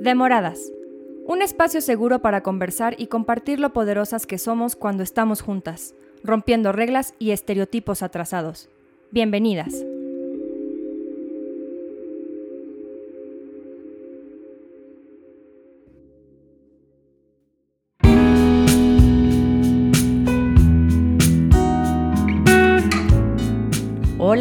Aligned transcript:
Demoradas. 0.00 0.72
Un 1.26 1.40
espacio 1.42 1.80
seguro 1.80 2.20
para 2.20 2.42
conversar 2.42 2.94
y 2.98 3.06
compartir 3.06 3.60
lo 3.60 3.72
poderosas 3.72 4.26
que 4.26 4.38
somos 4.38 4.76
cuando 4.76 5.02
estamos 5.02 5.40
juntas, 5.40 5.94
rompiendo 6.22 6.72
reglas 6.72 7.14
y 7.18 7.30
estereotipos 7.30 8.02
atrasados. 8.02 8.68
Bienvenidas. 9.10 9.84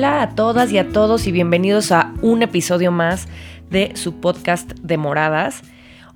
Hola 0.03 0.21
a 0.21 0.35
todas 0.35 0.69
y 0.69 0.77
a 0.77 0.89
todos 0.89 1.27
y 1.27 1.31
bienvenidos 1.31 1.93
a 1.93 2.13
un 2.21 2.43
episodio 2.43 2.91
más 2.91 3.29
de 3.69 3.93
su 3.95 4.19
podcast 4.19 4.69
de 4.81 4.97
Moradas. 4.97 5.61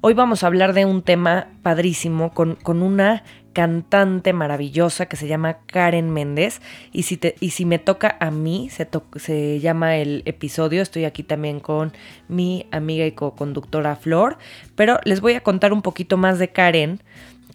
Hoy 0.02 0.14
vamos 0.14 0.44
a 0.44 0.48
hablar 0.48 0.74
de 0.74 0.84
un 0.84 1.04
tema 1.04 1.48
padrísimo 1.62 2.34
con, 2.34 2.56
con 2.56 2.84
una 2.84 3.24
cantante 3.54 4.34
maravillosa 4.34 5.06
que 5.06 5.16
se 5.16 5.30
llama 5.30 5.60
Karen 5.68 6.10
Méndez. 6.10 6.60
Y 6.92 7.04
si, 7.04 7.18
y 7.40 7.52
si 7.52 7.64
me 7.64 7.80
toca 7.80 8.18
a 8.20 8.30
mí, 8.30 8.70
se, 8.70 8.90
se 9.16 9.62
llama 9.62 9.96
el 9.96 10.22
episodio. 10.26 10.82
Estoy 10.82 11.06
aquí 11.06 11.24
también 11.24 11.62
con 11.62 11.94
mi 12.28 12.68
amiga 12.72 13.06
y 13.06 13.14
co-conductora 13.14 13.96
Flor. 13.96 14.38
Pero 14.76 15.00
les 15.06 15.22
voy 15.22 15.36
a 15.36 15.44
contar 15.44 15.72
un 15.72 15.82
poquito 15.82 16.18
más 16.18 16.40
de 16.40 16.50
Karen. 16.50 17.02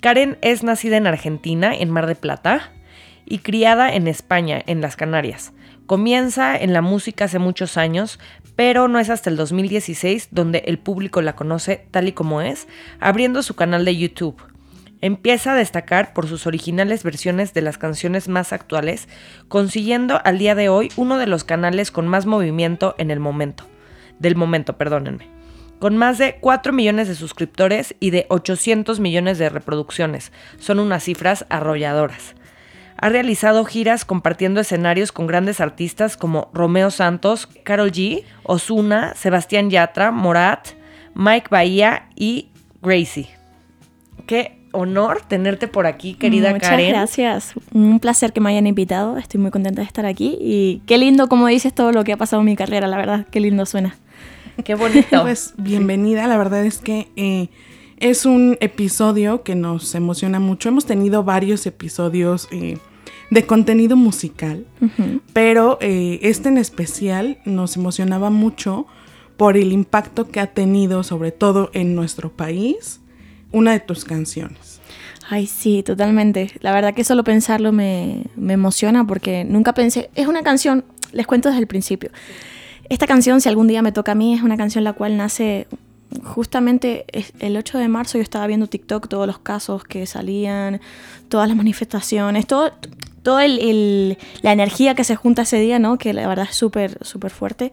Karen 0.01 0.39
es 0.41 0.63
nacida 0.63 0.97
en 0.97 1.07
Argentina, 1.07 1.75
en 1.75 1.91
Mar 1.91 2.07
de 2.07 2.15
Plata, 2.15 2.73
y 3.27 3.41
criada 3.41 3.95
en 3.95 4.09
España, 4.09 4.63
en 4.67 4.81
las 4.81 4.97
Canarias. 4.97 5.53
Comienza 5.93 6.57
en 6.57 6.73
la 6.73 6.81
música 6.81 7.27
hace 7.27 7.39
muchos 7.39 7.77
años, 7.77 8.19
pero 8.57 8.89
no 8.89 8.99
es 8.99 9.11
hasta 9.11 9.29
el 9.29 9.37
2016 9.37 10.29
donde 10.31 10.63
el 10.65 10.79
público 10.79 11.21
la 11.21 11.37
conoce 11.37 11.87
tal 11.91 12.09
y 12.09 12.13
como 12.13 12.41
es, 12.41 12.67
abriendo 12.99 13.43
su 13.43 13.57
canal 13.57 13.85
de 13.85 13.99
YouTube. 13.99 14.43
Empieza 15.03 15.53
a 15.53 15.55
destacar 15.55 16.15
por 16.15 16.27
sus 16.27 16.47
originales 16.47 17.03
versiones 17.03 17.53
de 17.53 17.61
las 17.61 17.77
canciones 17.77 18.29
más 18.29 18.55
actuales, 18.55 19.07
consiguiendo 19.49 20.19
al 20.25 20.39
día 20.39 20.55
de 20.55 20.71
hoy 20.71 20.89
uno 20.97 21.19
de 21.19 21.27
los 21.27 21.45
canales 21.45 21.91
con 21.91 22.09
más 22.09 22.25
movimiento 22.25 22.95
en 22.97 23.11
el 23.11 23.21
momento. 23.21 23.67
Del 24.19 24.35
momento, 24.35 24.79
perdónenme. 24.79 25.29
Con 25.79 25.99
más 25.99 26.17
de 26.17 26.37
4 26.41 26.73
millones 26.73 27.07
de 27.07 27.17
suscriptores 27.17 27.97
y 28.01 28.13
de 28.13 28.25
800 28.31 28.99
millones 28.99 29.37
de 29.37 29.51
reproducciones. 29.51 30.33
Son 30.59 30.79
unas 30.79 31.05
cifras 31.05 31.45
arrolladoras. 31.51 32.35
Ha 33.03 33.09
realizado 33.09 33.65
giras 33.65 34.05
compartiendo 34.05 34.61
escenarios 34.61 35.11
con 35.11 35.27
grandes 35.27 35.61
artistas 35.61 36.17
como 36.17 36.53
Romeo 36.55 36.93
Santos, 36.93 37.49
Carol 37.65 37.91
G, 37.91 38.23
Osuna, 38.45 39.15
Sebastián 39.17 39.71
Yatra, 39.71 40.13
Morat, 40.13 40.69
Mike 41.13 41.49
Bahía 41.51 42.09
y 42.15 42.51
Gracie. 42.81 43.29
Qué 44.29 44.57
honor 44.71 45.21
tenerte 45.27 45.67
por 45.67 45.89
aquí, 45.89 46.15
querida 46.15 46.53
Muchas 46.53 46.71
Karen. 46.71 46.91
gracias. 46.91 47.55
Un 47.73 47.99
placer 47.99 48.33
que 48.33 48.39
me 48.39 48.51
hayan 48.51 48.69
invitado. 48.69 49.19
Estoy 49.19 49.41
muy 49.41 49.51
contenta 49.51 49.81
de 49.81 49.87
estar 49.89 50.07
aquí. 50.07 50.39
Y 50.41 50.81
qué 50.87 50.97
lindo, 50.97 51.29
como 51.29 51.49
dices, 51.49 51.75
todo 51.75 51.91
lo 51.91 52.05
que 52.05 52.13
ha 52.13 52.17
pasado 52.17 52.43
en 52.43 52.47
mi 52.47 52.55
carrera, 52.55 52.87
la 52.87 52.99
verdad. 52.99 53.27
Qué 53.33 53.41
lindo 53.41 53.67
suena. 53.67 53.97
Qué 54.65 54.77
bonito. 54.77 55.09
Pues 55.23 55.55
bienvenida, 55.57 56.29
la 56.29 56.39
verdad 56.39 56.65
es 56.65 56.79
que 56.79 57.09
eh, 57.17 57.49
es 57.97 58.27
un 58.27 58.59
episodio 58.61 59.43
que 59.43 59.57
nos 59.57 59.93
emociona 59.97 60.39
mucho. 60.39 60.69
Hemos 60.69 60.87
tenido 60.87 61.25
varios 61.25 61.67
episodios 61.67 62.47
eh, 62.53 62.79
de 63.33 63.47
contenido 63.47 63.97
musical, 63.97 64.67
pero 65.33 65.79
eh, 65.81 66.19
este 66.21 66.51
en 66.51 66.59
especial 66.59 67.39
nos 67.47 67.79
emocionaba 67.79 68.29
mucho 68.29 68.87
por 69.39 69.57
el 69.57 69.73
impacto 69.73 70.29
que 70.29 70.39
ha 70.39 70.49
tenido, 70.49 71.03
sobre 71.03 71.33
todo 71.33 71.71
en 71.73 71.95
nuestro 71.95 72.31
país, 72.31 73.01
una 73.51 73.73
de 73.73 73.81
tus 73.81 74.05
canciones. 74.05 74.81
Ay, 75.31 75.47
sí, 75.47 75.83
totalmente. 75.83 76.51
La 76.61 76.75
verdad 76.75 76.93
que 76.93 77.05
solo 77.05 77.25
pensarlo 77.25 77.73
me, 77.73 78.25
me 78.37 78.53
emociona 78.53 79.07
porque 79.07 79.45
nunca 79.45 79.73
pensé. 79.73 80.11
Es 80.15 80.27
una 80.27 80.43
canción, 80.43 80.85
les 81.13 81.27
cuento 81.27 81.49
desde 81.49 81.63
el 81.63 81.67
principio. 81.67 82.11
Esta 82.91 83.07
canción, 83.07 83.41
si 83.41 83.49
algún 83.49 83.67
día 83.67 83.81
me 83.81 83.93
toca 83.93 84.13
a 84.13 84.15
mí, 84.15 84.35
es 84.35 84.43
una 84.43 84.59
canción 84.59 84.85
la 84.85 84.93
cual 84.93 85.17
nace 85.17 85.69
justamente 86.23 87.07
el 87.39 87.57
8 87.57 87.79
de 87.79 87.89
marzo. 87.89 88.19
Yo 88.19 88.23
estaba 88.23 88.47
viendo 88.47 88.67
TikTok, 88.67 89.09
todos 89.09 89.27
los 89.27 89.39
casos 89.39 89.85
que 89.85 90.05
salían, 90.05 90.83
todas 91.31 91.49
las 91.49 91.57
manifestaciones, 91.57 92.47
todo, 92.47 92.73
todo 93.23 93.41
el, 93.41 93.59
el- 93.61 94.19
la 94.43 94.53
energía 94.53 94.95
que 94.95 95.05
se 95.05 95.17
junta 95.17 95.43
ese 95.43 95.59
día, 95.61 95.79
¿no? 95.79 95.99
Que 95.99 96.13
la 96.13 96.27
verdad 96.29 96.47
es 96.51 96.57
súper, 96.57 96.99
súper 97.05 97.31
fuerte. 97.31 97.73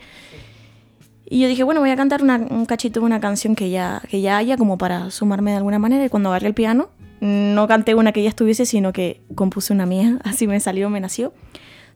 Y 1.31 1.41
yo 1.41 1.47
dije, 1.47 1.63
bueno, 1.63 1.79
voy 1.81 1.91
a 1.91 1.95
cantar 1.95 2.23
una- 2.23 2.37
un 2.37 2.65
cachito 2.65 2.99
de 3.01 3.05
una 3.05 3.19
canción 3.19 3.55
que 3.55 3.69
ya, 3.69 4.01
que 4.09 4.21
ya 4.21 4.37
haya 4.37 4.57
como 4.57 4.77
para 4.77 5.11
sumarme 5.11 5.51
de 5.51 5.57
alguna 5.57 5.77
manera. 5.79 6.03
Y 6.05 6.09
cuando 6.09 6.29
agarré 6.29 6.47
el 6.47 6.53
piano, 6.55 6.89
no 7.21 7.67
canté 7.67 7.93
una 7.95 8.11
que 8.11 8.23
ya 8.23 8.29
estuviese, 8.29 8.65
sino 8.65 8.93
que 8.93 9.21
compuse 9.35 9.71
una 9.73 9.85
mía. 9.85 10.19
Así 10.23 10.47
me 10.47 10.59
salió, 10.59 10.89
me 10.89 10.99
nació. 10.99 11.33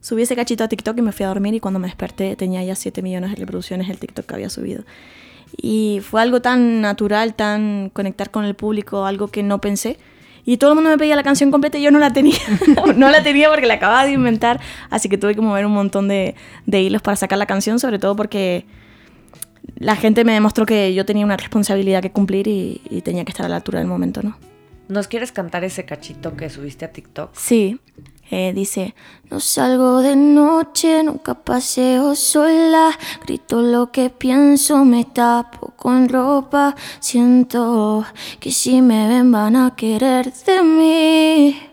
Subí 0.02 0.24
ese 0.24 0.36
cachito 0.36 0.64
a 0.66 0.68
TikTok 0.68 0.98
y 0.98 1.02
me 1.02 1.14
fui 1.14 1.24
a 1.24 1.30
dormir 1.30 1.54
y 1.54 1.60
cuando 1.62 1.80
me 1.80 1.88
desperté 1.88 2.36
tenía 2.36 2.62
ya 2.64 2.76
7 2.76 3.02
millones 3.02 3.30
de 3.32 3.38
reproducciones 3.38 3.90
el 3.90 3.98
TikTok 4.00 4.26
que 4.26 4.34
había 4.36 4.50
subido. 4.50 4.84
Y 5.56 6.02
fue 6.04 6.22
algo 6.22 6.42
tan 6.42 6.82
natural, 6.82 7.36
tan 7.36 7.90
conectar 7.94 8.30
con 8.30 8.44
el 8.44 8.54
público, 8.54 9.06
algo 9.06 9.30
que 9.30 9.44
no 9.44 9.62
pensé. 9.62 9.98
Y 10.46 10.58
todo 10.58 10.72
el 10.72 10.76
mundo 10.76 10.90
me 10.90 10.98
pedía 10.98 11.16
la 11.16 11.24
canción 11.24 11.52
completa 11.52 11.78
y 11.78 11.84
yo 11.84 11.92
no 11.92 12.00
la 12.00 12.12
tenía. 12.12 12.38
no 12.96 13.10
la 13.10 13.24
tenía 13.24 13.50
porque 13.50 13.66
la 13.66 13.76
acababa 13.76 14.06
de 14.06 14.12
inventar. 14.12 14.60
Así 14.90 15.10
que 15.10 15.18
tuve 15.18 15.36
que 15.36 15.42
mover 15.42 15.66
un 15.66 15.72
montón 15.74 16.08
de, 16.08 16.36
de 16.66 16.82
hilos 16.82 17.02
para 17.02 17.16
sacar 17.16 17.38
la 17.38 17.46
canción, 17.46 17.80
sobre 17.80 18.00
todo 18.00 18.16
porque 18.16 18.66
la 19.78 19.96
gente 19.96 20.26
me 20.26 20.34
demostró 20.34 20.66
que 20.66 20.94
yo 20.94 21.06
tenía 21.06 21.26
una 21.26 21.38
responsabilidad 21.38 22.02
que 22.02 22.12
cumplir 22.12 22.48
y, 22.48 22.82
y 22.90 23.02
tenía 23.02 23.24
que 23.24 23.32
estar 23.32 23.46
a 23.46 23.50
la 23.50 23.58
altura 23.58 23.80
del 23.80 23.88
momento, 23.88 24.22
¿no? 24.22 24.38
¿Nos 24.90 25.08
quieres 25.08 25.32
cantar 25.32 25.64
ese 25.64 25.86
cachito 25.86 26.36
que 26.36 26.50
subiste 26.50 26.84
a 26.84 26.92
TikTok? 26.92 27.34
Sí, 27.34 27.80
eh, 28.34 28.52
dice, 28.52 28.96
no 29.30 29.40
salgo 29.40 30.02
de 30.02 30.16
noche, 30.16 31.04
nunca 31.04 31.36
paseo 31.36 32.16
sola, 32.16 32.90
grito 33.24 33.62
lo 33.62 33.92
que 33.92 34.10
pienso, 34.10 34.84
me 34.86 35.06
tapo 35.06 35.74
con 35.76 36.10
ropa, 36.10 36.76
siento 37.00 38.04
que 38.40 38.52
si 38.52 38.82
me 38.82 39.08
ven 39.08 39.32
van 39.32 39.56
a 39.56 39.76
querer 39.76 40.34
de 40.34 40.64
mí. 40.64 41.73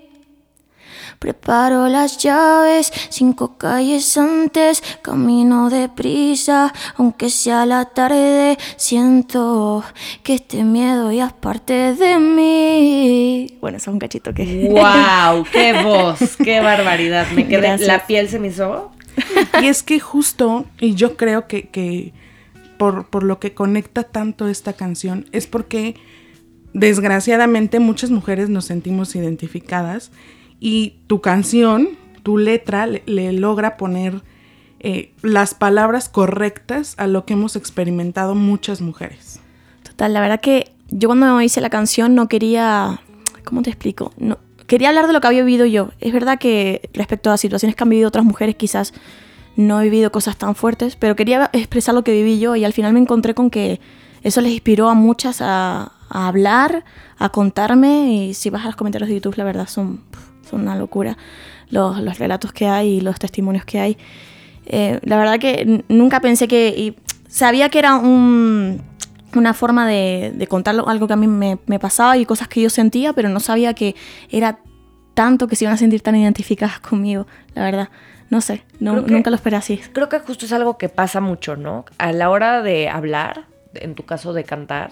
Preparo 1.20 1.86
las 1.88 2.16
llaves, 2.16 2.90
cinco 3.10 3.58
calles 3.58 4.16
antes, 4.16 4.82
camino 5.02 5.68
deprisa, 5.68 6.72
aunque 6.96 7.28
sea 7.28 7.66
la 7.66 7.84
tarde, 7.84 8.56
siento 8.76 9.84
que 10.22 10.36
este 10.36 10.64
miedo 10.64 11.12
ya 11.12 11.26
es 11.26 11.32
parte 11.34 11.94
de 11.94 12.18
mí. 12.18 13.58
Bueno, 13.60 13.76
eso 13.76 13.90
es 13.90 13.92
un 13.92 13.98
cachito 13.98 14.32
que... 14.32 14.70
¡Wow! 14.70 15.44
¡Qué 15.52 15.82
voz! 15.82 16.38
¡Qué 16.42 16.60
barbaridad! 16.60 17.26
Me 17.34 17.46
quedé, 17.46 17.60
Gracias. 17.60 17.86
la 17.86 18.06
piel 18.06 18.26
se 18.30 18.38
me 18.38 18.48
hizo. 18.48 18.90
Y 19.60 19.66
es 19.66 19.82
que 19.82 20.00
justo, 20.00 20.64
y 20.80 20.94
yo 20.94 21.18
creo 21.18 21.46
que, 21.46 21.68
que 21.68 22.14
por, 22.78 23.10
por 23.10 23.24
lo 23.24 23.38
que 23.40 23.52
conecta 23.52 24.04
tanto 24.04 24.48
esta 24.48 24.72
canción, 24.72 25.26
es 25.32 25.46
porque 25.46 25.96
desgraciadamente 26.72 27.78
muchas 27.78 28.10
mujeres 28.10 28.48
nos 28.48 28.64
sentimos 28.64 29.14
identificadas 29.14 30.12
y 30.60 30.94
tu 31.06 31.20
canción, 31.22 31.88
tu 32.22 32.38
letra, 32.38 32.86
le, 32.86 33.32
logra 33.32 33.76
poner 33.78 34.22
eh, 34.78 35.12
las 35.22 35.54
palabras 35.54 36.08
correctas 36.08 36.94
a 36.98 37.06
lo 37.06 37.24
que 37.24 37.32
hemos 37.32 37.56
experimentado 37.56 38.34
muchas 38.34 38.80
mujeres. 38.80 39.40
Total, 39.82 40.12
la 40.12 40.20
verdad 40.20 40.40
que 40.40 40.72
yo 40.90 41.08
cuando 41.08 41.40
hice 41.40 41.60
la 41.60 41.70
canción 41.70 42.14
no 42.14 42.28
quería, 42.28 43.00
¿cómo 43.44 43.62
te 43.62 43.70
explico? 43.70 44.12
No, 44.18 44.38
quería 44.66 44.90
hablar 44.90 45.06
de 45.06 45.14
lo 45.14 45.20
que 45.20 45.26
había 45.26 45.42
vivido 45.42 45.66
yo. 45.66 45.90
Es 46.00 46.12
verdad 46.12 46.38
que 46.38 46.88
respecto 46.92 47.30
a 47.30 47.38
situaciones 47.38 47.74
que 47.74 47.82
han 47.82 47.90
vivido 47.90 48.08
otras 48.08 48.24
mujeres 48.24 48.54
quizás 48.56 48.92
no 49.56 49.80
he 49.80 49.84
vivido 49.84 50.12
cosas 50.12 50.36
tan 50.36 50.54
fuertes, 50.54 50.96
pero 50.96 51.16
quería 51.16 51.50
expresar 51.52 51.94
lo 51.94 52.04
que 52.04 52.12
viví 52.12 52.38
yo 52.38 52.54
y 52.54 52.64
al 52.64 52.72
final 52.72 52.92
me 52.92 53.00
encontré 53.00 53.34
con 53.34 53.50
que 53.50 53.80
eso 54.22 54.40
les 54.40 54.52
inspiró 54.52 54.88
a 54.88 54.94
muchas 54.94 55.40
a, 55.40 55.92
a 56.08 56.28
hablar, 56.28 56.84
a 57.18 57.30
contarme 57.30 58.12
y 58.12 58.34
si 58.34 58.50
vas 58.50 58.62
a 58.62 58.66
los 58.66 58.76
comentarios 58.76 59.08
de 59.08 59.14
YouTube 59.16 59.36
la 59.36 59.44
verdad 59.44 59.66
son, 59.66 60.02
son 60.50 60.62
una 60.62 60.76
locura 60.76 61.16
los, 61.70 62.00
los 62.00 62.18
relatos 62.18 62.52
que 62.52 62.66
hay 62.66 62.96
y 62.96 63.00
los 63.00 63.18
testimonios 63.18 63.64
que 63.64 63.78
hay. 63.80 63.96
Eh, 64.66 64.98
la 65.02 65.16
verdad 65.16 65.38
que 65.38 65.84
nunca 65.88 66.20
pensé 66.20 66.46
que... 66.48 66.68
y 66.76 66.96
sabía 67.28 67.68
que 67.68 67.78
era 67.78 67.94
un, 67.94 68.82
una 69.36 69.54
forma 69.54 69.86
de, 69.86 70.32
de 70.34 70.46
contar 70.48 70.74
algo 70.86 71.06
que 71.06 71.12
a 71.12 71.16
mí 71.16 71.28
me, 71.28 71.58
me 71.66 71.78
pasaba 71.78 72.16
y 72.18 72.24
cosas 72.26 72.48
que 72.48 72.60
yo 72.60 72.70
sentía, 72.70 73.12
pero 73.12 73.28
no 73.28 73.38
sabía 73.40 73.72
que 73.74 73.94
era 74.30 74.58
tanto 75.14 75.46
que 75.46 75.54
se 75.56 75.64
iban 75.64 75.74
a 75.74 75.78
sentir 75.78 76.00
tan 76.02 76.16
identificadas 76.16 76.80
conmigo, 76.90 77.26
la 77.54 77.62
verdad. 77.64 77.88
No 78.30 78.40
sé, 78.40 78.62
no- 78.80 79.04
que- 79.04 79.12
nunca 79.12 79.30
lo 79.30 79.36
esperé 79.36 79.56
así. 79.56 79.80
Creo 79.92 80.08
que 80.08 80.18
justo 80.20 80.44
es 80.46 80.52
algo 80.52 80.76
que 80.78 80.88
pasa 80.88 81.20
mucho, 81.20 81.56
¿no? 81.56 81.84
A 81.98 82.12
la 82.12 82.30
hora 82.30 82.62
de 82.62 82.88
hablar, 82.88 83.46
en 83.74 83.94
tu 83.94 84.04
caso 84.04 84.32
de 84.32 84.42
cantar, 84.44 84.90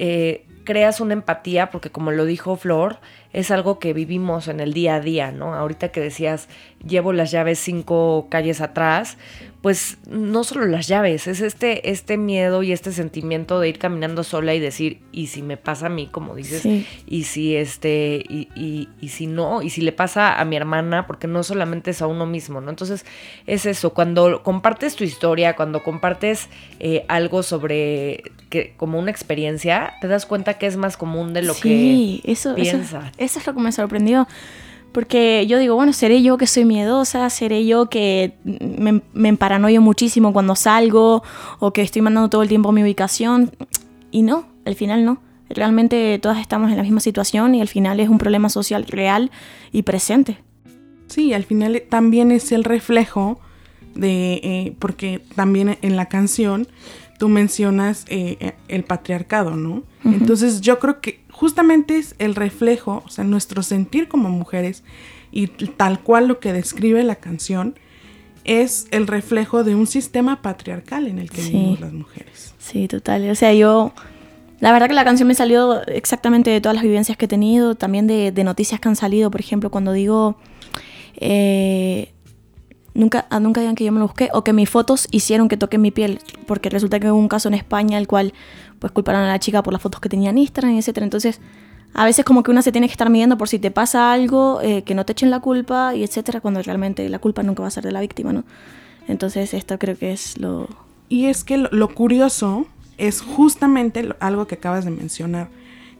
eh, 0.00 0.46
creas 0.68 1.00
una 1.00 1.14
empatía, 1.14 1.70
porque 1.70 1.88
como 1.88 2.10
lo 2.10 2.26
dijo 2.26 2.54
Flor, 2.56 2.98
es 3.32 3.50
algo 3.50 3.78
que 3.78 3.94
vivimos 3.94 4.48
en 4.48 4.60
el 4.60 4.74
día 4.74 4.96
a 4.96 5.00
día, 5.00 5.32
¿no? 5.32 5.54
Ahorita 5.54 5.88
que 5.88 6.02
decías, 6.02 6.46
llevo 6.86 7.14
las 7.14 7.30
llaves 7.30 7.58
cinco 7.58 8.26
calles 8.28 8.60
atrás, 8.60 9.16
pues 9.62 9.98
no 10.08 10.44
solo 10.44 10.66
las 10.66 10.86
llaves, 10.86 11.26
es 11.26 11.40
este, 11.40 11.90
este 11.90 12.16
miedo 12.16 12.62
y 12.62 12.70
este 12.70 12.92
sentimiento 12.92 13.58
de 13.58 13.68
ir 13.68 13.78
caminando 13.78 14.22
sola 14.22 14.54
y 14.54 14.60
decir, 14.60 15.00
y 15.10 15.26
si 15.26 15.42
me 15.42 15.56
pasa 15.56 15.86
a 15.86 15.88
mí, 15.88 16.06
como 16.06 16.36
dices, 16.36 16.64
y 17.06 17.24
si 17.24 17.56
este, 17.56 18.24
y, 18.28 18.48
y, 18.54 18.88
y, 19.00 19.08
si 19.08 19.26
no, 19.26 19.60
y 19.60 19.70
si 19.70 19.80
le 19.80 19.90
pasa 19.90 20.38
a 20.38 20.44
mi 20.44 20.54
hermana, 20.54 21.08
porque 21.08 21.26
no 21.26 21.42
solamente 21.42 21.90
es 21.90 22.02
a 22.02 22.06
uno 22.06 22.24
mismo, 22.24 22.60
¿no? 22.60 22.70
Entonces, 22.70 23.04
es 23.46 23.66
eso, 23.66 23.94
cuando 23.94 24.44
compartes 24.44 24.94
tu 24.94 25.02
historia, 25.02 25.56
cuando 25.56 25.82
compartes 25.82 26.48
eh, 26.78 27.04
algo 27.08 27.42
sobre 27.42 28.22
que, 28.50 28.74
como 28.76 28.96
una 29.00 29.10
experiencia, 29.10 29.94
te 30.00 30.06
das 30.06 30.24
cuenta 30.24 30.54
que 30.54 30.66
es 30.66 30.76
más 30.76 30.96
común 30.96 31.34
de 31.34 31.42
lo 31.42 31.54
que 31.54 32.20
eso, 32.24 32.54
piensas. 32.54 33.06
Eso, 33.06 33.12
eso 33.18 33.38
es 33.40 33.46
lo 33.46 33.54
que 33.54 33.60
me 33.60 33.72
sorprendió 33.72 34.28
porque 34.98 35.46
yo 35.46 35.60
digo, 35.60 35.76
bueno, 35.76 35.92
seré 35.92 36.22
yo 36.24 36.36
que 36.38 36.48
soy 36.48 36.64
miedosa, 36.64 37.30
seré 37.30 37.64
yo 37.64 37.88
que 37.88 38.34
me, 38.42 39.00
me 39.12 39.28
muchísimo 39.80 40.32
cuando 40.32 40.56
salgo 40.56 41.22
o 41.60 41.72
que 41.72 41.82
estoy 41.82 42.02
mandando 42.02 42.28
todo 42.28 42.42
el 42.42 42.48
tiempo 42.48 42.72
mi 42.72 42.82
ubicación. 42.82 43.52
Y 44.10 44.22
no, 44.22 44.48
al 44.64 44.74
final 44.74 45.04
no. 45.04 45.22
Realmente 45.50 46.18
todas 46.18 46.40
estamos 46.40 46.72
en 46.72 46.78
la 46.78 46.82
misma 46.82 46.98
situación 46.98 47.54
y 47.54 47.60
al 47.60 47.68
final 47.68 48.00
es 48.00 48.08
un 48.08 48.18
problema 48.18 48.48
social 48.48 48.86
real 48.88 49.30
y 49.70 49.82
presente. 49.82 50.38
Sí, 51.06 51.32
al 51.32 51.44
final 51.44 51.80
también 51.88 52.32
es 52.32 52.50
el 52.50 52.64
reflejo 52.64 53.38
de, 53.94 54.40
eh, 54.42 54.76
porque 54.80 55.22
también 55.36 55.78
en 55.80 55.94
la 55.94 56.06
canción 56.06 56.66
tú 57.18 57.28
mencionas 57.28 58.04
eh, 58.08 58.54
el 58.68 58.84
patriarcado, 58.84 59.56
¿no? 59.56 59.82
Entonces 60.04 60.60
yo 60.60 60.78
creo 60.78 61.00
que 61.00 61.20
justamente 61.30 61.98
es 61.98 62.14
el 62.18 62.34
reflejo, 62.34 63.02
o 63.04 63.10
sea, 63.10 63.24
nuestro 63.24 63.62
sentir 63.62 64.08
como 64.08 64.30
mujeres 64.30 64.84
y 65.30 65.48
tal 65.48 66.00
cual 66.00 66.28
lo 66.28 66.40
que 66.40 66.52
describe 66.52 67.02
la 67.02 67.16
canción 67.16 67.74
es 68.44 68.86
el 68.92 69.06
reflejo 69.06 69.64
de 69.64 69.74
un 69.74 69.86
sistema 69.86 70.40
patriarcal 70.40 71.06
en 71.06 71.18
el 71.18 71.30
que 71.30 71.42
vivimos 71.42 71.80
las 71.80 71.92
mujeres. 71.92 72.54
Sí, 72.58 72.88
total. 72.88 73.28
O 73.28 73.34
sea, 73.34 73.52
yo, 73.52 73.92
la 74.60 74.72
verdad 74.72 74.88
que 74.88 74.94
la 74.94 75.04
canción 75.04 75.26
me 75.28 75.34
salió 75.34 75.84
exactamente 75.86 76.50
de 76.50 76.60
todas 76.60 76.76
las 76.76 76.84
vivencias 76.84 77.18
que 77.18 77.26
he 77.26 77.28
tenido, 77.28 77.74
también 77.74 78.06
de, 78.06 78.32
noticias 78.44 78.80
que 78.80 78.88
han 78.88 78.96
salido, 78.96 79.30
por 79.30 79.40
ejemplo, 79.40 79.70
cuando 79.70 79.92
digo... 79.92 80.38
Eh, 81.20 82.12
nunca, 82.98 83.26
ah, 83.30 83.40
nunca 83.40 83.60
digan 83.60 83.76
que 83.76 83.84
yo 83.84 83.92
me 83.92 84.00
lo 84.00 84.06
busqué 84.06 84.28
o 84.34 84.44
que 84.44 84.52
mis 84.52 84.68
fotos 84.68 85.08
hicieron 85.10 85.48
que 85.48 85.56
toque 85.56 85.78
mi 85.78 85.90
piel, 85.90 86.20
porque 86.46 86.68
resulta 86.68 87.00
que 87.00 87.10
hubo 87.10 87.18
un 87.18 87.28
caso 87.28 87.48
en 87.48 87.54
España 87.54 87.96
el 87.96 88.06
cual 88.06 88.34
pues 88.78 88.92
culparon 88.92 89.22
a 89.22 89.28
la 89.28 89.38
chica 89.38 89.62
por 89.62 89.72
las 89.72 89.80
fotos 89.80 90.00
que 90.00 90.08
tenía 90.08 90.30
en 90.30 90.38
Instagram, 90.38 90.76
etcétera. 90.76 91.04
Entonces, 91.04 91.40
a 91.94 92.04
veces 92.04 92.24
como 92.24 92.42
que 92.42 92.50
una 92.50 92.62
se 92.62 92.72
tiene 92.72 92.86
que 92.86 92.92
estar 92.92 93.08
midiendo 93.08 93.38
por 93.38 93.48
si 93.48 93.58
te 93.58 93.70
pasa 93.70 94.12
algo, 94.12 94.60
eh, 94.62 94.82
que 94.82 94.94
no 94.94 95.06
te 95.06 95.12
echen 95.12 95.30
la 95.30 95.40
culpa, 95.40 95.94
y 95.94 96.02
etcétera, 96.02 96.40
cuando 96.40 96.62
realmente 96.62 97.08
la 97.08 97.18
culpa 97.18 97.42
nunca 97.42 97.62
va 97.62 97.68
a 97.68 97.70
ser 97.70 97.84
de 97.84 97.92
la 97.92 98.00
víctima, 98.00 98.32
¿no? 98.32 98.44
Entonces, 99.06 99.54
esto 99.54 99.78
creo 99.78 99.96
que 99.96 100.12
es 100.12 100.38
lo... 100.38 100.68
Y 101.08 101.26
es 101.26 101.42
que 101.44 101.56
lo, 101.56 101.94
curioso 101.94 102.66
es 102.98 103.22
justamente 103.22 104.06
algo 104.20 104.46
que 104.46 104.56
acabas 104.56 104.84
de 104.84 104.90
mencionar, 104.90 105.48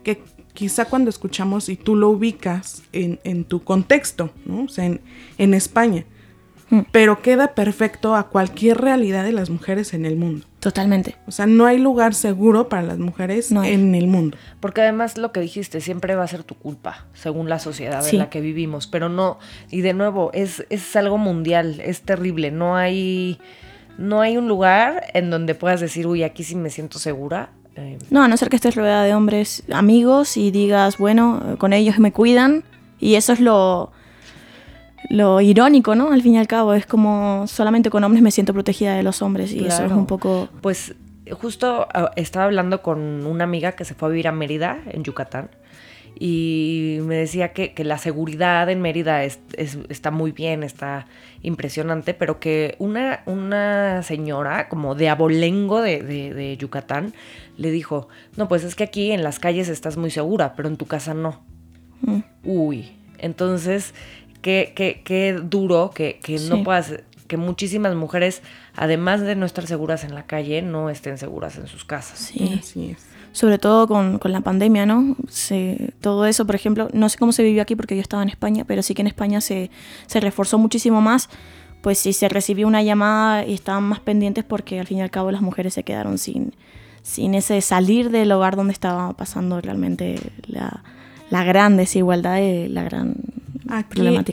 que 0.03 0.23
quizá 0.53 0.85
cuando 0.85 1.09
escuchamos 1.09 1.69
y 1.69 1.77
tú 1.77 1.97
lo 1.97 2.11
ubicas 2.11 2.83
en, 2.93 3.19
en 3.25 3.45
tu 3.45 3.65
contexto, 3.65 4.31
¿no? 4.45 4.65
O 4.65 4.69
sea, 4.69 4.85
en, 4.85 5.01
en 5.39 5.55
España, 5.55 6.05
Mm. 6.71 6.81
pero 6.93 7.23
queda 7.23 7.55
perfecto 7.55 8.15
a 8.15 8.25
cualquier 8.25 8.79
realidad 8.79 9.25
de 9.25 9.33
las 9.33 9.49
mujeres 9.49 9.95
en 9.95 10.05
el 10.05 10.17
mundo. 10.17 10.47
Totalmente. 10.61 11.17
O 11.27 11.31
sea, 11.31 11.47
no 11.47 11.65
hay 11.65 11.79
lugar 11.79 12.15
seguro 12.15 12.69
para 12.69 12.83
las 12.83 12.99
mujeres 12.99 13.51
en 13.53 13.95
el 13.95 14.07
mundo. 14.07 14.37
Porque 14.61 14.83
además 14.83 15.17
lo 15.17 15.33
que 15.33 15.41
dijiste, 15.41 15.81
siempre 15.81 16.15
va 16.15 16.25
a 16.25 16.29
ser 16.29 16.43
tu 16.43 16.55
culpa, 16.57 17.07
según 17.15 17.49
la 17.49 17.59
sociedad 17.59 18.07
en 18.07 18.19
la 18.19 18.29
que 18.29 18.41
vivimos, 18.41 18.87
pero 18.87 19.09
no, 19.09 19.39
y 19.71 19.81
de 19.81 19.95
nuevo, 19.95 20.31
es, 20.35 20.67
es 20.69 20.95
algo 20.97 21.17
mundial, 21.17 21.81
es 21.83 22.03
terrible, 22.03 22.51
no 22.51 22.77
hay, 22.77 23.39
no 23.97 24.21
hay 24.21 24.37
un 24.37 24.49
lugar 24.49 25.05
en 25.15 25.31
donde 25.31 25.55
puedas 25.55 25.81
decir, 25.81 26.07
uy, 26.07 26.23
aquí 26.23 26.45
sí 26.45 26.55
me 26.55 26.71
siento 26.71 26.99
segura. 26.99 27.51
Eh, 27.77 27.99
no, 28.11 28.23
a 28.25 28.29
no 28.29 28.37
ser 28.37 28.51
que 28.51 28.57
estés 28.57 28.75
rodeada 28.75 29.05
de 29.05 29.15
hombres 29.15 29.63
amigos 29.73 30.37
y 30.37 30.51
digas, 30.51 30.99
bueno, 30.99 31.57
con 31.59 31.73
ellos 31.73 31.99
me 31.99 32.13
cuidan, 32.13 32.65
y 33.01 33.15
eso 33.15 33.33
es 33.33 33.41
lo 33.41 33.93
lo 35.09 35.41
irónico, 35.41 35.95
¿no? 35.95 36.13
Al 36.13 36.23
fin 36.23 36.35
y 36.35 36.39
al 36.39 36.47
cabo, 36.47 36.75
es 36.75 36.87
como 36.87 37.47
solamente 37.47 37.91
con 37.91 38.05
hombres 38.05 38.23
me 38.23 38.31
siento 38.31 38.53
protegida 38.53 38.95
de 38.95 39.03
los 39.03 39.23
hombres 39.23 39.53
y 39.53 39.65
eso 39.65 39.85
es 39.85 39.93
un 39.93 40.07
poco... 40.07 40.49
Pues 40.61 40.95
justo 41.33 41.87
ah, 41.93 42.11
estaba 42.17 42.47
hablando 42.47 42.83
con 42.83 43.27
una 43.27 43.45
amiga 43.45 43.73
que 43.73 43.85
se 43.85 43.95
fue 43.95 44.09
a 44.09 44.11
vivir 44.11 44.29
a 44.29 44.33
Mérida, 44.33 44.79
en 44.87 45.05
Yucatán, 45.05 45.51
y 46.21 46.99
me 47.03 47.15
decía 47.17 47.53
que, 47.53 47.73
la 47.85 47.97
seguridad 47.97 48.69
en 48.71 48.81
Mérida 48.83 49.23
está 49.23 50.11
muy 50.11 50.33
bien, 50.33 50.65
está 50.65 51.07
impresionante, 51.43 52.13
pero 52.13 52.41
que 52.41 52.75
una, 52.81 53.23
una 53.27 54.03
señora 54.03 54.69
como 54.69 54.97
de 54.97 55.09
abolengo 55.11 55.81
de, 55.81 56.03
de, 56.03 56.57
Yucatán 56.57 57.15
le 57.57 57.71
dijo, 57.71 58.09
no, 58.37 58.49
pues 58.49 58.65
es 58.65 58.75
que 58.75 58.85
aquí 58.85 59.13
en 59.13 59.23
las 59.23 59.39
calles 59.39 59.69
estás 59.69 59.97
muy 59.97 60.11
segura, 60.11 60.55
pero 60.57 60.69
en 60.69 60.77
tu 60.77 60.87
casa 60.87 61.15
no. 61.15 61.45
Mm. 62.01 62.21
Uy, 62.43 62.93
entonces 63.19 63.95
qué, 64.43 64.73
qué, 65.05 65.41
duro 65.43 65.91
que, 65.95 66.21
no 66.49 66.63
puedas, 66.63 66.95
que 67.27 67.37
muchísimas 67.37 67.95
mujeres, 67.95 68.43
además 68.75 69.21
de 69.21 69.37
no 69.37 69.47
estar 69.47 69.67
seguras 69.67 70.05
en 70.05 70.15
la 70.15 70.25
calle, 70.25 70.63
no 70.63 70.91
estén 70.91 71.19
seguras 71.19 71.57
en 71.57 71.67
sus 71.67 71.85
casas. 71.85 72.19
Sí, 72.19 72.61
sí. 72.63 72.97
Sobre 73.33 73.59
todo 73.59 73.87
con, 73.87 74.21
la 74.25 74.41
pandemia, 74.41 74.87
¿no? 74.87 75.17
todo 76.01 76.27
eso, 76.27 76.47
por 76.47 76.55
ejemplo, 76.55 76.89
no 76.93 77.09
sé 77.09 77.19
cómo 77.19 77.33
se 77.33 77.43
vivió 77.43 77.63
aquí 77.63 77.77
porque 77.77 77.95
yo 77.95 78.01
estaba 78.01 78.23
en 78.23 78.31
España, 78.31 78.65
pero 78.67 78.83
sí 78.83 78.95
que 78.95 79.03
en 79.03 79.07
España 79.07 79.41
se, 79.41 79.71
se 80.07 80.21
reforzó 80.21 80.59
muchísimo 80.59 81.01
más 81.01 81.29
pues 81.83 81.99
si 81.99 82.13
se 82.13 82.29
recibió 82.29 82.67
una 82.67 82.83
llamada 82.83 83.47
y 83.47 83.55
estaban 83.55 83.85
más 83.85 84.01
pendientes 84.01 84.45
porque 84.45 84.81
al 84.81 84.87
fin 84.87 84.99
y 84.99 85.03
al 85.03 85.11
cabo 85.11 85.31
las 85.31 85.43
mujeres 85.43 85.75
se 85.75 85.85
quedaron 85.85 86.19
sin, 86.19 86.53
sin 87.03 87.35
ese 87.35 87.61
salir 87.61 88.11
del 88.11 88.33
hogar 88.33 88.57
donde 88.57 88.73
estaba 88.73 89.13
pasando 89.13 89.61
realmente 89.61 90.19
la, 90.47 90.83
la 91.31 91.45
gran 91.45 91.77
desigualdad 91.77 92.39
y 92.39 92.69
la 92.69 92.83
gran 92.83 93.15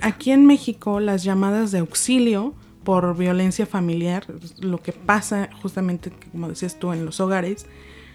Aquí, 0.01 0.31
en 0.31 0.45
México, 0.45 0.99
las 0.99 1.23
llamadas 1.23 1.71
de 1.71 1.79
auxilio 1.79 2.53
por 2.83 3.17
violencia 3.17 3.65
familiar, 3.65 4.25
lo 4.59 4.81
que 4.81 4.91
pasa 4.91 5.49
justamente, 5.61 6.11
como 6.31 6.49
decías 6.49 6.77
tú, 6.79 6.93
en 6.93 7.05
los 7.05 7.19
hogares, 7.19 7.65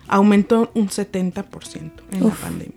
aumentó 0.06 0.70
un 0.74 0.88
70% 0.88 1.90
en 2.12 2.24
la 2.24 2.34
pandemia. 2.34 2.74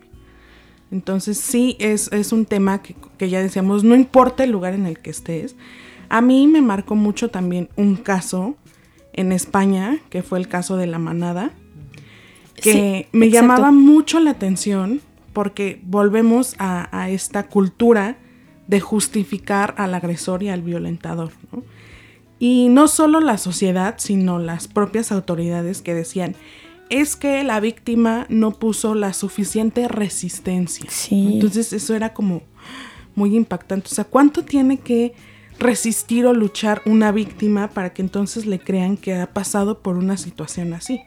Entonces 0.91 1.37
sí 1.37 1.75
es, 1.79 2.11
es 2.11 2.31
un 2.31 2.45
tema 2.45 2.81
que, 2.81 2.95
que, 3.17 3.29
ya 3.29 3.41
decíamos, 3.41 3.83
no 3.83 3.95
importa 3.95 4.43
el 4.43 4.51
lugar 4.51 4.73
en 4.73 4.85
el 4.85 4.99
que 4.99 5.09
estés. 5.09 5.55
A 6.09 6.21
mí 6.21 6.47
me 6.47 6.61
marcó 6.61 6.95
mucho 6.95 7.29
también 7.29 7.69
un 7.75 7.95
caso 7.95 8.55
en 9.13 9.31
España, 9.31 9.99
que 10.09 10.21
fue 10.21 10.39
el 10.39 10.47
caso 10.47 10.77
de 10.77 10.87
la 10.87 10.99
manada, 10.99 11.51
que 12.55 13.07
me 13.11 13.29
llamaba 13.29 13.71
mucho 13.71 14.19
la 14.19 14.31
atención 14.31 15.01
porque 15.33 15.81
volvemos 15.83 16.55
a, 16.59 16.87
a 16.97 17.09
esta 17.09 17.47
cultura 17.47 18.17
de 18.67 18.79
justificar 18.79 19.75
al 19.77 19.93
agresor 19.93 20.43
y 20.43 20.49
al 20.49 20.61
violentador. 20.61 21.31
Y 22.39 22.69
no 22.69 22.87
solo 22.87 23.19
la 23.19 23.37
sociedad, 23.37 23.95
sino 23.97 24.39
las 24.39 24.67
propias 24.67 25.11
autoridades 25.11 25.81
que 25.81 25.93
decían, 25.93 26.35
es 26.89 27.15
que 27.15 27.43
la 27.43 27.59
víctima 27.59 28.25
no 28.29 28.51
puso 28.51 28.95
la 28.95 29.13
suficiente 29.13 29.87
resistencia. 29.87 30.85
Entonces 31.09 31.73
eso 31.73 31.95
era 31.95 32.13
como 32.13 32.43
muy 33.15 33.35
impactante. 33.35 33.87
O 33.91 33.95
sea, 33.95 34.05
¿cuánto 34.05 34.43
tiene 34.43 34.77
que 34.77 35.13
resistir 35.59 36.25
o 36.25 36.33
luchar 36.33 36.81
una 36.85 37.11
víctima 37.11 37.69
para 37.69 37.93
que 37.93 38.01
entonces 38.01 38.45
le 38.45 38.59
crean 38.59 38.97
que 38.97 39.15
ha 39.15 39.33
pasado 39.33 39.81
por 39.81 39.97
una 39.97 40.17
situación 40.17 40.73
así? 40.73 41.01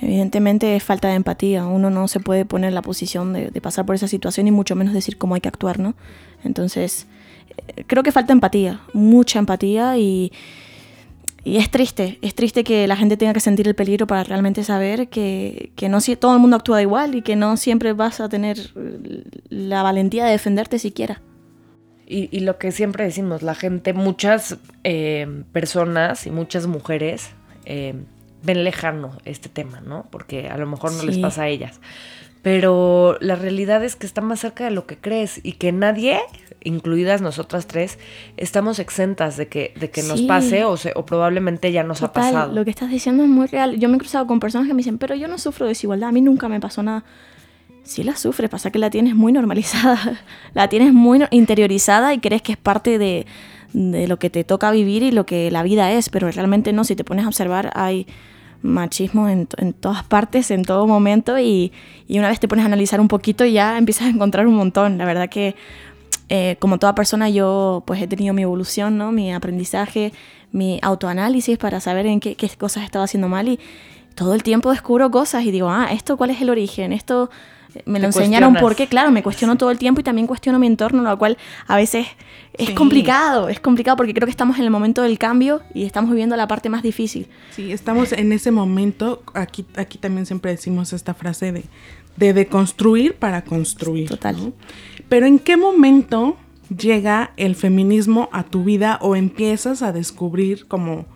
Evidentemente 0.00 0.76
es 0.76 0.82
falta 0.82 1.08
de 1.08 1.14
empatía. 1.14 1.66
Uno 1.66 1.90
no 1.90 2.08
se 2.08 2.20
puede 2.20 2.44
poner 2.44 2.68
en 2.68 2.74
la 2.74 2.82
posición 2.82 3.32
de, 3.32 3.60
pasar 3.60 3.86
por 3.86 3.94
esa 3.94 4.08
situación 4.08 4.48
y 4.48 4.50
mucho 4.50 4.74
menos 4.74 4.92
decir 4.92 5.16
cómo 5.16 5.34
hay 5.34 5.40
que 5.40 5.48
actuar, 5.48 5.78
¿no? 5.78 5.94
Entonces, 6.42 7.06
eh, 7.68 7.84
creo 7.86 8.02
que 8.02 8.12
falta 8.12 8.32
empatía, 8.32 8.80
mucha 8.92 9.38
empatía 9.38 9.96
y, 9.96 10.32
y, 11.44 11.58
es 11.58 11.70
triste. 11.70 12.18
Es 12.22 12.34
triste 12.34 12.64
que 12.64 12.86
la 12.88 12.96
gente 12.96 13.16
tenga 13.16 13.32
que 13.32 13.40
sentir 13.40 13.68
el 13.68 13.74
peligro 13.74 14.06
para 14.06 14.24
realmente 14.24 14.64
saber 14.64 15.08
que, 15.08 15.70
que 15.76 15.88
no 15.88 15.98
todo 16.18 16.34
el 16.34 16.40
mundo 16.40 16.56
actúa 16.56 16.82
igual 16.82 17.14
y 17.14 17.22
que 17.22 17.36
no 17.36 17.56
siempre 17.56 17.92
vas 17.92 18.20
a 18.20 18.28
tener 18.28 18.58
la 19.48 19.82
valentía 19.82 20.24
de 20.24 20.32
defenderte 20.32 20.78
siquiera. 20.78 21.22
Y, 22.06 22.28
y 22.36 22.40
lo 22.40 22.58
que 22.58 22.72
siempre 22.72 23.04
decimos, 23.04 23.42
la 23.42 23.54
gente, 23.54 23.94
muchas 23.94 24.58
eh, 24.82 25.44
personas 25.52 26.26
y 26.26 26.30
muchas 26.30 26.66
mujeres 26.66 27.30
eh, 27.64 27.94
ven 28.44 28.62
lejano 28.62 29.18
este 29.24 29.48
tema, 29.48 29.80
¿no? 29.80 30.06
Porque 30.10 30.48
a 30.48 30.56
lo 30.56 30.66
mejor 30.66 30.92
no 30.92 31.02
les 31.02 31.18
pasa 31.18 31.42
a 31.42 31.48
ellas. 31.48 31.80
Pero 32.42 33.16
la 33.20 33.36
realidad 33.36 33.82
es 33.82 33.96
que 33.96 34.04
está 34.04 34.20
más 34.20 34.40
cerca 34.40 34.64
de 34.64 34.70
lo 34.70 34.86
que 34.86 34.98
crees 34.98 35.40
y 35.42 35.52
que 35.52 35.72
nadie, 35.72 36.20
incluidas 36.62 37.22
nosotras 37.22 37.66
tres, 37.66 37.98
estamos 38.36 38.78
exentas 38.78 39.38
de 39.38 39.48
que, 39.48 39.72
de 39.80 39.90
que 39.90 40.02
nos 40.02 40.20
pase 40.22 40.64
o, 40.64 40.74
o 40.94 41.06
probablemente 41.06 41.72
ya 41.72 41.84
nos 41.84 42.02
ha 42.02 42.12
pasado. 42.12 42.52
Lo 42.52 42.62
que 42.64 42.70
estás 42.70 42.90
diciendo 42.90 43.22
es 43.22 43.30
muy 43.30 43.46
real. 43.46 43.78
Yo 43.78 43.88
me 43.88 43.96
he 43.96 43.98
cruzado 43.98 44.26
con 44.26 44.40
personas 44.40 44.68
que 44.68 44.74
me 44.74 44.78
dicen, 44.78 44.98
pero 44.98 45.14
yo 45.14 45.26
no 45.26 45.38
sufro 45.38 45.66
desigualdad, 45.66 46.10
a 46.10 46.12
mí 46.12 46.20
nunca 46.20 46.50
me 46.50 46.60
pasó 46.60 46.82
nada. 46.82 47.04
Sí 47.82 48.02
la 48.02 48.14
sufres, 48.14 48.50
pasa 48.50 48.70
que 48.70 48.78
la 48.78 48.90
tienes 48.90 49.14
muy 49.14 49.32
normalizada, 49.32 50.22
la 50.52 50.68
tienes 50.68 50.92
muy 50.92 51.24
interiorizada 51.30 52.12
y 52.12 52.18
crees 52.18 52.42
que 52.42 52.52
es 52.52 52.58
parte 52.58 52.98
de, 52.98 53.24
de 53.72 54.06
lo 54.06 54.18
que 54.18 54.28
te 54.28 54.44
toca 54.44 54.70
vivir 54.70 55.02
y 55.02 55.12
lo 55.12 55.24
que 55.24 55.50
la 55.50 55.62
vida 55.62 55.92
es, 55.92 56.10
pero 56.10 56.30
realmente 56.30 56.74
no, 56.74 56.84
si 56.84 56.94
te 56.94 57.04
pones 57.04 57.24
a 57.24 57.28
observar 57.28 57.72
hay 57.74 58.06
machismo 58.64 59.28
en, 59.28 59.46
en 59.58 59.74
todas 59.74 60.02
partes, 60.04 60.50
en 60.50 60.62
todo 60.64 60.86
momento 60.86 61.38
y, 61.38 61.70
y, 62.08 62.18
una 62.18 62.28
vez 62.28 62.40
te 62.40 62.48
pones 62.48 62.64
a 62.64 62.66
analizar 62.66 63.00
un 63.00 63.08
poquito 63.08 63.44
ya 63.44 63.76
empiezas 63.76 64.06
a 64.06 64.10
encontrar 64.10 64.46
un 64.46 64.54
montón. 64.54 64.98
La 64.98 65.04
verdad 65.04 65.28
que 65.28 65.54
eh, 66.30 66.56
como 66.58 66.78
toda 66.78 66.94
persona 66.94 67.28
yo 67.28 67.82
pues 67.86 68.00
he 68.00 68.06
tenido 68.06 68.32
mi 68.32 68.42
evolución, 68.42 68.96
¿no? 68.96 69.12
mi 69.12 69.32
aprendizaje, 69.32 70.12
mi 70.50 70.78
autoanálisis 70.82 71.58
para 71.58 71.80
saber 71.80 72.06
en 72.06 72.20
qué, 72.20 72.34
qué 72.36 72.48
cosas 72.48 72.84
estaba 72.84 73.04
haciendo 73.04 73.28
mal 73.28 73.48
y 73.48 73.60
todo 74.14 74.32
el 74.34 74.42
tiempo 74.42 74.70
descubro 74.70 75.10
cosas 75.10 75.44
y 75.44 75.50
digo, 75.50 75.68
ah, 75.68 75.88
esto 75.92 76.16
cuál 76.16 76.30
es 76.30 76.40
el 76.40 76.48
origen, 76.48 76.92
esto 76.92 77.30
me 77.84 77.98
lo 77.98 78.06
enseñaron 78.06 78.54
porque, 78.54 78.86
claro, 78.86 79.10
me 79.10 79.22
cuestiono 79.22 79.56
todo 79.56 79.70
el 79.70 79.78
tiempo 79.78 80.00
y 80.00 80.04
también 80.04 80.26
cuestiono 80.26 80.58
mi 80.58 80.66
entorno, 80.66 81.02
lo 81.02 81.18
cual 81.18 81.36
a 81.66 81.76
veces 81.76 82.06
es 82.54 82.70
complicado, 82.70 83.48
es 83.48 83.60
complicado 83.60 83.96
porque 83.96 84.14
creo 84.14 84.26
que 84.26 84.30
estamos 84.30 84.58
en 84.58 84.64
el 84.64 84.70
momento 84.70 85.02
del 85.02 85.18
cambio 85.18 85.62
y 85.74 85.84
estamos 85.84 86.10
viviendo 86.10 86.36
la 86.36 86.46
parte 86.46 86.68
más 86.68 86.82
difícil. 86.82 87.28
Sí, 87.50 87.72
estamos 87.72 88.12
en 88.12 88.32
ese 88.32 88.50
momento, 88.50 89.22
aquí, 89.34 89.66
aquí 89.76 89.98
también 89.98 90.26
siempre 90.26 90.52
decimos 90.52 90.92
esta 90.92 91.14
frase 91.14 91.52
de, 91.52 91.64
de 92.16 92.32
deconstruir 92.32 93.14
para 93.14 93.42
construir. 93.42 94.08
Total. 94.08 94.52
Pero 95.08 95.26
¿en 95.26 95.38
qué 95.38 95.56
momento 95.56 96.36
llega 96.76 97.32
el 97.36 97.56
feminismo 97.56 98.28
a 98.32 98.44
tu 98.44 98.64
vida 98.64 98.98
o 99.02 99.16
empiezas 99.16 99.82
a 99.82 99.92
descubrir 99.92 100.66
como 100.66 101.06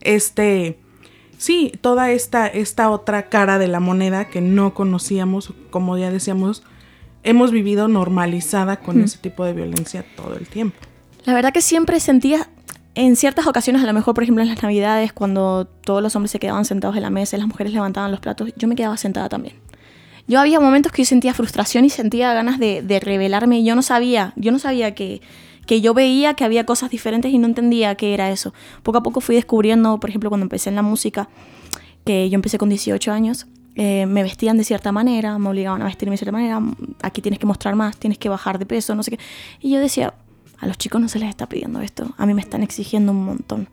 este 0.00 0.78
sí, 1.42 1.72
toda 1.80 2.12
esta, 2.12 2.46
esta 2.46 2.88
otra 2.90 3.28
cara 3.28 3.58
de 3.58 3.66
la 3.66 3.80
moneda 3.80 4.28
que 4.28 4.40
no 4.40 4.74
conocíamos, 4.74 5.52
como 5.70 5.98
ya 5.98 6.10
decíamos, 6.10 6.62
hemos 7.24 7.50
vivido 7.50 7.88
normalizada 7.88 8.76
con 8.76 9.02
ese 9.02 9.18
tipo 9.18 9.44
de 9.44 9.52
violencia 9.52 10.04
todo 10.16 10.36
el 10.36 10.46
tiempo. 10.46 10.76
La 11.24 11.34
verdad 11.34 11.52
que 11.52 11.60
siempre 11.60 11.98
sentía, 11.98 12.48
en 12.94 13.16
ciertas 13.16 13.46
ocasiones, 13.46 13.82
a 13.82 13.86
lo 13.86 13.92
mejor 13.92 14.14
por 14.14 14.22
ejemplo 14.22 14.42
en 14.42 14.50
las 14.50 14.62
navidades, 14.62 15.12
cuando 15.12 15.66
todos 15.66 16.00
los 16.00 16.14
hombres 16.14 16.30
se 16.30 16.38
quedaban 16.38 16.64
sentados 16.64 16.96
en 16.96 17.02
la 17.02 17.10
mesa 17.10 17.36
y 17.36 17.40
las 17.40 17.48
mujeres 17.48 17.72
levantaban 17.72 18.12
los 18.12 18.20
platos, 18.20 18.52
yo 18.56 18.68
me 18.68 18.76
quedaba 18.76 18.96
sentada 18.96 19.28
también. 19.28 19.56
Yo 20.28 20.38
había 20.38 20.60
momentos 20.60 20.92
que 20.92 21.02
yo 21.02 21.06
sentía 21.06 21.34
frustración 21.34 21.84
y 21.84 21.90
sentía 21.90 22.32
ganas 22.32 22.60
de, 22.60 22.82
de 22.82 23.00
rebelarme 23.00 23.58
y 23.58 23.64
yo 23.64 23.74
no 23.74 23.82
sabía, 23.82 24.32
yo 24.36 24.52
no 24.52 24.60
sabía 24.60 24.94
que 24.94 25.20
que 25.66 25.80
yo 25.80 25.94
veía 25.94 26.34
que 26.34 26.44
había 26.44 26.66
cosas 26.66 26.90
diferentes 26.90 27.32
y 27.32 27.38
no 27.38 27.46
entendía 27.46 27.94
qué 27.94 28.14
era 28.14 28.30
eso. 28.30 28.52
Poco 28.82 28.98
a 28.98 29.02
poco 29.02 29.20
fui 29.20 29.34
descubriendo, 29.34 29.98
por 29.98 30.10
ejemplo, 30.10 30.30
cuando 30.30 30.44
empecé 30.44 30.70
en 30.70 30.76
la 30.76 30.82
música, 30.82 31.28
que 32.04 32.28
yo 32.28 32.34
empecé 32.34 32.58
con 32.58 32.68
18 32.68 33.12
años, 33.12 33.46
eh, 33.74 34.06
me 34.06 34.22
vestían 34.22 34.58
de 34.58 34.64
cierta 34.64 34.92
manera, 34.92 35.38
me 35.38 35.48
obligaban 35.48 35.80
a 35.82 35.86
vestirme 35.86 36.14
de 36.14 36.18
cierta 36.18 36.32
manera, 36.32 36.60
aquí 37.02 37.22
tienes 37.22 37.38
que 37.38 37.46
mostrar 37.46 37.74
más, 37.76 37.96
tienes 37.96 38.18
que 38.18 38.28
bajar 38.28 38.58
de 38.58 38.66
peso, 38.66 38.94
no 38.94 39.02
sé 39.02 39.12
qué. 39.12 39.18
Y 39.60 39.70
yo 39.70 39.80
decía, 39.80 40.14
a 40.58 40.66
los 40.66 40.76
chicos 40.78 41.00
no 41.00 41.08
se 41.08 41.18
les 41.18 41.28
está 41.28 41.48
pidiendo 41.48 41.80
esto, 41.80 42.12
a 42.18 42.26
mí 42.26 42.34
me 42.34 42.42
están 42.42 42.62
exigiendo 42.62 43.12
un 43.12 43.24
montón. 43.24 43.68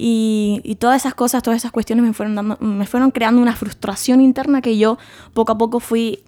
Y, 0.00 0.76
todas 0.78 1.02
esas 1.02 1.14
cosas, 1.14 1.42
todas 1.42 1.58
esas 1.58 1.72
cuestiones 1.72 2.04
me 2.04 2.12
fueron, 2.12 2.36
dando, 2.36 2.56
me 2.60 2.86
fueron 2.86 3.10
creando 3.10 3.42
una 3.42 3.56
frustración 3.56 4.20
interna 4.20 4.62
que 4.62 4.78
yo 4.78 4.96
poco 5.34 5.50
a 5.50 5.58
poco 5.58 5.80
fui 5.80 6.22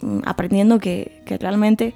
mm, 0.00 0.20
aprendiendo 0.24 0.78
que 0.78 1.24
realmente 1.40 1.94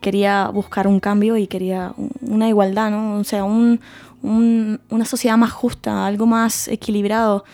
quería 0.00 0.48
buscar 0.48 0.86
un 0.86 1.00
cambio 1.00 1.36
y 1.36 1.46
quería 1.46 1.92
una 2.20 2.48
igualdad, 2.48 2.90
¿no? 2.90 3.18
O 3.18 3.24
sea, 3.24 3.44
un, 3.44 3.80
una 4.22 5.04
sociedad 5.04 5.36
más 5.36 5.52
justa, 5.52 6.06
algo 6.06 6.26
más 6.26 6.68
equilibrado, 6.68 7.44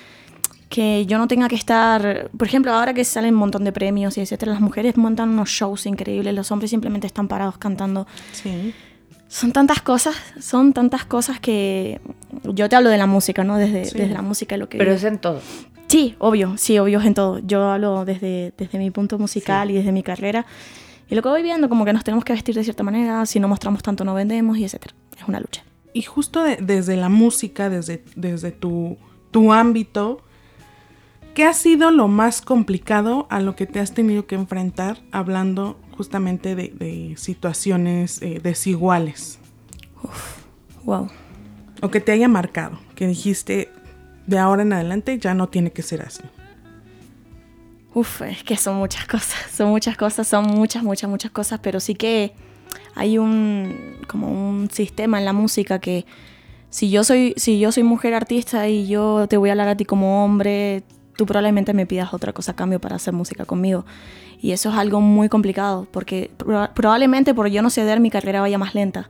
que 0.68 1.06
yo 1.06 1.18
no 1.18 1.28
tenga 1.28 1.48
que 1.48 1.54
estar, 1.54 2.30
por 2.36 2.46
ejemplo, 2.46 2.72
ahora 2.72 2.92
que 2.92 3.04
salen 3.04 3.34
un 3.34 3.40
montón 3.40 3.64
de 3.64 3.72
premios 3.72 4.18
y 4.18 4.20
etcétera, 4.20 4.52
las 4.52 4.60
mujeres 4.60 4.96
montan 4.96 5.30
unos 5.30 5.48
shows 5.48 5.86
increíbles, 5.86 6.34
los 6.34 6.50
hombres 6.50 6.70
simplemente 6.70 7.06
están 7.06 7.28
parados 7.28 7.56
cantando. 7.58 8.06
Sí. 8.32 8.74
Son 9.28 9.52
tantas 9.52 9.82
cosas, 9.82 10.16
son 10.40 10.72
tantas 10.72 11.04
cosas 11.04 11.40
que 11.40 12.00
yo 12.44 12.68
te 12.68 12.76
hablo 12.76 12.90
de 12.90 12.98
la 12.98 13.06
música, 13.06 13.44
¿no? 13.44 13.56
Desde, 13.58 13.80
desde 13.80 14.08
la 14.08 14.22
música 14.22 14.56
lo 14.56 14.68
que... 14.68 14.78
Pero 14.78 14.92
es 14.92 15.04
en 15.04 15.18
todo. 15.18 15.40
Sí, 15.88 16.16
obvio, 16.18 16.54
sí, 16.56 16.78
obvio 16.78 17.00
es 17.00 17.06
en 17.06 17.14
todo. 17.14 17.38
Yo 17.40 17.70
hablo 17.70 18.04
desde, 18.04 18.52
desde 18.56 18.78
mi 18.78 18.90
punto 18.90 19.18
musical 19.18 19.70
y 19.70 19.74
desde 19.74 19.92
mi 19.92 20.02
carrera. 20.02 20.46
Y 21.08 21.14
lo 21.14 21.22
que 21.22 21.28
voy 21.28 21.42
viendo, 21.42 21.68
como 21.68 21.84
que 21.84 21.92
nos 21.92 22.04
tenemos 22.04 22.24
que 22.24 22.32
vestir 22.32 22.54
de 22.54 22.64
cierta 22.64 22.82
manera, 22.82 23.24
si 23.26 23.38
no 23.38 23.48
mostramos 23.48 23.82
tanto 23.82 24.04
no 24.04 24.14
vendemos 24.14 24.58
y 24.58 24.64
etcétera. 24.64 24.94
Es 25.16 25.26
una 25.28 25.40
lucha. 25.40 25.62
Y 25.92 26.02
justo 26.02 26.42
desde 26.42 26.96
la 26.96 27.08
música, 27.08 27.70
desde, 27.70 28.04
desde 28.16 28.50
tu, 28.52 28.98
tu 29.30 29.52
ámbito, 29.52 30.20
¿qué 31.34 31.44
ha 31.44 31.52
sido 31.52 31.90
lo 31.90 32.08
más 32.08 32.42
complicado 32.42 33.26
a 33.30 33.40
lo 33.40 33.56
que 33.56 33.66
te 33.66 33.80
has 33.80 33.94
tenido 33.94 34.26
que 34.26 34.34
enfrentar 34.34 34.98
hablando 35.12 35.78
justamente 35.96 36.54
de, 36.54 37.14
situaciones 37.16 38.20
eh, 38.20 38.40
desiguales? 38.42 39.38
Uf, 40.02 40.42
wow. 40.84 41.08
O 41.80 41.90
que 41.90 42.00
te 42.00 42.12
haya 42.12 42.28
marcado, 42.28 42.78
que 42.94 43.06
dijiste, 43.06 43.70
de 44.26 44.38
ahora 44.38 44.62
en 44.62 44.72
adelante 44.72 45.18
ya 45.18 45.34
no 45.34 45.48
tiene 45.48 45.70
que 45.70 45.82
ser 45.82 46.02
así. 46.02 46.22
Uf, 47.96 48.20
es 48.20 48.44
que 48.44 48.58
son 48.58 48.76
muchas 48.76 49.06
cosas, 49.06 49.36
son 49.56 49.70
muchas 49.70 49.96
cosas, 49.96 50.28
son 50.28 50.44
muchas, 50.48 50.82
muchas, 50.82 51.08
muchas 51.08 51.30
cosas, 51.30 51.60
pero 51.62 51.80
sí 51.80 51.94
que 51.94 52.34
hay 52.94 53.16
un 53.16 53.96
como 54.06 54.28
un 54.28 54.70
sistema 54.70 55.18
en 55.18 55.24
la 55.24 55.32
música 55.32 55.78
que 55.78 56.04
si 56.68 56.90
yo 56.90 57.04
soy 57.04 57.32
si 57.38 57.58
yo 57.58 57.72
soy 57.72 57.84
mujer 57.84 58.12
artista 58.12 58.68
y 58.68 58.86
yo 58.86 59.26
te 59.28 59.38
voy 59.38 59.48
a 59.48 59.52
hablar 59.52 59.68
a 59.68 59.78
ti 59.78 59.86
como 59.86 60.26
hombre, 60.26 60.82
tú 61.16 61.24
probablemente 61.24 61.72
me 61.72 61.86
pidas 61.86 62.12
otra 62.12 62.34
cosa 62.34 62.52
a 62.52 62.54
cambio 62.54 62.82
para 62.82 62.96
hacer 62.96 63.14
música 63.14 63.46
conmigo. 63.46 63.86
Y 64.42 64.52
eso 64.52 64.68
es 64.68 64.76
algo 64.76 65.00
muy 65.00 65.30
complicado, 65.30 65.88
porque 65.90 66.30
probablemente 66.74 67.32
por 67.32 67.46
yo 67.46 67.62
no 67.62 67.70
ceder 67.70 68.00
mi 68.00 68.10
carrera 68.10 68.42
vaya 68.42 68.58
más 68.58 68.74
lenta. 68.74 69.08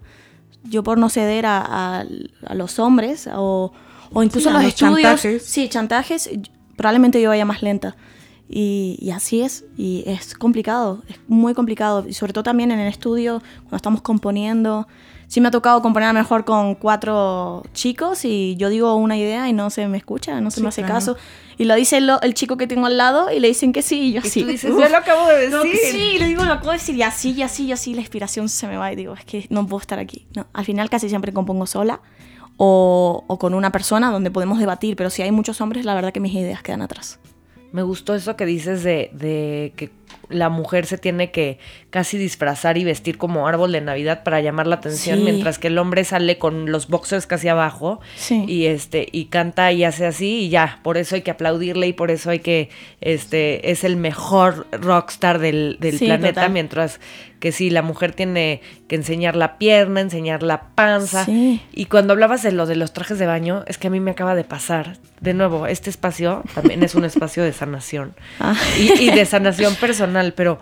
Yo 0.62 0.84
por 0.84 0.96
no 0.96 1.08
ceder 1.08 1.44
a, 1.44 2.02
a, 2.02 2.54
los 2.54 2.78
hombres 2.78 3.28
o, 3.34 3.72
o 4.12 4.22
incluso 4.22 4.52
los, 4.52 4.62
los 4.62 4.72
estudios, 4.72 5.02
chantajes. 5.02 5.42
sí, 5.44 5.68
chantajes, 5.68 6.30
probablemente 6.76 7.20
yo 7.20 7.30
vaya 7.30 7.44
más 7.44 7.62
lenta. 7.62 7.96
Y, 8.48 9.10
así 9.12 9.42
es, 9.42 9.64
y 9.76 10.04
es 10.06 10.34
complicado, 10.34 11.02
es 11.08 11.16
muy 11.26 11.52
complicado, 11.52 12.06
y 12.08 12.12
sobre 12.12 12.32
todo 12.32 12.44
también 12.44 12.70
en 12.70 12.78
el 12.78 12.88
estudio, 12.88 13.42
cuando 13.62 13.76
estamos 13.76 14.02
componiendo. 14.02 14.86
Sí 15.26 15.40
me 15.40 15.48
ha 15.48 15.50
tocado 15.50 15.82
componer 15.82 16.08
lo 16.08 16.14
mejor 16.14 16.44
con 16.44 16.76
cuatro 16.76 17.64
chicos 17.72 18.24
y 18.24 18.54
yo 18.58 18.68
digo 18.68 18.94
una 18.94 19.16
idea 19.16 19.48
y 19.48 19.52
no 19.52 19.70
se 19.70 19.88
me 19.88 19.98
escucha, 19.98 20.40
no 20.40 20.52
se 20.52 20.60
me 20.60 20.68
hace 20.68 20.84
caso. 20.84 21.16
Y 21.58 21.64
lo 21.64 21.74
dice 21.74 21.98
el, 21.98 22.34
chico 22.34 22.56
que 22.56 22.68
tengo 22.68 22.86
al 22.86 22.96
lado 22.96 23.32
y 23.32 23.40
le 23.40 23.48
dicen 23.48 23.72
que 23.72 23.82
sí, 23.82 24.02
y 24.02 24.12
yo 24.12 24.20
así. 24.20 24.42
tú 24.42 24.46
dices, 24.46 24.70
yo 24.70 24.88
lo 24.88 24.96
acabo 24.96 25.26
de 25.26 25.48
decir. 25.48 25.78
sí, 25.90 26.12
y 26.14 26.18
le 26.20 26.26
digo, 26.26 26.44
lo 26.44 26.52
acabo 26.52 26.70
de 26.70 26.76
decir, 26.76 26.94
y 26.94 27.02
así, 27.02 27.32
y 27.32 27.42
así, 27.42 27.64
y 27.64 27.72
así, 27.72 27.94
la 27.94 28.02
inspiración 28.02 28.48
se 28.48 28.68
me 28.68 28.76
va 28.76 28.92
y 28.92 28.94
digo, 28.94 29.14
es 29.14 29.24
que 29.24 29.46
no 29.50 29.66
puedo 29.66 29.80
estar 29.80 29.98
aquí. 29.98 30.28
No, 30.36 30.46
al 30.52 30.64
final 30.64 30.88
casi 30.90 31.08
siempre 31.08 31.32
compongo 31.32 31.66
sola 31.66 32.00
o, 32.56 33.24
o 33.26 33.38
con 33.40 33.52
una 33.54 33.72
persona 33.72 34.12
donde 34.12 34.30
podemos 34.30 34.60
debatir, 34.60 34.94
pero 34.94 35.10
si 35.10 35.22
hay 35.22 35.32
muchos 35.32 35.60
hombres, 35.60 35.84
la 35.84 35.94
verdad 35.96 36.12
que 36.12 36.20
mis 36.20 36.34
ideas 36.34 36.62
quedan 36.62 36.82
atrás. 36.82 37.18
Me 37.76 37.82
gustó 37.82 38.14
eso 38.14 38.36
que 38.36 38.46
dices 38.46 38.82
de, 38.82 39.10
de, 39.12 39.74
que 39.76 39.90
la 40.30 40.48
mujer 40.48 40.86
se 40.86 40.96
tiene 40.96 41.30
que 41.30 41.58
casi 41.90 42.16
disfrazar 42.16 42.78
y 42.78 42.84
vestir 42.84 43.18
como 43.18 43.46
árbol 43.46 43.70
de 43.70 43.82
Navidad 43.82 44.22
para 44.22 44.40
llamar 44.40 44.66
la 44.66 44.76
atención, 44.76 45.22
mientras 45.22 45.58
que 45.58 45.66
el 45.66 45.76
hombre 45.76 46.02
sale 46.04 46.38
con 46.38 46.72
los 46.72 46.88
boxers 46.88 47.26
casi 47.26 47.48
abajo 47.48 48.00
y 48.30 48.64
este 48.64 49.06
y 49.12 49.26
canta 49.26 49.72
y 49.72 49.84
hace 49.84 50.06
así 50.06 50.44
y 50.44 50.48
ya, 50.48 50.80
por 50.82 50.96
eso 50.96 51.16
hay 51.16 51.20
que 51.20 51.30
aplaudirle 51.30 51.88
y 51.88 51.92
por 51.92 52.10
eso 52.10 52.30
hay 52.30 52.38
que 52.38 52.70
este 53.02 53.70
es 53.70 53.84
el 53.84 53.96
mejor 53.96 54.66
rockstar 54.72 55.38
del, 55.38 55.76
del 55.78 55.98
planeta, 55.98 56.48
mientras 56.48 56.98
que 57.40 57.52
sí, 57.52 57.70
la 57.70 57.82
mujer 57.82 58.12
tiene 58.12 58.60
que 58.88 58.96
enseñar 58.96 59.36
la 59.36 59.58
pierna, 59.58 60.00
enseñar 60.00 60.42
la 60.42 60.68
panza. 60.74 61.26
Y 61.28 61.86
cuando 61.86 62.12
hablabas 62.12 62.42
de 62.42 62.52
lo 62.52 62.66
de 62.66 62.76
los 62.76 62.92
trajes 62.92 63.18
de 63.18 63.26
baño, 63.26 63.64
es 63.66 63.78
que 63.78 63.88
a 63.88 63.90
mí 63.90 64.00
me 64.00 64.12
acaba 64.12 64.34
de 64.34 64.44
pasar, 64.44 64.96
de 65.20 65.34
nuevo, 65.34 65.66
este 65.66 65.90
espacio 65.90 66.42
también 66.54 66.82
es 66.82 66.94
un 66.94 67.04
espacio 67.06 67.42
de 67.42 67.52
sanación 67.52 68.14
ah. 68.40 68.54
y, 68.78 69.04
y 69.04 69.10
de 69.10 69.24
sanación 69.24 69.74
personal 69.76 70.34
pero 70.34 70.58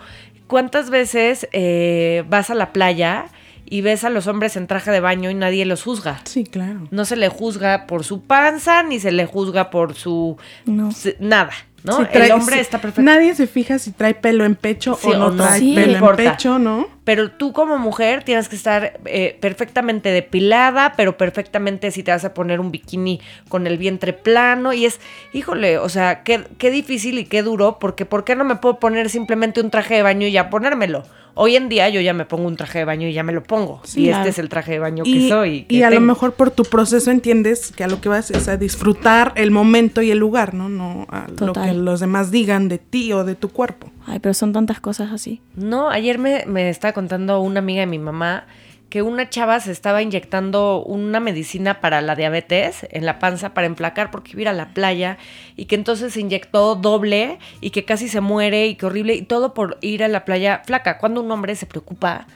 ¿cuántas 0.47 0.91
veces 0.91 1.49
eh, 1.53 2.25
vas 2.29 2.51
a 2.51 2.55
la 2.55 2.73
playa? 2.73 3.27
y 3.67 3.81
ves 3.81 4.05
a 4.05 4.11
los 4.11 4.27
hombres 4.27 4.57
en 4.59 4.67
traje 4.67 4.91
de 4.91 5.01
baño 5.01 5.31
y 5.31 5.35
nadie 5.35 5.65
los 5.65 5.83
juzga. 5.83 6.21
Sí, 6.25 6.45
claro. 6.45 6.87
No 6.91 7.07
se 7.07 7.17
le 7.17 7.31
juzga 7.31 7.87
por 7.87 8.05
su 8.05 8.21
panza, 8.21 8.83
ni 8.83 9.01
se 9.01 9.11
le 9.11 9.25
juzga 9.25 9.71
por 9.71 9.95
su... 9.95 10.37
No. 10.67 10.91
Nada. 11.19 11.53
¿No? 11.85 12.01
el 12.11 12.33
hombre 12.33 12.61
está 12.61 12.81
perfecto. 12.81 13.03
Nadie 13.03 13.35
se 13.35 13.47
fija 13.47 13.79
si 13.79 13.93
trae 13.93 14.15
pelo 14.15 14.45
en 14.45 14.55
pecho 14.55 14.99
o 15.03 15.15
no, 15.15 15.37
trae 15.37 15.61
pelo 15.61 16.11
en 16.11 16.17
pecho, 16.17 16.59
¿no? 16.59 16.89
Pero 17.05 17.31
tú 17.31 17.53
como 17.53 17.77
mujer 17.77 18.25
tienes 18.25 18.49
que 18.49 18.57
estar 18.57 18.99
eh, 19.05 19.37
perfectamente 19.39 20.09
depilada, 20.09 20.95
pero 20.97 21.19
perfectamente 21.19 21.91
si 21.91 22.03
te 22.03 22.11
vas 22.11 22.25
a 22.25 22.33
poner 22.33 22.59
un 22.59 22.71
bikini 22.71 23.21
con 23.51 23.67
el 23.67 23.77
vientre 23.77 24.15
plano. 24.15 24.73
Y 24.73 24.87
es, 24.87 24.99
híjole, 25.35 25.77
o 25.77 25.91
sea, 25.91 26.23
qué, 26.23 26.45
qué 26.57 26.71
difícil 26.71 27.19
y 27.19 27.27
qué 27.27 27.43
duro, 27.43 27.79
porque 27.79 28.07
¿por 28.07 28.25
qué 28.25 28.35
no 28.35 28.45
me 28.45 28.57
puedo 28.57 28.81
poner 28.81 29.11
simplemente 29.11 29.61
un 29.61 29.71
traje 29.71 29.95
de 29.97 30.03
baño 30.03 30.27
y 30.27 30.33
ya 30.33 30.49
ponérmelo? 30.49 31.05
Hoy 31.37 31.57
en 31.57 31.69
día 31.69 31.89
yo 31.89 32.01
ya 32.01 32.15
me 32.15 32.25
pongo 32.25 32.47
un 32.47 32.57
traje 32.57 32.79
de 32.79 32.85
baño 32.85 33.09
y 33.09 33.13
ya 33.13 33.25
me 33.25 33.33
lo 33.33 33.43
pongo. 33.43 33.83
y 33.97 34.09
este 34.09 34.29
es 34.29 34.39
el 34.39 34.49
traje 34.49 34.73
de 34.73 34.79
baño 34.79 35.03
que 35.03 35.29
soy. 35.29 35.67
y 35.69 35.83
a 35.83 35.91
lo 35.91 36.01
mejor 36.01 36.35
por 36.35 36.53
tu 36.53 36.63
proceso 36.63 37.11
entiendes 37.11 37.73
que 37.73 37.83
a 37.83 37.89
lo 37.89 38.01
que 38.01 38.09
vas 38.09 38.31
es 38.31 38.47
a 38.47 38.57
disfrutar 38.57 39.33
el 39.35 39.51
momento 39.51 40.01
y 40.01 40.13
el 40.13 40.19
lugar, 40.19 40.55
¿no? 40.55 40.69
No 40.69 41.07
a 41.11 41.27
lo 41.41 41.53
que 41.53 41.74
los 41.75 42.01
demás 42.01 42.31
digan 42.31 42.69
de 42.69 42.79
ti 42.79 43.13
o 43.13 43.25
de 43.25 43.35
tu 43.35 43.51
cuerpo. 43.51 43.91
Ay, 44.07 44.21
pero 44.21 44.35
son 44.35 44.53
tantas 44.53 44.81
cosas 44.81 45.13
así. 45.13 45.41
No, 45.55 45.91
ayer 45.91 46.19
me, 46.19 46.45
me 46.47 46.69
estaba 46.71 46.93
contando 46.93 47.41
una 47.41 47.59
amiga 47.61 47.81
de 47.81 47.87
mi 47.87 47.99
mamá 47.99 48.47
que 48.95 49.03
una 49.03 49.29
chava 49.29 49.59
se 49.59 49.73
estaba 49.73 50.03
inyectando 50.03 50.85
una 50.85 51.19
medicina 51.19 51.81
para 51.81 52.01
la 52.01 52.15
diabetes 52.15 52.87
en 52.91 53.05
la 53.05 53.19
panza 53.19 53.53
para 53.53 53.67
emplacar 53.67 54.13
porque 54.13 54.31
iba 54.31 54.39
a 54.39 54.43
ir 54.43 54.49
a 54.51 54.53
la 54.53 54.69
playa 54.69 55.19
y 55.57 55.65
que 55.65 55.75
entonces 55.75 56.13
se 56.13 56.21
inyectó 56.21 56.77
doble 56.77 57.41
y 57.61 57.71
que 57.71 57.85
casi 57.85 58.07
se 58.07 58.21
muere 58.21 58.69
y 58.69 58.77
que 58.77 58.87
horrible 58.87 59.17
y 59.17 59.23
todo 59.23 59.53
por 59.53 59.79
ir 59.81 60.05
a 60.05 60.09
la 60.09 60.25
playa 60.25 60.63
flaca. 60.65 60.99
Cuando 60.99 61.23
un 61.23 61.31
hombre 61.33 61.57
se 61.57 61.67
preocupa 61.67 62.29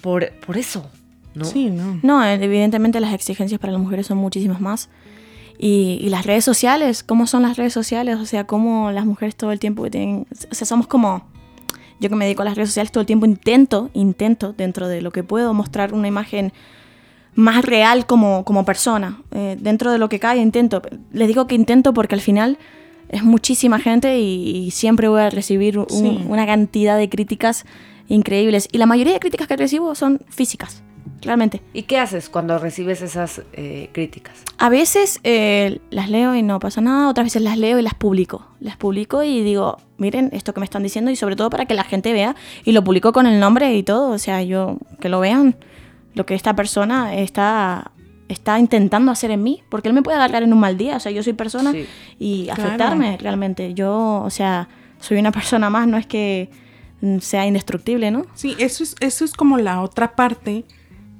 por, 0.00 0.32
por 0.44 0.56
eso, 0.56 0.90
¿no? 1.34 1.44
Sí, 1.44 1.70
no. 1.70 2.00
No, 2.02 2.24
evidentemente 2.24 2.98
las 2.98 3.14
exigencias 3.14 3.60
para 3.60 3.72
las 3.72 3.80
mujeres 3.80 4.08
son 4.08 4.18
muchísimas 4.18 4.60
más. 4.60 4.88
Y, 5.58 5.98
y 6.00 6.08
las 6.08 6.26
redes 6.26 6.44
sociales, 6.44 7.02
¿cómo 7.02 7.26
son 7.26 7.42
las 7.42 7.56
redes 7.56 7.72
sociales? 7.72 8.16
O 8.18 8.26
sea, 8.26 8.44
cómo 8.46 8.90
las 8.90 9.06
mujeres 9.06 9.36
todo 9.36 9.52
el 9.52 9.58
tiempo 9.58 9.82
que 9.84 9.90
tienen... 9.90 10.26
O 10.50 10.54
sea, 10.54 10.66
somos 10.66 10.86
como... 10.86 11.24
Yo 12.00 12.08
que 12.08 12.16
me 12.16 12.24
dedico 12.24 12.42
a 12.42 12.44
las 12.44 12.56
redes 12.56 12.70
sociales 12.70 12.90
todo 12.90 13.00
el 13.02 13.06
tiempo 13.06 13.26
intento, 13.26 13.88
intento 13.94 14.52
dentro 14.52 14.88
de 14.88 15.02
lo 15.02 15.12
que 15.12 15.22
puedo 15.22 15.54
mostrar 15.54 15.94
una 15.94 16.08
imagen 16.08 16.52
más 17.36 17.64
real 17.64 18.06
como, 18.06 18.44
como 18.44 18.64
persona. 18.64 19.22
Eh, 19.30 19.56
dentro 19.60 19.92
de 19.92 19.98
lo 19.98 20.08
que 20.08 20.18
cae 20.18 20.38
intento. 20.40 20.82
Les 21.12 21.28
digo 21.28 21.46
que 21.46 21.54
intento 21.54 21.94
porque 21.94 22.16
al 22.16 22.20
final 22.20 22.58
es 23.08 23.22
muchísima 23.22 23.78
gente 23.78 24.18
y, 24.18 24.56
y 24.66 24.70
siempre 24.72 25.06
voy 25.06 25.20
a 25.20 25.30
recibir 25.30 25.78
un- 25.78 25.86
Sí. 25.88 26.24
una 26.28 26.44
cantidad 26.44 26.96
de 26.98 27.08
críticas 27.08 27.66
increíbles. 28.08 28.68
Y 28.72 28.78
la 28.78 28.86
mayoría 28.86 29.12
de 29.12 29.20
críticas 29.20 29.46
que 29.46 29.56
recibo 29.56 29.94
son 29.94 30.20
físicas, 30.28 30.82
realmente. 31.22 31.62
¿Y 31.72 31.82
qué 31.84 31.98
haces 31.98 32.28
cuando 32.28 32.58
recibes 32.58 33.00
esas 33.02 33.42
eh, 33.52 33.88
críticas? 33.92 34.42
A 34.58 34.68
veces 34.68 35.20
eh, 35.24 35.80
las 35.90 36.10
leo 36.10 36.34
y 36.34 36.42
no 36.42 36.58
pasa 36.60 36.80
nada, 36.80 37.08
otras 37.08 37.26
veces 37.26 37.42
las 37.42 37.56
leo 37.56 37.78
y 37.78 37.82
las 37.82 37.94
publico. 37.94 38.46
Las 38.60 38.76
publico 38.76 39.22
y 39.22 39.42
digo, 39.42 39.78
miren 39.98 40.30
esto 40.32 40.52
que 40.52 40.60
me 40.60 40.64
están 40.64 40.82
diciendo 40.82 41.10
y 41.10 41.16
sobre 41.16 41.36
todo 41.36 41.48
para 41.50 41.66
que 41.66 41.74
la 41.74 41.84
gente 41.84 42.12
vea 42.12 42.36
y 42.64 42.72
lo 42.72 42.84
publico 42.84 43.12
con 43.12 43.26
el 43.26 43.40
nombre 43.40 43.74
y 43.74 43.82
todo, 43.82 44.10
o 44.10 44.18
sea, 44.18 44.42
yo 44.42 44.78
que 45.00 45.08
lo 45.08 45.20
vean 45.20 45.56
lo 46.14 46.26
que 46.26 46.34
esta 46.34 46.54
persona 46.54 47.14
está 47.16 47.92
está 48.28 48.58
intentando 48.58 49.12
hacer 49.12 49.30
en 49.30 49.42
mí, 49.42 49.62
porque 49.68 49.88
él 49.88 49.94
me 49.94 50.00
puede 50.02 50.16
agarrar 50.16 50.42
en 50.42 50.54
un 50.54 50.58
mal 50.60 50.78
día, 50.78 50.96
o 50.96 51.00
sea, 51.00 51.12
yo 51.12 51.22
soy 51.22 51.34
persona 51.34 51.72
Sí. 51.72 51.86
y 52.18 52.44
Claro. 52.46 52.62
afectarme 52.62 53.18
realmente. 53.18 53.74
Yo, 53.74 54.22
o 54.24 54.30
sea, 54.30 54.68
soy 55.00 55.18
una 55.18 55.32
persona 55.32 55.68
más, 55.68 55.86
no 55.86 55.98
es 55.98 56.06
que 56.06 56.48
mm, 57.02 57.18
sea 57.18 57.44
indestructible, 57.46 58.10
¿no? 58.10 58.24
Sí, 58.34 58.54
eso 58.58 58.84
es, 58.84 58.94
eso 59.00 59.24
es 59.26 59.34
como 59.34 59.58
la 59.58 59.82
otra 59.82 60.16
parte 60.16 60.64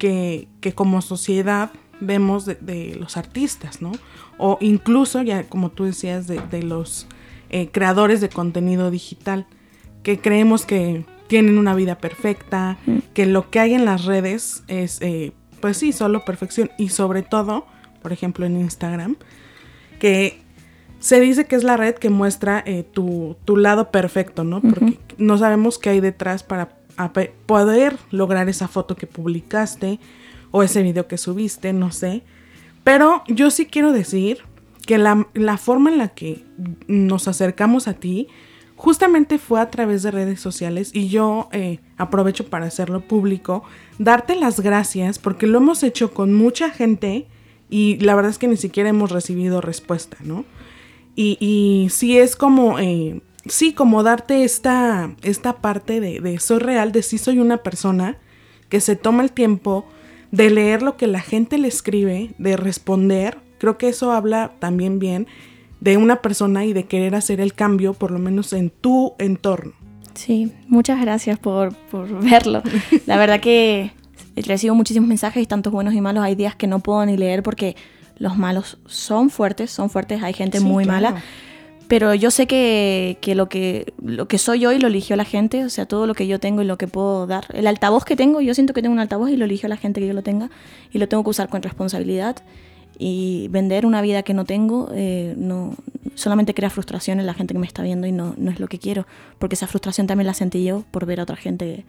que, 0.03 0.49
que 0.61 0.73
como 0.73 1.01
sociedad 1.01 1.71
vemos 2.01 2.45
de, 2.45 2.57
de 2.57 2.97
los 2.97 3.17
artistas, 3.17 3.81
¿no? 3.81 3.93
O 4.37 4.59
incluso, 4.61 5.23
ya 5.23 5.45
como 5.45 5.71
tú 5.71 5.85
decías, 5.85 6.27
de, 6.27 6.41
de 6.51 6.65
los 6.65 7.07
eh, 7.51 7.69
creadores 7.71 8.21
de 8.21 8.29
contenido 8.29 8.91
digital, 8.91 9.47
que 10.03 10.19
creemos 10.19 10.67
que 10.67 11.07
tienen 11.29 11.57
una 11.57 11.77
vida 11.77 11.99
perfecta, 11.99 12.79
que 13.15 13.27
lo 13.27 13.49
que 13.49 13.61
hay 13.61 13.75
en 13.75 13.85
las 13.85 14.05
redes 14.05 14.65
es, 14.67 15.01
eh, 15.03 15.31
pues 15.61 15.77
sí, 15.77 15.93
solo 15.93 16.25
perfección. 16.25 16.73
Y 16.79 16.89
sobre 16.89 17.23
todo, 17.23 17.65
por 18.03 18.13
ejemplo, 18.13 18.45
en 18.45 18.57
Instagram, 18.57 19.15
que 20.01 20.43
se 20.99 21.21
dice 21.21 21.45
que 21.45 21.55
es 21.55 21.63
la 21.63 21.77
red 21.77 21.95
que 21.95 22.11
muestra 22.11 22.61
eh, 22.67 22.83
tu, 22.83 23.37
tu 23.45 23.57
lado 23.57 23.93
perfecto, 23.93 24.43
¿no? 24.43 24.61
Porque 24.63 24.99
no 25.19 25.39
sabemos 25.39 25.79
qué 25.79 25.91
hay 25.91 26.01
detrás 26.01 26.43
para 26.43 26.71
ape- 26.97 27.33
poder 27.47 27.97
lograr 28.11 28.49
esa 28.49 28.69
foto 28.69 28.97
que 28.97 29.07
publicaste 29.07 29.99
o 30.51 30.63
ese 30.63 30.83
video 30.83 31.07
que 31.09 31.19
subiste, 31.19 31.73
no 31.73 31.93
sé. 31.93 32.23
Pero 32.85 33.23
yo 33.29 33.51
sí 33.51 33.67
quiero 33.67 33.93
decir 33.93 34.39
que 34.87 34.99
la, 34.99 35.27
la 35.35 35.57
forma 35.59 35.91
en 35.91 35.99
la 35.99 36.09
que 36.09 36.45
nos 36.89 37.29
acercamos 37.29 37.87
a 37.89 37.95
ti 37.95 38.27
justamente 38.75 39.39
fue 39.39 39.61
a 39.61 39.71
través 39.71 40.03
de 40.03 40.11
redes 40.11 40.41
sociales 40.41 40.91
y 40.93 41.09
yo 41.09 41.49
eh, 41.53 41.79
aprovecho 41.99 42.47
para 42.51 42.67
hacerlo 42.67 43.01
público, 43.01 43.63
darte 43.99 44.35
las 44.35 44.59
gracias 44.59 45.21
porque 45.21 45.47
lo 45.47 45.59
hemos 45.59 45.85
hecho 45.85 46.13
con 46.13 46.35
mucha 46.35 46.71
gente 46.71 47.29
y 47.71 47.99
la 47.99 48.17
verdad 48.17 48.33
es 48.33 48.39
que 48.39 48.49
ni 48.49 48.57
siquiera 48.57 48.89
hemos 48.91 49.13
recibido 49.13 49.61
respuesta, 49.61 50.17
¿no? 50.25 50.45
Y, 51.15 51.37
y 51.41 51.91
sí 51.91 52.19
es 52.19 52.35
como, 52.35 52.79
eh, 52.81 53.21
sí, 53.47 53.73
como 53.73 54.03
darte 54.03 54.45
esta, 54.45 55.15
esta 55.23 55.55
parte 55.59 56.01
de, 56.01 56.21
de 56.21 56.39
soy 56.39 56.59
real, 56.59 56.93
de 56.93 57.03
sí 57.03 57.19
soy 57.19 57.39
una 57.39 57.59
persona 57.59 58.17
que 58.69 58.81
se 58.81 58.97
toma 58.97 59.23
el 59.23 59.33
tiempo 59.33 59.85
de 60.31 60.51
leer 60.51 60.83
lo 60.83 60.97
que 60.97 61.07
la 61.07 61.21
gente 61.21 61.59
le 61.59 61.69
escribe, 61.69 62.35
de 62.39 62.57
responder. 62.57 63.39
Creo 63.59 63.79
que 63.79 63.89
eso 63.89 64.13
habla 64.13 64.53
también 64.59 64.99
bien 64.99 65.27
de 65.81 65.97
una 65.97 66.23
persona 66.23 66.65
y 66.65 66.73
de 66.73 66.85
querer 66.85 67.15
hacer 67.15 67.41
el 67.41 67.55
cambio, 67.55 67.93
por 67.93 68.11
lo 68.13 68.19
menos 68.19 68.53
en 68.53 68.71
tu 68.71 69.15
entorno. 69.19 69.73
Sí, 70.15 70.53
muchas 70.69 71.01
gracias 71.01 71.39
por, 71.39 71.75
por 71.75 72.09
verlo. 72.23 72.63
La 73.07 73.17
verdad 73.17 73.41
que 73.41 73.93
recibo 74.37 74.75
muchísimos 74.75 75.09
mensajes, 75.09 75.47
tantos 75.49 75.73
buenos 75.73 75.95
y 75.95 76.01
malos. 76.01 76.23
Hay 76.25 76.35
días 76.35 76.55
que 76.55 76.67
no 76.67 76.79
puedo 76.81 77.05
ni 77.05 77.17
leer 77.17 77.43
porque 77.43 77.77
los 78.19 78.37
malos 78.39 78.79
son 78.87 79.29
fuertes, 79.31 79.71
son 79.71 79.91
fuertes. 79.91 80.23
Hay 80.23 80.33
gente 80.33 80.59
Sí, 80.59 80.65
muy 80.65 80.85
claro. 80.85 81.03
mala. 81.11 81.23
Pero 81.89 82.15
yo 82.15 82.31
sé 82.31 82.47
que, 82.47 83.19
que 83.21 83.35
lo 83.35 83.49
que 83.49 83.93
lo 84.03 84.27
que 84.27 84.39
soy 84.39 84.65
hoy 84.67 84.79
lo 84.79 84.89
eligió 84.89 85.17
la 85.17 85.25
gente, 85.25 85.65
o 85.65 85.71
sea, 85.71 85.87
todo 85.87 86.07
lo 86.07 86.15
que 86.15 86.27
yo 86.27 86.41
tengo 86.41 86.63
y 86.63 86.65
lo 86.65 86.79
que 86.79 86.89
puedo 86.89 87.27
dar. 87.27 87.47
El 87.53 87.67
altavoz 87.67 88.05
que 88.05 88.17
tengo, 88.17 88.41
yo 88.41 88.55
siento 88.55 88.73
que 88.73 88.83
tengo 88.83 88.95
un 88.95 89.01
altavoz 89.01 89.31
y 89.31 89.37
lo 89.37 89.45
eligió 89.45 89.69
la 89.69 89.77
gente 89.77 90.01
que 90.01 90.07
yo 90.07 90.15
lo 90.15 90.23
tenga 90.23 90.51
y 90.91 90.99
lo 90.99 91.09
tengo 91.09 91.23
que 91.23 91.31
usar 91.31 91.49
con 91.49 91.63
responsabilidad. 91.63 92.37
Y 92.99 93.49
vender 93.49 93.87
una 93.87 94.03
vida 94.03 94.23
que 94.23 94.35
no 94.35 94.45
tengo 94.45 94.91
eh, 94.95 95.35
no 95.37 95.75
solamente 96.15 96.55
crea 96.55 96.71
frustración 96.71 97.21
en 97.21 97.27
la 97.27 97.35
gente 97.35 97.55
que 97.55 97.59
me 97.59 97.67
está 97.67 97.83
viendo 97.83 98.07
y 98.07 98.13
no, 98.13 98.35
no 98.37 98.51
es 98.51 98.61
lo 98.61 98.69
que 98.69 98.79
quiero, 98.79 99.07
porque 99.39 99.55
esa 99.55 99.67
frustración 99.67 100.07
también 100.07 100.27
la 100.27 100.35
sentí 100.35 100.65
yo 100.65 100.85
por 100.91 101.07
ver 101.07 101.21
a 101.21 101.23
otra 101.25 101.37
gente 101.37 101.85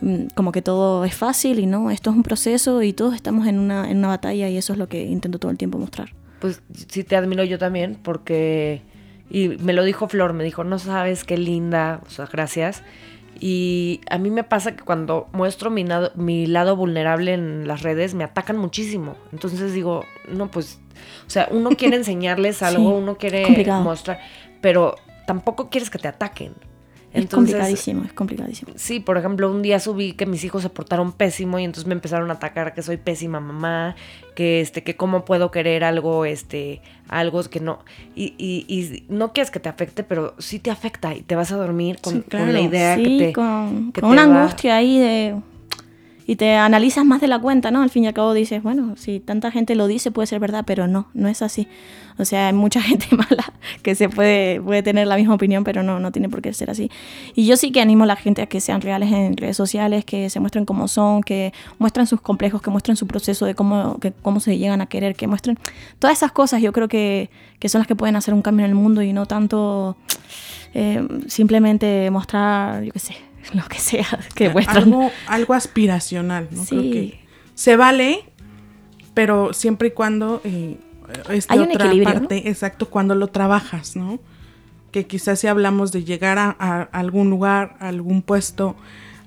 mm, 0.00 0.26
como 0.34 0.52
que 0.52 0.62
todo 0.62 1.04
es 1.04 1.14
fácil 1.14 1.58
y 1.58 1.66
no, 1.66 1.90
esto 1.90 2.10
es 2.10 2.16
un 2.16 2.22
proceso 2.22 2.82
y 2.82 2.92
todos 2.92 3.14
estamos 3.14 3.46
en 3.46 3.58
una, 3.58 3.90
en 3.90 3.98
una 3.98 4.08
batalla 4.08 4.48
y 4.48 4.56
eso 4.56 4.72
es 4.72 4.78
lo 4.78 4.88
que 4.88 5.04
intento 5.04 5.38
todo 5.38 5.50
el 5.50 5.58
tiempo 5.58 5.78
mostrar. 5.78 6.14
Pues 6.40 6.62
sí 6.88 7.02
te 7.04 7.16
admiro 7.16 7.44
yo 7.44 7.58
también 7.58 7.98
porque... 8.00 8.82
Y 9.30 9.48
me 9.58 9.72
lo 9.72 9.84
dijo 9.84 10.08
Flor, 10.08 10.32
me 10.32 10.44
dijo, 10.44 10.64
no 10.64 10.78
sabes 10.78 11.24
qué 11.24 11.36
linda, 11.36 12.00
o 12.06 12.10
sea, 12.10 12.26
gracias. 12.26 12.82
Y 13.40 14.00
a 14.10 14.18
mí 14.18 14.30
me 14.30 14.42
pasa 14.42 14.74
que 14.74 14.82
cuando 14.82 15.28
muestro 15.32 15.70
mi, 15.70 15.84
nado- 15.84 16.12
mi 16.16 16.46
lado 16.46 16.74
vulnerable 16.76 17.34
en 17.34 17.68
las 17.68 17.82
redes, 17.82 18.14
me 18.14 18.24
atacan 18.24 18.56
muchísimo. 18.56 19.16
Entonces 19.32 19.72
digo, 19.72 20.04
no, 20.28 20.50
pues, 20.50 20.80
o 21.26 21.30
sea, 21.30 21.46
uno 21.50 21.70
quiere 21.70 21.96
enseñarles 21.98 22.62
algo, 22.62 22.90
Sí, 22.90 22.96
uno 22.96 23.16
quiere 23.16 23.42
complicado. 23.44 23.82
mostrar, 23.84 24.18
pero 24.60 24.96
tampoco 25.26 25.68
quieres 25.70 25.90
que 25.90 25.98
te 25.98 26.08
ataquen. 26.08 26.54
Es 27.12 27.26
complicadísimo, 27.28 28.04
es 28.04 28.12
complicadísimo. 28.12 28.72
Sí, 28.76 29.00
por 29.00 29.16
ejemplo, 29.16 29.50
un 29.50 29.62
día 29.62 29.80
subí 29.80 30.12
que 30.12 30.26
mis 30.26 30.44
hijos 30.44 30.62
se 30.62 30.68
portaron 30.70 31.12
pésimo 31.12 31.58
y 31.58 31.64
entonces 31.64 31.86
me 31.86 31.94
empezaron 31.94 32.30
a 32.30 32.34
atacar 32.34 32.74
que 32.74 32.82
soy 32.82 32.96
pésima 32.98 33.40
mamá, 33.40 33.96
que 34.34 34.60
este, 34.60 34.82
que 34.82 34.94
cómo 34.96 35.24
puedo 35.24 35.50
querer 35.50 35.84
algo, 35.84 36.24
este, 36.24 36.80
algo 37.08 37.42
que 37.44 37.60
no. 37.60 37.80
Y, 38.14 38.34
y, 38.38 38.64
y 38.68 39.04
no 39.08 39.32
quieres 39.32 39.50
que 39.50 39.58
te 39.60 39.68
afecte, 39.68 40.04
pero 40.04 40.34
sí 40.38 40.58
te 40.58 40.70
afecta 40.70 41.14
y 41.14 41.22
te 41.22 41.34
vas 41.34 41.50
a 41.52 41.56
dormir 41.56 41.98
con, 42.02 42.14
Sí, 42.14 42.22
con 42.30 42.52
la 42.52 42.60
idea 42.60 42.96
sí, 42.96 43.02
que 43.04 43.24
te. 43.26 43.32
con, 43.32 43.92
que 43.92 44.00
con 44.00 44.10
te 44.10 44.12
una 44.12 44.26
va- 44.26 44.40
angustia 44.42 44.76
ahí 44.76 44.98
de... 44.98 45.36
Y 46.28 46.36
te 46.36 46.56
analizas 46.56 47.06
más 47.06 47.22
de 47.22 47.26
la 47.26 47.38
cuenta, 47.38 47.70
¿no? 47.70 47.80
Al 47.80 47.88
fin 47.88 48.04
y 48.04 48.06
al 48.06 48.12
cabo 48.12 48.34
dices, 48.34 48.62
bueno, 48.62 48.96
si 48.98 49.18
tanta 49.18 49.50
gente 49.50 49.74
lo 49.74 49.86
dice 49.86 50.10
puede 50.10 50.26
ser 50.26 50.40
verdad, 50.40 50.62
pero 50.66 50.86
no, 50.86 51.08
no 51.14 51.26
es 51.26 51.40
así. 51.40 51.68
O 52.18 52.26
sea, 52.26 52.48
hay 52.48 52.52
mucha 52.52 52.82
gente 52.82 53.06
mala 53.16 53.54
que 53.82 53.94
se 53.94 54.10
puede, 54.10 54.60
puede 54.60 54.82
tener 54.82 55.06
la 55.06 55.16
misma 55.16 55.36
opinión, 55.36 55.64
pero 55.64 55.82
no, 55.82 56.00
no 56.00 56.12
tiene 56.12 56.28
por 56.28 56.42
qué 56.42 56.52
ser 56.52 56.68
así. 56.68 56.90
Y 57.34 57.46
yo 57.46 57.56
sí 57.56 57.72
que 57.72 57.80
animo 57.80 58.04
a 58.04 58.06
la 58.06 58.16
gente 58.16 58.42
a 58.42 58.46
que 58.46 58.60
sean 58.60 58.82
reales 58.82 59.10
en 59.10 59.38
redes 59.38 59.56
sociales, 59.56 60.04
que 60.04 60.28
se 60.28 60.38
muestren 60.38 60.66
como 60.66 60.86
son, 60.86 61.22
que 61.22 61.54
muestren 61.78 62.06
sus 62.06 62.20
complejos, 62.20 62.60
que 62.60 62.68
muestren 62.68 62.98
su 62.98 63.06
proceso 63.06 63.46
de 63.46 63.54
cómo, 63.54 63.98
que, 63.98 64.12
cómo 64.12 64.38
se 64.40 64.58
llegan 64.58 64.82
a 64.82 64.86
querer, 64.86 65.16
que 65.16 65.26
muestren 65.28 65.58
todas 65.98 66.18
esas 66.18 66.32
cosas. 66.32 66.60
Yo 66.60 66.74
creo 66.74 66.88
que, 66.88 67.30
que 67.58 67.70
son 67.70 67.78
las 67.78 67.88
que 67.88 67.96
pueden 67.96 68.16
hacer 68.16 68.34
un 68.34 68.42
cambio 68.42 68.66
en 68.66 68.72
el 68.72 68.76
mundo 68.76 69.00
y 69.00 69.14
no 69.14 69.24
tanto 69.24 69.96
eh, 70.74 71.08
simplemente 71.26 72.10
mostrar, 72.10 72.84
yo 72.84 72.92
qué 72.92 72.98
sé, 72.98 73.14
lo 73.54 73.64
que 73.64 73.78
sea 73.78 74.06
que 74.34 74.50
muestran. 74.50 74.84
Algo, 74.84 75.10
algo 75.26 75.54
aspiracional, 75.54 76.48
¿no? 76.50 76.64
Creo 76.64 76.82
que 76.82 77.20
se 77.54 77.76
vale, 77.76 78.24
pero 79.14 79.52
siempre 79.52 79.88
y 79.88 79.90
cuando 79.92 80.40
eh, 80.44 80.78
es 81.30 81.48
de 81.48 81.54
Hay 81.54 81.60
un 81.60 81.70
otra 81.70 81.86
equilibrio, 81.86 82.14
parte, 82.14 82.48
exacto, 82.48 82.88
cuando 82.88 83.14
lo 83.14 83.28
trabajas, 83.28 83.96
¿no? 83.96 84.20
Que 84.92 85.06
quizás 85.06 85.40
si 85.40 85.46
hablamos 85.46 85.92
de 85.92 86.04
llegar 86.04 86.38
a, 86.38 86.56
a 86.58 86.82
algún 86.82 87.30
lugar, 87.30 87.76
a 87.80 87.88
algún 87.88 88.22
puesto, 88.22 88.76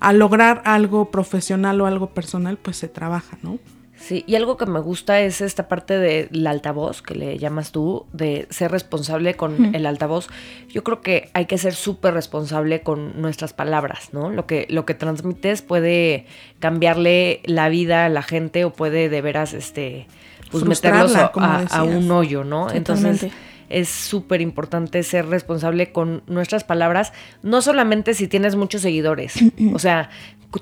a 0.00 0.12
lograr 0.12 0.62
algo 0.64 1.10
profesional 1.10 1.80
o 1.80 1.86
algo 1.86 2.10
personal, 2.10 2.56
pues 2.56 2.76
se 2.76 2.88
trabaja, 2.88 3.38
¿no? 3.42 3.58
Sí, 4.02 4.24
y 4.26 4.34
algo 4.34 4.56
que 4.56 4.66
me 4.66 4.80
gusta 4.80 5.20
es 5.20 5.40
esta 5.40 5.68
parte 5.68 5.96
del 5.96 6.44
altavoz, 6.48 7.02
que 7.02 7.14
le 7.14 7.38
llamas 7.38 7.70
tú, 7.70 8.04
de 8.12 8.48
ser 8.50 8.72
responsable 8.72 9.34
con 9.34 9.76
el 9.76 9.86
altavoz. 9.86 10.26
Yo 10.68 10.82
creo 10.82 11.00
que 11.00 11.30
hay 11.34 11.46
que 11.46 11.56
ser 11.56 11.72
súper 11.72 12.12
responsable 12.12 12.82
con 12.82 13.22
nuestras 13.22 13.52
palabras, 13.52 14.08
¿no? 14.10 14.28
Lo 14.28 14.44
que, 14.44 14.66
lo 14.70 14.84
que 14.86 14.94
transmites 14.94 15.62
puede 15.62 16.26
cambiarle 16.58 17.42
la 17.44 17.68
vida 17.68 18.06
a 18.06 18.08
la 18.08 18.22
gente 18.22 18.64
o 18.64 18.72
puede 18.72 19.08
de 19.08 19.20
veras, 19.20 19.54
este, 19.54 20.08
pues 20.50 20.64
meterlos 20.64 21.14
a, 21.14 21.82
un 21.84 22.10
hoyo, 22.10 22.42
¿no? 22.42 22.72
Entonces, 22.72 23.20
Totalmente. 23.20 23.51
Es 23.72 23.88
súper 23.88 24.40
importante 24.40 25.02
ser 25.02 25.26
responsable 25.26 25.92
con 25.92 26.22
nuestras 26.26 26.64
palabras, 26.64 27.12
no 27.42 27.62
solamente 27.62 28.14
si 28.14 28.28
tienes 28.28 28.54
muchos 28.56 28.82
seguidores, 28.82 29.34
o 29.74 29.78
sea, 29.78 30.10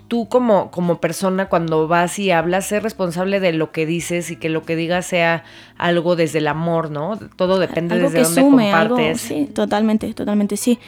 tú 0.09 0.29
como, 0.29 0.71
como 0.71 1.01
persona 1.01 1.49
cuando 1.49 1.89
vas 1.89 2.19
y 2.21 2.31
hablas, 2.31 2.67
ser 2.67 2.83
responsable 2.85 3.41
de 3.41 3.53
lo 3.53 3.73
que 3.73 3.87
dices 3.87 4.31
y 4.31 4.37
que 4.37 4.49
lo 4.49 4.63
que 4.63 4.77
digas 4.77 5.05
sea 5.07 5.43
algo 5.77 6.15
desde 6.15 6.39
el 6.39 6.47
amor, 6.47 6.91
¿no? 6.91 7.19
Todo 7.37 7.59
depende 7.59 7.95
algo 7.97 8.05
desde 8.11 8.19
que 8.19 8.23
dónde 8.25 8.41
sume, 8.43 8.73
algo- 8.73 8.95
compartes. 8.97 9.21
sí, 9.21 9.47
totalmente, 9.53 10.15
totalmente, 10.15 10.57
sí. 10.57 10.79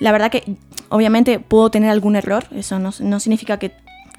La 0.00 0.10
verdad 0.10 0.30
que 0.32 0.42
obviamente 0.88 1.38
puedo 1.38 1.70
tener 1.70 1.90
algún 1.90 2.16
error, 2.16 2.44
eso 2.56 2.80
no, 2.80 2.90
no 3.00 3.20
significa 3.20 3.58
que, 3.58 3.72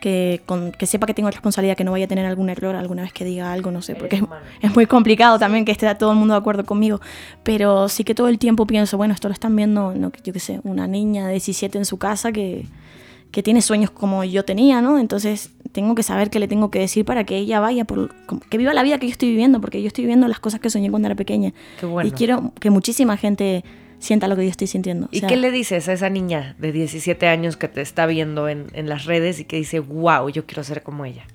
que, 0.03 0.41
con- 0.45 0.73
que 0.73 0.85
sepa 0.85 1.07
que 1.07 1.13
tengo 1.13 1.31
responsabilidad, 1.31 1.77
que 1.77 1.85
no 1.85 1.91
vaya 1.91 2.03
a 2.03 2.07
tener 2.09 2.25
algún 2.25 2.49
error 2.49 2.75
alguna 2.75 3.03
vez 3.03 3.13
que 3.13 3.23
diga 3.23 3.53
algo, 3.53 3.71
no 3.71 3.81
sé, 3.81 3.95
porque 3.95 4.17
es, 4.17 4.23
es 4.61 4.75
muy 4.75 4.85
complicado 4.85 5.39
también 5.39 5.63
que 5.63 5.71
esté 5.71 5.95
todo 5.95 6.11
el 6.11 6.17
mundo 6.17 6.33
de 6.33 6.39
acuerdo 6.39 6.65
conmigo, 6.65 6.99
pero 7.43 7.87
sí 7.87 8.03
que 8.03 8.13
todo 8.13 8.27
el 8.27 8.37
tiempo 8.37 8.67
pienso, 8.67 8.97
bueno, 8.97 9.13
esto 9.13 9.29
lo 9.29 9.33
están 9.33 9.55
viendo, 9.55 9.93
no, 9.95 10.11
yo 10.25 10.33
qué 10.33 10.39
sé, 10.41 10.59
una 10.65 10.87
niña 10.87 11.25
de 11.27 11.31
17 11.35 11.77
en 11.77 11.85
su 11.85 11.97
casa 11.97 12.33
que, 12.33 12.65
que 13.31 13.41
tiene 13.41 13.61
sueños 13.61 13.91
como 13.91 14.25
yo 14.25 14.43
tenía, 14.43 14.81
¿no? 14.81 14.99
Entonces 14.99 15.51
tengo 15.71 15.95
que 15.95 16.03
saber 16.03 16.29
qué 16.29 16.39
le 16.39 16.49
tengo 16.49 16.69
que 16.69 16.79
decir 16.79 17.05
para 17.05 17.23
que 17.23 17.37
ella 17.37 17.61
vaya, 17.61 17.85
por, 17.85 18.13
que 18.49 18.57
viva 18.57 18.73
la 18.73 18.83
vida 18.83 18.97
que 18.99 19.07
yo 19.07 19.11
estoy 19.13 19.29
viviendo, 19.29 19.61
porque 19.61 19.81
yo 19.81 19.87
estoy 19.87 20.03
viviendo 20.03 20.27
las 20.27 20.39
cosas 20.39 20.59
que 20.59 20.69
soñé 20.69 20.89
cuando 20.89 21.07
era 21.07 21.15
pequeña. 21.15 21.53
Qué 21.79 21.85
bueno. 21.85 22.09
Y 22.09 22.11
quiero 22.11 22.51
que 22.59 22.69
muchísima 22.69 23.15
gente 23.15 23.63
sienta 24.03 24.27
lo 24.27 24.35
que 24.35 24.43
yo 24.43 24.49
estoy 24.49 24.67
sintiendo. 24.67 25.05
O 25.07 25.09
¿Y 25.11 25.21
sea, 25.21 25.29
qué 25.29 25.37
le 25.37 25.49
dices 25.49 25.87
a 25.87 25.93
esa 25.93 26.09
niña 26.09 26.55
de 26.59 26.71
17 26.71 27.27
años 27.27 27.57
que 27.57 27.67
te 27.67 27.81
está 27.81 28.05
viendo 28.05 28.49
en, 28.49 28.67
en 28.73 28.89
las 28.89 29.05
redes 29.05 29.39
y 29.39 29.45
que 29.45 29.55
dice, 29.55 29.79
wow, 29.79 30.29
yo 30.29 30.45
quiero 30.45 30.63
ser 30.63 30.83
como 30.83 31.05
ella? 31.05 31.25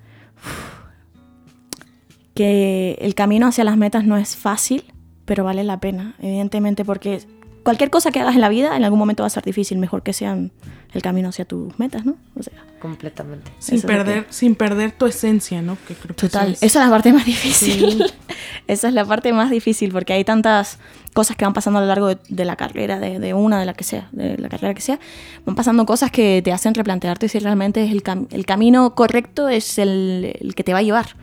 que 2.35 2.97
el 3.01 3.17
camino 3.17 3.49
hacia 3.49 3.65
las 3.65 3.77
metas 3.77 4.05
no 4.05 4.17
es 4.17 4.37
fácil, 4.37 4.85
pero 5.25 5.43
vale 5.43 5.65
la 5.65 5.81
pena, 5.81 6.15
evidentemente, 6.21 6.85
porque 6.85 7.21
cualquier 7.69 7.91
cosa 7.91 8.11
que 8.11 8.21
hagas 8.21 8.35
en 8.35 8.41
la 8.41 8.49
vida 8.49 8.75
en 8.77 8.83
algún 8.85 8.99
momento 8.99 9.23
va 9.23 9.27
a 9.27 9.31
ser 9.31 9.45
difícil, 9.45 9.77
mejor 9.79 10.03
que 10.03 10.15
sean 10.15 10.51
el 10.95 11.03
camino 11.03 11.29
hacia 11.29 11.45
tus 11.45 11.79
metas, 11.79 12.07
¿no? 12.07 12.17
O 12.35 12.43
sea, 12.43 12.55
Completamente. 12.81 13.51
Sin 13.59 13.83
perder, 13.83 14.27
sin 14.31 14.55
perder 14.55 14.93
tu 14.93 15.05
esencia, 15.07 15.61
¿no? 15.61 15.77
Que 15.87 15.95
creo 15.95 16.15
que 16.17 16.23
total, 16.29 16.53
es- 16.53 16.63
esa 16.63 16.79
es 16.81 16.87
la 16.87 16.91
parte 16.91 17.13
más 17.13 17.27
difícil. 17.27 18.05
esa 18.69 18.89
es 18.89 18.95
la 18.95 19.05
parte 19.05 19.33
más 19.33 19.51
difícil, 19.51 19.91
porque 19.93 20.13
hay 20.15 20.25
tantas 20.25 20.79
cosas 21.13 21.37
que 21.37 21.45
van 21.45 21.53
pasando 21.55 21.79
a 21.81 21.83
lo 21.83 21.89
largo 21.89 22.07
de, 22.09 22.19
de 22.29 22.45
la 22.45 22.55
carrera, 22.57 22.99
de, 23.01 23.19
de 23.19 23.35
una, 23.35 23.59
de 23.61 23.67
la 23.67 23.75
que 23.75 23.85
sea, 23.85 24.09
de 24.13 24.39
la 24.39 24.49
carrera 24.49 24.73
que 24.75 24.81
sea, 24.81 24.99
van 25.45 25.57
pasando 25.57 25.85
cosas 25.87 26.11
que 26.11 26.41
te 26.43 26.53
hacen 26.53 26.73
replantearte 26.75 27.29
si 27.29 27.39
realmente 27.41 27.85
es 27.85 27.91
el, 27.91 28.03
cam- 28.03 28.29
el 28.31 28.47
camino 28.47 28.95
correcto 28.95 29.49
es 29.49 29.79
el, 29.79 30.37
el 30.41 30.55
que 30.55 30.63
te 30.65 30.73
va 30.73 30.79
a 30.79 30.83
llevar. 30.83 31.17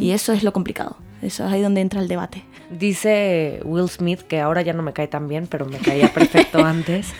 Y 0.00 0.10
eso 0.10 0.32
es 0.32 0.42
lo 0.42 0.52
complicado. 0.52 0.96
Eso 1.22 1.46
es 1.46 1.52
ahí 1.52 1.62
donde 1.62 1.80
entra 1.80 2.00
el 2.00 2.08
debate. 2.08 2.44
Dice 2.70 3.60
Will 3.64 3.88
Smith, 3.88 4.22
que 4.22 4.40
ahora 4.40 4.62
ya 4.62 4.72
no 4.72 4.82
me 4.82 4.92
cae 4.92 5.08
tan 5.08 5.28
bien, 5.28 5.46
pero 5.46 5.66
me 5.66 5.78
caía 5.78 6.12
perfecto 6.12 6.58
antes. 6.64 7.12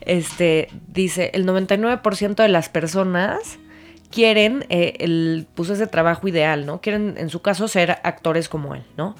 Este, 0.00 0.68
dice, 0.88 1.30
el 1.34 1.46
99% 1.46 2.34
de 2.34 2.48
las 2.48 2.68
personas 2.68 3.58
quieren 4.12 4.64
eh, 4.68 4.94
el, 5.00 5.46
pues 5.54 5.70
ese 5.70 5.86
trabajo 5.88 6.28
ideal, 6.28 6.66
¿no? 6.66 6.80
Quieren, 6.80 7.14
en 7.16 7.30
su 7.30 7.42
caso, 7.42 7.66
ser 7.66 7.98
actores 8.04 8.48
como 8.48 8.74
él, 8.74 8.84
¿no? 8.96 9.16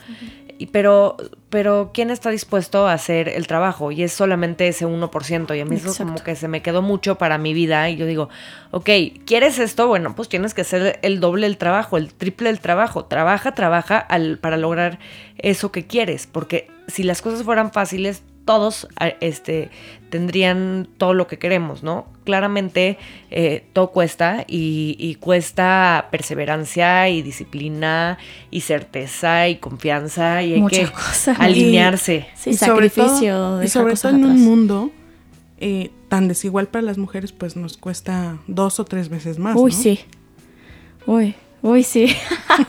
Pero, 0.73 1.17
pero, 1.51 1.91
¿quién 1.93 2.11
está 2.11 2.31
dispuesto 2.31 2.87
a 2.87 2.93
hacer 2.93 3.29
el 3.29 3.47
trabajo? 3.47 3.93
Y 3.93 4.03
es 4.03 4.13
solamente 4.13 4.69
ese 4.69 4.87
1%. 4.87 5.57
Y 5.57 5.61
a 5.61 5.65
mí 5.65 5.77
eso 5.77 5.89
Exacto. 5.89 6.13
como 6.13 6.25
que 6.25 6.37
se 6.37 6.49
me 6.49 6.63
quedó 6.63 6.83
mucho 6.83 7.17
para 7.17 7.39
mi 7.39 7.55
vida. 7.55 7.89
Y 7.91 7.97
yo 7.97 8.07
digo, 8.07 8.29
ok, 8.71 8.89
¿quieres 9.27 9.59
esto? 9.59 9.89
Bueno, 9.89 10.15
pues 10.15 10.29
tienes 10.29 10.55
que 10.55 10.63
hacer 10.63 10.99
el 11.03 11.21
doble 11.21 11.47
del 11.47 11.59
trabajo, 11.59 11.97
el 11.97 12.15
triple 12.15 12.49
del 12.49 12.61
trabajo. 12.61 13.05
Trabaja, 13.05 13.55
trabaja 13.55 13.99
al, 13.99 14.39
para 14.39 14.57
lograr 14.57 14.99
eso 15.39 15.73
que 15.73 15.87
quieres. 15.87 16.27
Porque 16.27 16.71
si 16.87 17.03
las 17.03 17.23
cosas 17.23 17.43
fueran 17.43 17.73
fáciles, 17.73 18.23
todos 18.45 18.89
a- 18.99 19.09
este, 19.21 19.71
tendrían 20.11 20.89
todo 20.99 21.15
lo 21.15 21.27
que 21.27 21.39
queremos, 21.39 21.83
¿no? 21.83 22.07
Claramente 22.25 22.99
eh, 23.31 23.65
todo 23.73 23.91
cuesta 23.93 24.45
y, 24.49 24.97
y 24.99 25.15
cuesta 25.17 26.09
perseverancia 26.11 27.09
y 27.09 27.23
disciplina 27.23 28.19
y 28.51 28.61
certeza 28.63 29.49
y 29.49 29.57
confianza 29.57 30.43
y 30.43 30.55
hay 30.55 30.61
Muchas 30.61 30.91
que 30.91 30.95
cosas. 30.97 31.41
alinearse. 31.41 32.27
Sí, 32.35 32.51
Y 32.51 32.55
sobre 32.55 32.89
sacrificio. 32.91 33.35
todo- 33.35 33.63
y 33.63 33.69
sobre 33.69 33.95
todo 33.95 34.13
en 34.13 34.25
un 34.25 34.45
mundo 34.45 34.91
eh, 35.59 35.91
tan 36.09 36.27
desigual 36.29 36.67
para 36.67 36.83
las 36.83 36.99
mujeres, 36.99 37.31
pues 37.33 37.55
nos 37.57 37.77
cuesta 37.77 38.39
dos 38.49 38.81
o 38.81 38.85
tres 38.85 39.09
veces 39.09 39.39
más. 39.39 39.57
Uy, 39.57 39.71
¿no? 39.71 39.77
sí. 39.79 40.01
Uy, 41.07 41.35
uy, 41.63 41.83
sí. 41.85 42.15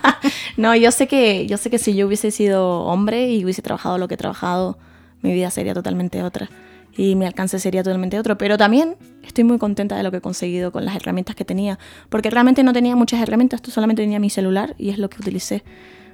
no, 0.57 0.75
yo 0.75 0.91
sé 0.91 1.07
que 1.07 1.45
yo 1.47 1.57
sé 1.57 1.69
que 1.69 1.77
si 1.79 1.95
yo 1.95 2.07
hubiese 2.07 2.31
sido 2.31 2.81
hombre 2.81 3.29
y 3.31 3.43
hubiese 3.43 3.61
trabajado 3.61 3.97
lo 3.97 4.07
que 4.07 4.13
he 4.13 4.17
trabajado, 4.17 4.77
mi 5.23 5.33
vida 5.33 5.49
sería 5.49 5.73
totalmente 5.73 6.21
otra 6.21 6.49
y 6.95 7.15
mi 7.15 7.25
alcance 7.25 7.57
sería 7.57 7.81
totalmente 7.81 8.19
otro, 8.19 8.37
pero 8.37 8.55
también 8.55 8.95
estoy 9.23 9.43
muy 9.45 9.57
contenta 9.57 9.95
de 9.97 10.03
lo 10.03 10.11
que 10.11 10.17
he 10.17 10.21
conseguido 10.21 10.71
con 10.71 10.85
las 10.85 10.95
herramientas 10.95 11.35
que 11.35 11.43
tenía, 11.43 11.79
porque 12.09 12.29
realmente 12.29 12.61
no 12.63 12.71
tenía 12.71 12.95
muchas 12.95 13.19
herramientas, 13.19 13.61
solamente 13.67 14.03
tenía 14.03 14.19
mi 14.19 14.29
celular 14.29 14.75
y 14.77 14.89
es 14.91 14.99
lo 14.99 15.09
que 15.09 15.17
utilicé 15.19 15.63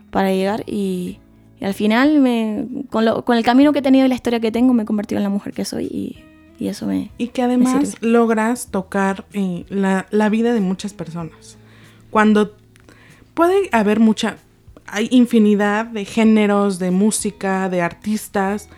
para 0.09 0.31
llegar 0.31 0.63
y, 0.65 1.19
y 1.59 1.65
al 1.65 1.73
final 1.73 2.19
me, 2.21 2.65
con, 2.89 3.03
lo- 3.03 3.25
con 3.25 3.35
el 3.37 3.43
camino 3.43 3.73
que 3.73 3.79
he 3.79 3.81
tenido 3.81 4.05
y 4.05 4.09
la 4.09 4.15
historia 4.15 4.39
que 4.39 4.53
tengo 4.53 4.73
me 4.73 4.83
he 4.83 4.85
convertido 4.85 5.17
en 5.19 5.23
la 5.23 5.29
mujer 5.29 5.51
que 5.53 5.65
soy 5.65 5.83
y, 5.85 6.23
y 6.63 6.69
eso 6.69 6.85
me... 6.85 7.11
Y 7.17 7.27
que 7.27 7.41
además 7.41 7.97
logras 7.99 8.67
tocar 8.71 9.25
eh, 9.33 9.65
la, 9.69 10.05
la 10.11 10.29
vida 10.29 10.53
de 10.53 10.61
muchas 10.61 10.93
personas. 10.93 11.57
Cuando 12.09 12.55
puede 13.33 13.67
haber 13.73 13.99
mucha, 13.99 14.37
hay 14.87 15.07
infinidad 15.11 15.85
de 15.87 16.05
géneros, 16.05 16.79
de 16.79 16.91
música, 16.91 17.67
de 17.69 17.81
artistas, 17.81 18.69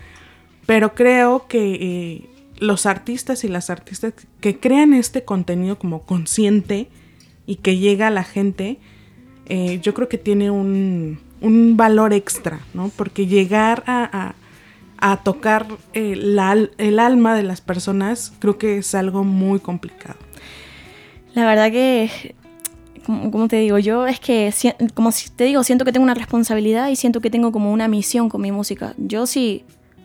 pero 0.65 0.93
creo 0.95 1.47
que 1.47 1.75
eh, 1.75 2.29
los 2.59 2.85
artistas 2.85 3.43
y 3.43 3.47
las 3.47 3.69
artistas 3.69 4.13
que 4.39 4.59
crean 4.59 4.93
este 4.93 5.23
contenido 5.23 5.77
como 5.79 6.01
consciente 6.01 6.87
y 7.47 7.55
que 7.55 7.77
llega 7.77 8.07
a 8.07 8.11
la 8.11 8.23
gente, 8.23 8.77
eh, 9.47 9.79
yo 9.81 9.93
creo 9.93 10.07
que 10.07 10.17
tiene 10.19 10.51
un, 10.51 11.19
un 11.41 11.75
valor 11.77 12.13
extra, 12.13 12.59
¿no? 12.73 12.89
Porque 12.95 13.25
llegar 13.27 13.83
a, 13.87 14.35
a- 14.99 15.17
tocar 15.23 15.65
eh, 15.93 16.15
la 16.15 16.55
el 16.77 16.99
alma 16.99 17.33
de 17.35 17.41
las 17.41 17.59
personas 17.59 18.31
creo 18.37 18.59
que 18.59 18.77
es 18.77 18.93
algo 18.93 19.23
muy 19.23 19.59
complicado. 19.59 20.19
La 21.33 21.45
verdad 21.47 21.71
que, 21.71 22.35
como, 23.05 23.47
te 23.47 23.55
digo, 23.57 23.79
yo 23.79 24.05
es 24.05 24.19
que, 24.19 24.53
como 24.93 25.09
te 25.35 25.45
digo, 25.45 25.63
siento 25.63 25.85
que 25.85 25.91
tengo 25.91 26.03
una 26.03 26.13
responsabilidad 26.13 26.89
y 26.89 26.95
siento 26.95 27.19
que 27.19 27.31
tengo 27.31 27.51
como 27.51 27.71
una 27.73 27.87
misión 27.87 28.29
con 28.29 28.41
mi 28.41 28.51
música. 28.51 28.93
Yo 28.97 29.25
si 29.25 29.63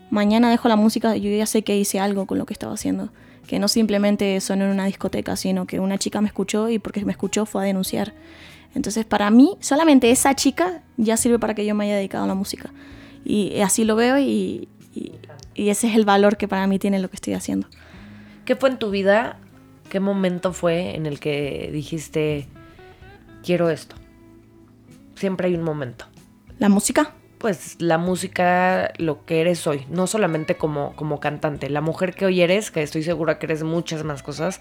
mañana 0.09 0.49
dejo 0.49 0.67
la 0.67 0.75
música, 0.75 1.15
yo 1.15 1.29
ya 1.29 1.45
sé 1.45 1.63
que 1.63 1.77
hice 1.77 1.99
algo 1.99 2.25
con 2.25 2.37
lo 2.37 2.45
que 2.45 2.53
estaba 2.53 2.73
haciendo. 2.73 3.09
Que 3.47 3.59
no 3.59 3.67
simplemente 3.67 4.39
sonó 4.41 4.65
en 4.65 4.71
una 4.71 4.85
discoteca, 4.85 5.35
sino 5.37 5.65
que 5.67 5.79
una 5.79 5.97
chica 5.97 6.19
me 6.21 6.27
escuchó 6.27 6.69
y 6.69 6.79
porque 6.79 7.05
me 7.05 7.11
escuchó 7.13 7.45
fue 7.45 7.63
a 7.63 7.65
denunciar. 7.65 8.13
Entonces, 8.75 9.05
para 9.05 9.29
mí, 9.31 9.55
solamente 9.61 10.11
esa 10.11 10.35
chica 10.35 10.83
ya 10.97 11.15
sirve 11.17 11.39
para 11.39 11.55
que 11.55 11.65
yo 11.65 11.73
me 11.73 11.85
haya 11.85 11.95
dedicado 11.95 12.25
a 12.25 12.27
la 12.27 12.35
música. 12.35 12.71
Y 13.23 13.59
así 13.61 13.85
lo 13.85 13.95
veo 13.95 14.17
y, 14.19 14.67
y- 14.93 15.13
y 15.55 15.69
ese 15.69 15.87
es 15.87 15.95
el 15.95 16.05
valor 16.05 16.37
que 16.37 16.47
para 16.47 16.67
mí 16.67 16.77
tiene 16.77 16.99
lo 16.99 17.09
que 17.09 17.15
estoy 17.15 17.33
haciendo. 17.33 17.67
¿Qué 18.45 18.55
fue 18.55 18.69
en 18.69 18.77
tu 18.77 18.89
vida? 18.91 19.39
¿Qué 19.89 19.99
momento 20.01 20.51
fue 20.53 20.95
en 20.95 21.05
el 21.05 21.19
que 21.19 21.69
dijiste, 21.71 22.47
quiero 23.43 23.69
esto? 23.69 23.95
Siempre 25.15 25.47
hay 25.47 25.55
un 25.55 25.63
momento. 25.63 26.05
¿La 26.59 26.69
música? 26.69 27.13
Pues 27.37 27.75
la 27.79 27.97
música, 27.99 28.91
lo 28.97 29.23
que 29.25 29.41
eres 29.41 29.67
hoy, 29.67 29.85
no 29.89 30.07
solamente 30.07 30.57
como, 30.57 30.95
como 30.95 31.19
cantante, 31.19 31.69
la 31.69 31.81
mujer 31.81 32.15
que 32.15 32.25
hoy 32.25 32.41
eres, 32.41 32.71
que 32.71 32.81
estoy 32.81 33.03
segura 33.03 33.37
que 33.37 33.45
eres 33.45 33.61
muchas 33.63 34.03
más 34.03 34.23
cosas. 34.23 34.59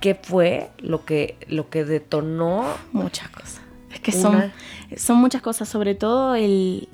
¿Qué, 0.00 0.14
fue 0.14 0.70
lo 0.78 1.04
que, 1.04 1.36
lo 1.46 1.70
que 1.70 1.84
detonó? 1.84 2.64
Muchas 2.92 3.28
cosas. 3.28 3.60
Es 3.92 4.00
que 4.00 4.10
Una. 4.16 4.20
son, 4.20 4.52
son 4.98 5.16
muchas 5.18 5.42
cosas, 5.42 5.68
sobre 5.68 5.94
todo 5.94 6.34
el... 6.34 6.88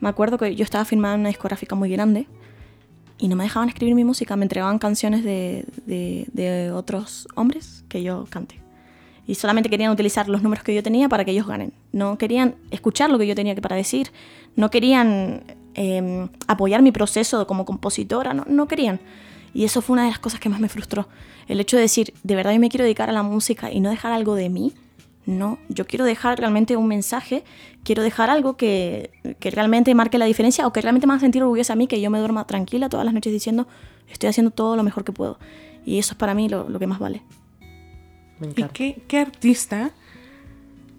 Me 0.00 0.08
acuerdo 0.08 0.38
que 0.38 0.54
yo 0.54 0.62
estaba 0.64 0.84
firmada 0.84 1.14
en 1.14 1.20
una 1.20 1.28
discográfica 1.30 1.74
muy 1.74 1.90
grande 1.90 2.26
y 3.18 3.28
no 3.28 3.34
me 3.36 3.44
dejaban 3.44 3.68
escribir 3.70 3.94
mi 3.94 4.04
música, 4.04 4.36
me 4.36 4.44
entregaban 4.44 4.78
canciones 4.78 5.24
de, 5.24 5.64
de- 5.86 6.26
de 6.32 6.70
otros 6.72 7.26
hombres 7.34 7.84
que 7.88 8.02
yo 8.02 8.26
cante. 8.30 8.61
Y 9.26 9.36
solamente 9.36 9.70
querían 9.70 9.92
utilizar 9.92 10.28
los 10.28 10.42
números 10.42 10.64
que 10.64 10.74
yo 10.74 10.82
tenía 10.82 11.08
para 11.08 11.24
que 11.24 11.30
ellos 11.30 11.46
ganen. 11.46 11.72
No 11.92 12.18
querían 12.18 12.56
escuchar 12.70 13.10
lo 13.10 13.18
que 13.18 13.26
yo 13.26 13.34
tenía 13.34 13.54
que 13.54 13.62
para 13.62 13.76
decir. 13.76 14.10
No 14.56 14.70
querían 14.70 15.44
eh, 15.74 16.28
apoyar 16.48 16.82
mi 16.82 16.92
proceso 16.92 17.46
como 17.46 17.64
compositora. 17.64 18.34
No, 18.34 18.44
no 18.48 18.66
querían. 18.66 19.00
Y 19.54 19.64
eso 19.64 19.82
fue 19.82 19.94
una 19.94 20.04
de 20.04 20.10
las 20.10 20.18
cosas 20.18 20.40
que 20.40 20.48
más 20.48 20.60
me 20.60 20.68
frustró. 20.68 21.08
El 21.46 21.60
hecho 21.60 21.76
de 21.76 21.82
decir, 21.82 22.14
de 22.22 22.34
verdad 22.34 22.52
yo 22.52 22.60
me 22.60 22.68
quiero 22.68 22.84
dedicar 22.84 23.10
a 23.10 23.12
la 23.12 23.22
música 23.22 23.70
y 23.70 23.80
no 23.80 23.90
dejar 23.90 24.12
algo 24.12 24.34
de 24.34 24.48
mí. 24.48 24.72
No, 25.24 25.58
yo 25.68 25.86
quiero 25.86 26.04
dejar 26.04 26.38
realmente 26.38 26.76
un 26.76 26.88
mensaje, 26.88 27.44
quiero 27.84 28.02
dejar 28.02 28.28
algo 28.28 28.56
que, 28.56 29.12
que 29.38 29.52
realmente 29.52 29.94
marque 29.94 30.18
la 30.18 30.24
diferencia 30.24 30.66
o 30.66 30.72
que 30.72 30.80
realmente 30.80 31.06
me 31.06 31.12
haga 31.12 31.20
sentir 31.20 31.44
orgullosa 31.44 31.74
a 31.74 31.76
mí, 31.76 31.86
que 31.86 32.00
yo 32.00 32.10
me 32.10 32.18
duerma 32.18 32.44
tranquila 32.44 32.88
todas 32.88 33.04
las 33.04 33.14
noches 33.14 33.32
diciendo, 33.32 33.68
estoy 34.10 34.30
haciendo 34.30 34.50
todo 34.50 34.74
lo 34.74 34.82
mejor 34.82 35.04
que 35.04 35.12
puedo. 35.12 35.38
Y 35.86 35.98
eso 35.98 36.14
es 36.14 36.18
para 36.18 36.34
mí 36.34 36.48
lo 36.48 36.76
que 36.76 36.86
más 36.88 36.98
vale. 36.98 37.22
Me 38.42 38.48
¿Y 38.56 38.68
qué, 38.72 39.02
qué 39.06 39.18
artista 39.18 39.92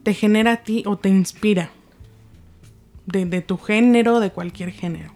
te 0.03 0.13
genera 0.13 0.53
a 0.53 0.57
ti 0.57 0.83
o 0.85 0.97
te 0.97 1.09
inspira? 1.09 1.71
De, 3.05 3.25
de 3.25 3.41
tu 3.41 3.57
género, 3.57 4.21
de 4.21 4.31
cualquier 4.31 4.71
género. 4.71 5.11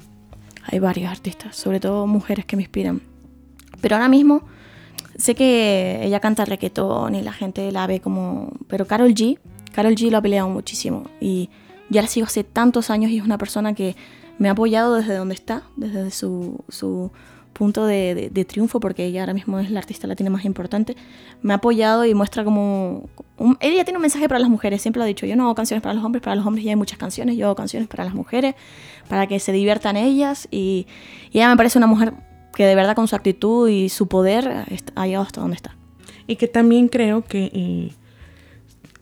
hay 0.64 0.80
varios 0.80 1.10
artistas, 1.10 1.56
sobre 1.56 1.80
todo 1.80 2.06
mujeres 2.06 2.46
que 2.46 2.58
me 2.58 2.64
inspiran. 2.64 3.02
Pero 3.80 3.96
ahora 3.96 4.10
mismo 4.10 4.42
sé 5.16 5.36
que 5.36 6.02
ella 6.04 6.20
canta 6.20 6.44
reggaetón 6.44 7.16
y 7.16 7.22
la 7.22 7.32
gente 7.32 7.72
la 7.72 7.88
ve 7.88 8.02
como... 8.02 8.52
Pero 8.68 8.86
Carol 8.86 9.14
G, 9.14 9.40
Carol 9.74 9.96
G 9.96 10.12
lo 10.12 10.18
ha 10.18 10.22
peleado 10.22 10.50
muchísimo 10.50 11.06
y 11.22 11.50
ya 11.90 12.02
la 12.02 12.08
sigo 12.10 12.26
hace 12.26 12.44
tantos 12.44 12.90
años 12.90 13.12
y 13.12 13.18
es 13.18 13.24
una 13.24 13.38
persona 13.38 13.74
que 13.74 13.96
me 14.38 14.50
ha 14.50 14.52
apoyado 14.52 14.96
desde 14.96 15.16
donde 15.16 15.36
está, 15.36 15.64
desde 15.78 16.12
su, 16.12 16.64
su 16.68 17.12
punto 17.58 17.86
de, 17.86 18.46
triunfo, 18.48 18.80
porque 18.80 19.06
ella 19.06 19.22
ahora 19.22 19.34
mismo 19.34 19.60
es 19.60 19.72
la 19.72 19.80
artista 19.80 20.06
latina 20.06 20.30
más 20.30 20.46
importante, 20.46 20.96
me 21.42 21.54
ha 21.54 21.58
apoyado 21.58 22.06
y 22.06 22.14
muestra 22.14 22.44
como... 22.44 23.10
Ella 23.60 23.84
tiene 23.84 23.98
un 23.98 24.02
mensaje 24.02 24.28
para 24.28 24.40
las 24.40 24.50
mujeres, 24.50 24.82
siempre 24.82 25.00
lo 25.00 25.06
ha 25.06 25.08
dicho, 25.08 25.26
yo 25.26 25.36
no 25.36 25.46
hago 25.46 25.56
canciones 25.56 25.82
para 25.82 25.96
los 25.96 26.04
hombres, 26.04 26.24
para 26.24 26.36
los 26.36 26.46
hombres 26.46 26.64
ya 26.64 26.72
hay 26.72 26.76
muchas 26.76 27.00
canciones, 27.00 27.36
yo 27.36 27.48
hago 27.48 27.56
canciones 27.56 27.88
para 27.88 28.06
las 28.06 28.14
mujeres, 28.14 28.56
para 29.10 29.26
que 29.26 29.40
se 29.40 29.52
diviertan 29.52 29.98
ellas, 29.98 30.48
y, 30.52 30.86
y 31.32 31.40
ella 31.40 31.50
me 31.50 31.58
parece 31.58 31.80
una 31.80 31.88
mujer 31.88 32.14
que 32.54 32.66
de 32.66 32.76
verdad 32.76 32.96
con 32.96 33.08
su 33.08 33.16
actitud 33.16 33.68
y 33.70 33.90
su 33.90 34.08
poder 34.08 34.66
ha 34.96 35.06
llegado 35.08 35.26
hasta 35.26 35.42
donde 35.42 35.56
está. 35.56 35.76
Y 36.28 36.36
que 36.36 36.48
también 36.48 36.90
creo 36.90 37.24
que 37.24 37.52
eh, 37.54 37.92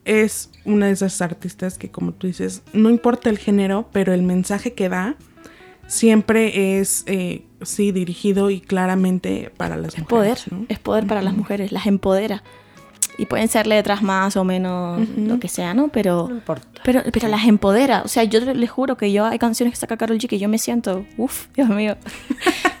es 0.04 0.50
una 0.64 0.86
de 0.86 0.92
esas 0.92 1.20
artistas 1.20 1.76
que, 1.76 1.90
como 1.90 2.12
tú 2.12 2.26
dices, 2.26 2.62
no 2.72 2.90
importa 2.90 3.28
el 3.28 3.38
género, 3.38 3.88
pero 3.92 4.14
el 4.14 4.22
mensaje 4.22 4.72
que 4.72 4.88
da 4.88 5.16
siempre 5.86 6.78
es, 6.78 7.04
eh, 7.06 7.44
sí, 7.62 7.92
dirigido 7.92 8.50
y 8.50 8.60
claramente 8.60 9.50
para 9.56 9.76
las 9.76 9.94
es 9.94 10.00
mujeres. 10.00 10.44
Poder, 10.44 10.66
Es 10.68 10.78
poder 10.78 11.06
para 11.06 11.22
las 11.22 11.36
mujeres, 11.36 11.72
las 11.72 11.86
empodera. 11.86 12.42
Y 13.18 13.26
pueden 13.26 13.48
ser 13.48 13.66
letras 13.66 14.02
más 14.02 14.36
o 14.36 14.44
menos 14.44 15.08
lo 15.16 15.40
que 15.40 15.48
sea, 15.48 15.72
¿no? 15.72 15.88
Pero, 15.88 16.42
pero, 16.84 17.00
pero 17.10 17.28
las 17.28 17.46
empodera. 17.46 18.02
O 18.04 18.08
sea, 18.08 18.24
yo 18.24 18.40
les 18.40 18.70
juro 18.70 18.98
que 18.98 19.10
yo 19.10 19.24
hay 19.24 19.38
canciones 19.38 19.72
que 19.72 19.80
saca 19.80 19.96
Carol 19.96 20.18
G 20.18 20.28
que 20.28 20.38
yo 20.38 20.50
me 20.50 20.58
siento, 20.58 21.06
uff, 21.16 21.46
Dios 21.54 21.68
mío. 21.70 21.96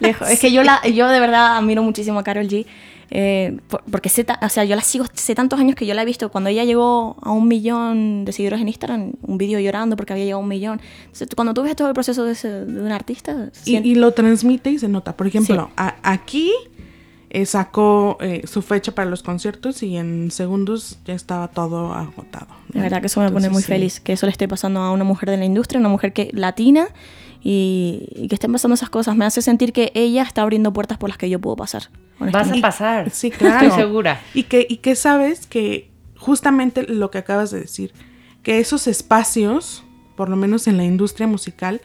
es 0.00 0.38
que 0.38 0.52
yo, 0.52 0.62
la, 0.62 0.86
yo 0.86 1.08
de 1.08 1.20
verdad 1.20 1.56
admiro 1.56 1.82
muchísimo 1.82 2.18
a 2.18 2.24
Carol 2.24 2.48
G. 2.48 2.66
Eh, 3.10 3.58
porque 3.90 4.08
sé, 4.08 4.26
o 4.42 4.48
sea, 4.48 4.64
yo 4.64 4.74
la 4.74 4.82
sigo 4.82 5.04
hace 5.04 5.34
tantos 5.34 5.60
años 5.60 5.76
que 5.76 5.86
yo 5.86 5.94
la 5.94 6.02
he 6.02 6.04
visto. 6.04 6.30
Cuando 6.30 6.50
ella 6.50 6.64
llegó 6.64 7.16
a 7.22 7.32
un 7.32 7.48
millón 7.48 8.24
de 8.24 8.32
seguidores 8.32 8.60
en 8.60 8.68
Instagram, 8.68 9.12
un 9.22 9.38
vídeo 9.38 9.60
llorando 9.60 9.96
porque 9.96 10.12
había 10.12 10.24
llegado 10.24 10.40
a 10.40 10.42
un 10.42 10.48
millón. 10.48 10.80
Entonces, 11.04 11.28
cuando 11.34 11.54
tú 11.54 11.62
ves 11.62 11.76
todo 11.76 11.88
el 11.88 11.94
proceso 11.94 12.24
de, 12.24 12.32
ese, 12.32 12.48
de 12.48 12.82
un 12.82 12.92
artista... 12.92 13.50
Y, 13.64 13.94
lo 13.94 14.12
transmite 14.12 14.70
y 14.70 14.78
se 14.78 14.88
nota. 14.88 15.16
Por 15.16 15.26
ejemplo, 15.26 15.70
aquí 15.76 16.52
eh, 17.30 17.46
sacó 17.46 18.18
eh, 18.20 18.42
su 18.46 18.62
fecha 18.62 18.92
para 18.92 19.08
los 19.08 19.22
conciertos 19.22 19.82
y 19.82 19.96
en 19.96 20.30
segundos 20.30 20.98
ya 21.04 21.14
estaba 21.14 21.48
todo 21.48 21.92
agotado. 21.92 22.48
La 22.72 22.82
verdad 22.82 23.00
que 23.00 23.06
eso 23.06 23.20
me 23.20 23.30
pone 23.30 23.48
muy 23.48 23.62
feliz, 23.62 24.00
que 24.00 24.12
eso 24.12 24.26
le 24.26 24.32
esté 24.32 24.48
pasando 24.48 24.80
a 24.80 24.92
una 24.92 25.04
mujer 25.04 25.30
de 25.30 25.36
la 25.36 25.44
industria, 25.44 25.80
una 25.80 25.88
mujer 25.88 26.12
que 26.12 26.30
latina 26.32 26.88
y, 27.42 28.26
que 28.28 28.34
estén 28.34 28.52
pasando 28.52 28.74
esas 28.74 28.90
cosas. 28.90 29.16
Me 29.16 29.24
hace 29.24 29.42
sentir 29.42 29.72
que 29.72 29.92
ella 29.94 30.22
está 30.22 30.42
abriendo 30.42 30.72
puertas 30.72 30.98
por 30.98 31.08
las 31.08 31.18
que 31.18 31.28
yo 31.28 31.40
puedo 31.40 31.56
pasar. 31.56 31.84
Vas 32.18 32.50
a 32.50 32.60
pasar. 32.60 33.10
Sí, 33.12 33.30
claro. 33.30 33.66
Estoy 33.66 33.82
segura. 33.82 34.20
Y 34.34 34.44
que, 34.44 34.66
y 34.68 34.78
que 34.78 34.94
sabes 34.94 35.46
que 35.46 35.90
justamente 36.16 36.82
lo 36.82 37.10
que 37.10 37.18
acabas 37.18 37.50
de 37.50 37.60
decir, 37.60 37.92
que 38.42 38.58
esos 38.58 38.86
espacios, 38.86 39.84
por 40.16 40.28
lo 40.28 40.36
menos 40.36 40.66
en 40.66 40.76
la 40.76 40.84
industria 40.84 41.26
musical, 41.26 41.80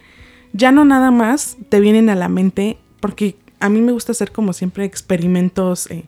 ya 0.53 0.71
no 0.71 0.85
nada 0.85 1.11
más 1.11 1.57
te 1.69 1.79
vienen 1.79 2.09
a 2.09 2.15
la 2.15 2.29
mente, 2.29 2.77
porque 2.99 3.35
a 3.59 3.69
mí 3.69 3.81
me 3.81 3.91
gusta 3.91 4.11
hacer 4.11 4.31
como 4.31 4.53
siempre 4.53 4.85
experimentos 4.85 5.89
eh, 5.89 6.03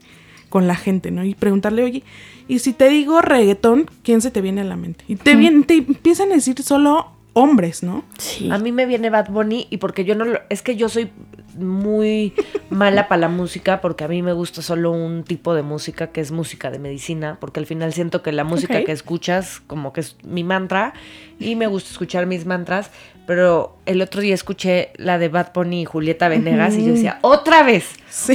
con 0.49 0.67
la 0.67 0.75
gente, 0.75 1.11
¿no? 1.11 1.23
Y 1.23 1.35
preguntarle, 1.35 1.83
oye, 1.83 2.03
y 2.47 2.59
si 2.59 2.73
te 2.73 2.89
digo 2.89 3.21
reggaetón, 3.21 3.89
¿quién 4.03 4.21
se 4.21 4.31
te 4.31 4.41
viene 4.41 4.61
a 4.61 4.65
la 4.65 4.75
mente? 4.75 5.05
Y 5.07 5.15
te, 5.15 5.35
viene, 5.35 5.63
te 5.63 5.77
empiezan 5.77 6.31
a 6.31 6.35
decir 6.35 6.61
solo 6.61 7.07
hombres, 7.33 7.83
¿no? 7.83 8.03
Sí. 8.17 8.49
A 8.51 8.57
mí 8.57 8.71
me 8.71 8.85
viene 8.85 9.09
Bad 9.09 9.29
Bunny 9.29 9.67
y 9.69 9.77
porque 9.77 10.05
yo 10.05 10.15
no 10.15 10.25
lo, 10.25 10.39
es 10.49 10.61
que 10.61 10.75
yo 10.75 10.89
soy 10.89 11.11
muy 11.57 12.33
mala 12.69 13.07
para 13.07 13.21
la 13.21 13.29
música 13.29 13.81
porque 13.81 14.03
a 14.03 14.07
mí 14.07 14.21
me 14.21 14.33
gusta 14.33 14.61
solo 14.61 14.91
un 14.91 15.23
tipo 15.23 15.53
de 15.53 15.61
música 15.61 16.07
que 16.07 16.21
es 16.21 16.31
música 16.31 16.71
de 16.71 16.79
medicina, 16.79 17.37
porque 17.39 17.59
al 17.59 17.65
final 17.65 17.93
siento 17.93 18.21
que 18.21 18.31
la 18.31 18.43
música 18.43 18.83
que 18.83 18.91
escuchas 18.91 19.61
como 19.67 19.93
que 19.93 20.01
es 20.01 20.17
mi 20.23 20.43
mantra 20.43 20.93
y 21.39 21.55
me 21.55 21.67
gusta 21.67 21.91
escuchar 21.91 22.25
mis 22.25 22.45
mantras, 22.45 22.91
pero 23.25 23.77
el 23.85 24.01
otro 24.01 24.21
día 24.21 24.33
escuché 24.33 24.91
la 24.97 25.17
de 25.17 25.29
Bad 25.29 25.53
Bunny 25.53 25.81
y 25.81 25.85
Julieta 25.85 26.27
Venegas 26.27 26.75
y 26.75 26.85
yo 26.85 26.93
decía, 26.93 27.19
otra 27.21 27.63
vez, 27.63 27.85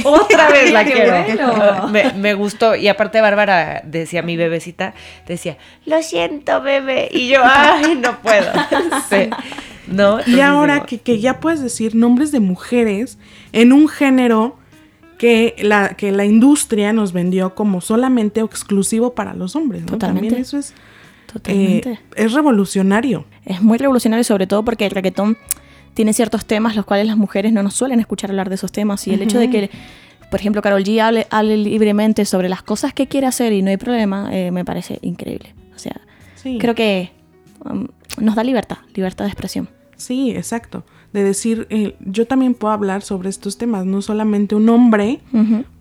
otra 0.03 0.49
vez 0.49 0.71
la 0.71 0.83
quiero. 0.85 1.87
me, 2.15 2.33
gustó 2.33 2.75
y 2.75 2.87
aparte 2.87 3.21
Bárbara 3.21 3.81
decía, 3.85 4.21
mi 4.23 4.35
bebecita, 4.35 4.93
decía, 5.27 5.57
lo 5.85 6.01
siento 6.01 6.61
bebé 6.61 7.09
y 7.11 7.29
yo, 7.29 7.41
ay, 7.43 7.95
no 7.95 8.19
puedo. 8.21 8.51
¿No? 9.87 10.19
y 10.27 10.39
ahora 10.39 10.85
que, 10.85 10.99
que, 10.99 11.19
ya 11.19 11.39
puedes 11.39 11.61
decir 11.61 11.95
nombres 11.95 12.31
de 12.31 12.39
mujeres 12.39 13.17
en 13.53 13.73
un 13.73 13.87
género 13.87 14.55
que 15.19 15.55
la, 15.59 15.95
que 15.95 16.11
la 16.11 16.25
industria 16.25 16.93
nos 16.93 17.11
vendió 17.11 17.53
como 17.53 17.81
solamente 17.81 18.39
exclusivo 18.39 19.13
para 19.13 19.33
los 19.33 19.55
hombres. 19.55 19.83
¿no? 19.83 19.97
También 19.97 20.33
eso 20.35 20.57
es, 20.57 20.73
eh, 21.45 21.99
es 22.15 22.33
revolucionario. 22.33 23.25
Es 23.45 23.61
muy 23.61 23.77
revolucionario 23.77 24.23
sobre 24.23 24.47
todo 24.47 24.63
porque 24.63 24.85
el 24.85 24.91
reggaetón 24.91 25.37
tiene 25.93 26.13
ciertos 26.13 26.45
temas 26.45 26.75
los 26.75 26.85
cuales 26.85 27.07
las 27.07 27.17
mujeres 27.17 27.51
no 27.51 27.63
nos 27.63 27.73
suelen 27.73 27.99
escuchar 27.99 28.29
hablar 28.29 28.49
de 28.49 28.55
esos 28.55 28.71
temas 28.71 29.07
y 29.07 29.13
el 29.13 29.21
hecho 29.21 29.39
de 29.39 29.49
que 29.49 29.69
por 30.29 30.39
ejemplo, 30.39 30.61
Carol 30.61 30.83
G 30.83 31.01
hable, 31.01 31.27
hable, 31.31 31.57
libremente 31.57 32.23
sobre 32.23 32.49
las 32.49 32.61
cosas 32.61 32.93
que 32.93 33.07
quiere 33.07 33.27
hacer 33.27 33.51
y 33.51 33.61
no 33.61 33.69
hay 33.69 33.77
problema, 33.77 34.29
eh, 34.31 34.51
me 34.51 34.63
parece 34.63 34.99
increíble. 35.01 35.55
O 35.75 35.79
sea, 35.79 35.99
creo 36.59 36.75
que 36.75 37.11
um, 37.65 37.87
nos 38.19 38.35
da 38.35 38.43
libertad, 38.43 38.77
libertad 38.93 39.25
de 39.25 39.31
expresión. 39.31 39.69
Sí, 39.97 40.31
exacto. 40.31 40.85
De 41.13 41.23
decir, 41.23 41.65
eh, 41.71 41.95
yo 41.99 42.27
también 42.27 42.53
puedo 42.53 42.73
hablar 42.73 43.01
sobre 43.01 43.29
estos 43.29 43.57
temas. 43.57 43.85
No 43.85 44.01
solamente 44.01 44.55
un 44.55 44.69
hombre 44.69 45.19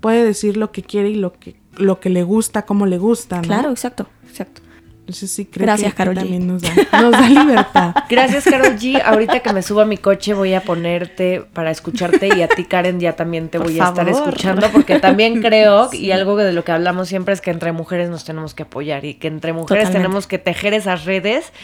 puede 0.01 0.25
decir 0.25 0.57
lo 0.57 0.73
que 0.73 0.83
quiere 0.83 1.11
y 1.11 1.15
lo 1.15 1.35
que, 1.35 1.57
lo 1.77 2.01
que 2.01 2.09
le 2.09 2.23
gusta, 2.23 2.63
cómo 2.63 2.87
le 2.87 2.97
gusta. 2.99 3.37
¿no? 3.37 3.43
Claro, 3.43 3.71
exacto, 3.71 4.09
exacto. 4.27 4.63
Entonces 5.09 5.31
sí 5.31 5.47
creo 5.47 5.65
Gracias, 5.65 5.93
que 5.93 5.97
Carol 5.97 6.15
también 6.15 6.47
nos 6.47 6.61
da, 6.61 6.71
nos 7.01 7.13
da 7.13 7.29
libertad. 7.31 7.95
Gracias, 8.11 8.45
Carol 8.45 8.77
G. 8.77 9.01
Ahorita 9.03 9.41
que 9.41 9.53
me 9.55 9.63
subo 9.63 9.81
a 9.81 9.87
mi 9.87 9.97
coche 9.97 10.35
voy 10.35 10.53
a 10.53 10.61
ponerte 10.61 11.47
para 11.55 11.71
escucharte 11.71 12.29
y 12.29 12.43
a 12.43 12.49
ti, 12.49 12.65
Karen, 12.65 13.01
ya 13.01 13.17
también 13.17 13.49
te 13.49 13.57
voy 13.57 13.81
a 13.81 13.89
estar 13.89 14.07
escuchando 14.07 14.69
porque 14.71 15.01
también 15.01 15.41
creo, 15.41 15.89
y 15.95 16.11
algo 16.11 16.37
de 16.37 16.53
lo 16.53 16.63
que 16.63 16.73
hablamos 16.73 17.09
siempre 17.09 17.33
es 17.33 17.41
que 17.41 17.51
entre 17.51 17.73
mujeres 17.73 18.11
nos 18.11 18.27
tenemos 18.27 18.53
que 18.53 18.65
apoyar 18.65 19.07
y 19.07 19.15
que 19.15 19.29
entre 19.29 19.55
mujeres 19.55 19.91
tenemos 19.91 20.27
que 20.27 20.37
tejer 20.37 20.75
esas 20.75 21.07
redes 21.07 21.55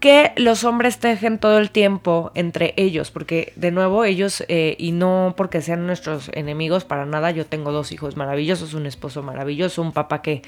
que 0.00 0.32
los 0.36 0.64
hombres 0.64 0.98
tejen 0.98 1.38
todo 1.38 1.58
el 1.58 1.70
tiempo 1.70 2.30
entre 2.34 2.74
ellos, 2.76 3.10
porque 3.10 3.52
de 3.56 3.70
nuevo 3.70 4.04
ellos, 4.04 4.44
eh, 4.48 4.76
y 4.78 4.92
no 4.92 5.34
porque 5.36 5.62
sean 5.62 5.86
nuestros 5.86 6.30
enemigos 6.34 6.84
para 6.84 7.06
nada, 7.06 7.30
yo 7.30 7.46
tengo 7.46 7.72
dos 7.72 7.92
hijos 7.92 8.16
maravillosos, 8.16 8.74
un 8.74 8.86
esposo 8.86 9.22
maravilloso, 9.22 9.80
un 9.80 9.92
papá 9.92 10.20
que, 10.20 10.42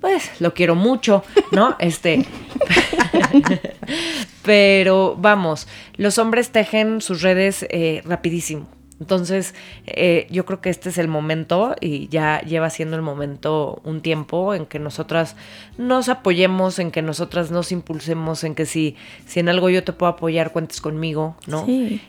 pues, 0.00 0.40
lo 0.40 0.54
quiero 0.54 0.74
mucho, 0.74 1.24
¿no? 1.50 1.76
Este, 1.82 2.24
pero 4.44 5.16
vamos, 5.18 5.66
los 5.96 6.18
hombres 6.18 6.50
tejen 6.50 7.00
sus 7.00 7.22
redes 7.22 7.66
eh, 7.70 8.02
rapidísimo. 8.04 8.68
Entonces, 9.00 9.54
eh, 9.86 10.26
yo 10.30 10.44
creo 10.44 10.60
que 10.60 10.70
este 10.70 10.90
es 10.90 10.98
el 10.98 11.08
momento 11.08 11.74
y 11.80 12.08
ya 12.08 12.40
lleva 12.42 12.70
siendo 12.70 12.96
el 12.96 13.02
momento 13.02 13.80
un 13.84 14.00
tiempo 14.00 14.54
en 14.54 14.66
que 14.66 14.78
nosotras 14.78 15.34
nos 15.76 16.08
apoyemos, 16.08 16.78
en 16.78 16.90
que 16.90 17.02
nosotras 17.02 17.50
nos 17.50 17.72
impulsemos, 17.72 18.44
en 18.44 18.54
que 18.54 18.66
si, 18.66 18.96
si 19.26 19.40
en 19.40 19.48
algo 19.48 19.70
yo 19.70 19.82
te 19.82 19.92
puedo 19.92 20.12
apoyar, 20.12 20.52
cuentes 20.52 20.80
conmigo, 20.80 21.36
¿no? 21.46 21.66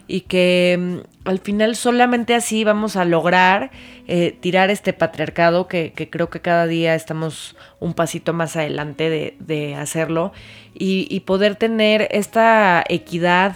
Y 0.08 0.22
que 0.22 0.78
mm, 0.80 1.28
al 1.28 1.40
final 1.40 1.76
solamente 1.76 2.36
así 2.36 2.64
vamos 2.64 2.96
a 2.96 3.06
lograr 3.06 3.72
eh, 4.08 4.38
tirar 4.40 4.70
este 4.70 4.94
patriarcado 4.94 5.68
que, 5.68 5.94
que, 5.94 6.10
creo 6.10 6.30
que 6.30 6.42
cada 6.42 6.68
día 6.68 6.94
estamos 6.96 7.56
un 7.80 7.94
pasito 7.94 8.34
más 8.34 8.56
adelante 8.56 9.10
de, 9.10 9.36
de 9.40 9.76
hacerlo 9.76 10.34
y, 10.74 11.08
y 11.10 11.22
poder 11.22 11.56
tener 11.56 12.08
esta 12.12 12.84
equidad 12.88 13.56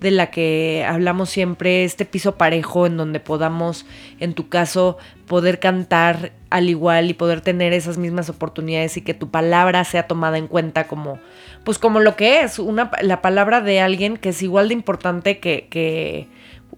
de 0.00 0.10
la 0.10 0.30
que 0.30 0.84
hablamos 0.88 1.30
siempre, 1.30 1.84
este 1.84 2.04
piso 2.04 2.36
parejo 2.36 2.86
en 2.86 2.96
donde 2.96 3.20
podamos, 3.20 3.86
en 4.20 4.34
tu 4.34 4.48
caso, 4.48 4.98
poder 5.26 5.58
cantar 5.58 6.32
al 6.50 6.68
igual 6.68 7.10
y 7.10 7.14
poder 7.14 7.40
tener 7.40 7.72
esas 7.72 7.98
mismas 7.98 8.28
oportunidades 8.28 8.96
y 8.96 9.02
que 9.02 9.14
tu 9.14 9.30
palabra 9.30 9.84
sea 9.84 10.06
tomada 10.06 10.38
en 10.38 10.46
cuenta 10.46 10.86
como, 10.86 11.18
pues 11.64 11.78
como 11.78 12.00
lo 12.00 12.16
que 12.16 12.42
es, 12.42 12.58
una, 12.58 12.90
la 13.02 13.20
palabra 13.20 13.60
de 13.60 13.80
alguien 13.80 14.16
que 14.16 14.30
es 14.30 14.42
igual 14.42 14.68
de 14.68 14.74
importante 14.74 15.38
que, 15.38 15.66
que 15.68 16.28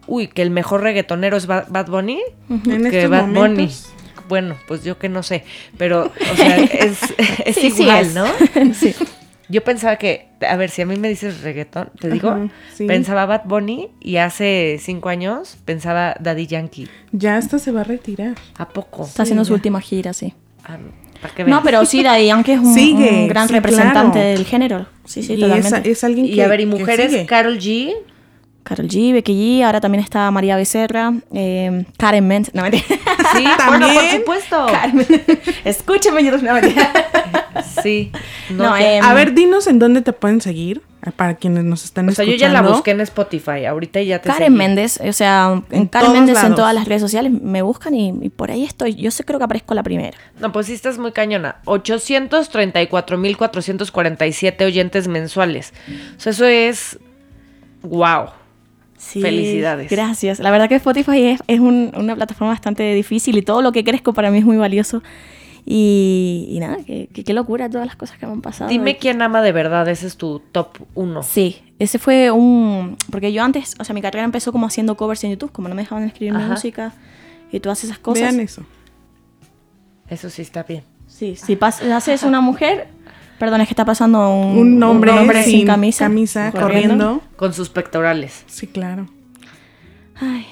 uy, 0.06 0.28
que 0.28 0.42
el 0.42 0.50
mejor 0.50 0.82
reggaetonero 0.82 1.36
es 1.36 1.46
Bad, 1.46 1.86
Bunny, 1.86 2.20
que 2.90 3.06
Bad 3.06 3.28
Bunny. 3.28 3.70
Bueno, 4.28 4.56
pues 4.68 4.84
yo 4.84 4.96
que 4.96 5.08
no 5.08 5.24
sé, 5.24 5.44
pero, 5.76 6.12
o 6.32 6.36
sea, 6.36 6.56
es, 6.58 7.00
es 7.44 7.64
igual, 7.64 8.14
¿no? 8.14 8.26
sí. 8.74 8.94
Yo 9.50 9.64
pensaba 9.64 9.96
que, 9.96 10.28
a 10.48 10.54
ver, 10.54 10.70
si 10.70 10.82
a 10.82 10.86
mí 10.86 10.96
me 10.96 11.08
dices 11.08 11.40
reggaetón, 11.42 11.90
te 11.98 12.08
digo, 12.08 12.48
pensaba 12.86 13.26
Bad 13.26 13.42
Bunny 13.46 13.88
y 14.00 14.16
hace 14.18 14.78
cinco 14.80 15.08
años 15.08 15.58
pensaba 15.64 16.14
Daddy 16.20 16.46
Yankee. 16.46 16.88
Ya 17.10 17.36
hasta 17.36 17.58
se 17.58 17.72
va 17.72 17.80
a 17.80 17.84
retirar. 17.84 18.36
¿A 18.56 18.68
poco? 18.68 19.04
Está 19.04 19.24
haciendo 19.24 19.44
su 19.44 19.52
última 19.52 19.80
gira, 19.80 20.12
sí. 20.12 20.34
Ah, 20.64 20.78
no, 21.46 21.62
pero 21.64 21.84
sí, 21.84 22.02
Daddy 22.02 22.26
Yankee 22.26 22.52
es 22.52 22.60
un, 22.60 23.28
gran 23.28 23.48
representante 23.48 24.20
del 24.20 24.44
género. 24.44 24.86
Sí, 25.04 25.24
sí, 25.24 25.32
y 25.32 25.40
totalmente. 25.40 25.90
Es, 25.90 26.04
alguien 26.04 26.26
que, 26.26 26.32
Y 26.32 26.40
a 26.40 26.46
ver, 26.46 26.60
¿y 26.60 26.66
mujeres? 26.66 27.26
Carol 27.26 27.58
G. 27.58 27.92
Carol 28.62 28.86
G, 28.86 29.12
Becky 29.12 29.32
G, 29.32 29.64
ahora 29.64 29.80
también 29.80 30.04
está 30.04 30.30
María 30.30 30.54
Becerra, 30.54 31.12
eh, 31.34 31.84
Karen 31.96 32.26
Ment, 32.28 32.50
no 32.52 32.62
mentira. 32.62 32.84
Sí, 33.34 33.44
bueno, 33.66 33.86
por 33.86 33.96
También. 33.96 34.18
supuesto. 34.18 34.66
Carmen, 34.70 35.06
escúchame, 35.64 36.24
yo 36.24 36.36
no 36.36 36.54
mentira. 36.54 36.92
Sí. 37.82 38.12
No, 38.50 38.74
que- 38.74 38.96
em, 38.98 39.04
A 39.04 39.14
ver, 39.14 39.32
dinos 39.34 39.66
en 39.66 39.78
dónde 39.78 40.02
te 40.02 40.12
pueden 40.12 40.40
seguir, 40.40 40.82
eh, 41.06 41.10
para 41.14 41.34
quienes 41.36 41.64
nos 41.64 41.84
están 41.84 42.08
o 42.08 42.12
sea, 42.12 42.24
yo 42.24 42.32
escuchando. 42.32 42.58
ya 42.58 42.62
la 42.62 42.68
busqué 42.68 42.90
en 42.90 43.00
Spotify. 43.02 43.64
Ahorita 43.64 44.02
ya 44.02 44.20
te 44.20 44.28
Karen 44.28 44.46
seguí. 44.48 44.58
Méndez, 44.58 45.00
o 45.06 45.12
sea, 45.12 45.62
en 45.70 45.78
En 45.82 45.86
Karen 45.86 46.12
Méndez 46.12 46.42
en 46.42 46.54
todas 46.54 46.74
las 46.74 46.86
redes 46.88 47.00
sociales 47.00 47.32
me 47.32 47.62
buscan 47.62 47.94
y, 47.94 48.12
y 48.22 48.28
por 48.30 48.50
ahí 48.50 48.64
estoy. 48.64 48.94
Yo 48.96 49.10
sé, 49.10 49.24
creo 49.24 49.38
que 49.38 49.44
aparezco 49.44 49.72
la 49.74 49.82
primera. 49.82 50.16
No, 50.40 50.52
pues 50.52 50.66
sí 50.66 50.72
estás 50.74 50.98
muy 50.98 51.12
cañona. 51.12 51.56
834.447 51.64 54.64
oyentes 54.64 55.08
mensuales. 55.08 55.72
O 56.16 56.20
sea, 56.20 56.30
eso 56.32 56.44
es... 56.46 56.98
¡Wow! 57.82 58.26
Sí, 58.98 59.22
Felicidades. 59.22 59.90
Gracias. 59.90 60.38
La 60.40 60.50
verdad 60.50 60.68
que 60.68 60.74
Spotify 60.74 61.28
es, 61.28 61.40
es 61.46 61.60
un- 61.60 61.92
una 61.96 62.14
plataforma 62.14 62.52
bastante 62.52 62.92
difícil 62.94 63.38
y 63.38 63.42
todo 63.42 63.62
lo 63.62 63.72
que 63.72 63.82
crezco 63.82 64.12
para 64.12 64.30
mí 64.30 64.38
es 64.38 64.44
muy 64.44 64.58
valioso. 64.58 65.02
Y, 65.66 66.46
y 66.50 66.58
nada, 66.60 66.78
qué 66.86 67.32
locura 67.34 67.68
todas 67.68 67.86
las 67.86 67.96
cosas 67.96 68.18
que 68.18 68.26
me 68.26 68.32
han 68.32 68.40
pasado. 68.40 68.70
Dime 68.70 68.92
Y- 68.92 68.94
quién 68.96 69.20
ama 69.22 69.42
de 69.42 69.52
verdad. 69.52 69.88
Ese 69.88 70.06
es 70.06 70.16
tu 70.16 70.40
top 70.52 70.78
uno. 70.94 71.22
Sí, 71.22 71.62
ese 71.78 71.98
fue 71.98 72.30
un... 72.30 72.96
Porque 73.10 73.32
yo 73.32 73.42
antes, 73.44 73.74
o 73.78 73.84
sea, 73.84 73.94
mi 73.94 74.02
carrera 74.02 74.24
empezó 74.24 74.52
como 74.52 74.66
haciendo 74.66 74.96
covers 74.96 75.22
en 75.24 75.30
YouTube, 75.32 75.52
como 75.52 75.68
no 75.68 75.74
me 75.74 75.82
dejaban 75.82 76.04
escribir 76.04 76.34
Ajá. 76.34 76.48
música 76.48 76.92
y 77.52 77.60
todas 77.60 77.84
esas 77.84 77.98
cosas. 77.98 78.22
Vean 78.22 78.40
eso. 78.40 78.62
Eso 80.08 80.30
sí 80.30 80.42
está 80.42 80.62
bien. 80.64 80.82
Sí, 81.06 81.36
si 81.36 81.58
haces 81.92 82.22
una 82.22 82.40
mujer, 82.40 82.88
perdón, 83.38 83.60
es 83.60 83.68
que 83.68 83.72
está 83.72 83.84
pasando 83.84 84.30
un, 84.34 84.58
Un 84.58 84.82
hombre, 84.82 85.10
hombre 85.12 85.42
sin, 85.42 85.66
camisa, 85.66 86.52
corriendo. 86.52 87.20
Con 87.36 87.52
sus 87.52 87.68
pectorales. 87.68 88.44
Sí, 88.46 88.66
claro. 88.66 89.06
Ay, 90.20 90.46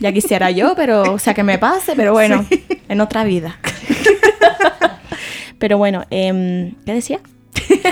ya 0.00 0.12
quisiera 0.12 0.50
yo, 0.50 0.74
pero, 0.76 1.14
o 1.14 1.18
sea, 1.18 1.34
que 1.34 1.42
me 1.42 1.58
pase, 1.58 1.94
pero 1.96 2.12
bueno, 2.12 2.44
en 2.88 3.00
otra 3.00 3.24
vida. 3.24 3.58
pero 5.58 5.78
bueno, 5.78 6.04
em, 6.10 6.74
¿qué 6.84 6.94
decía? 6.94 7.20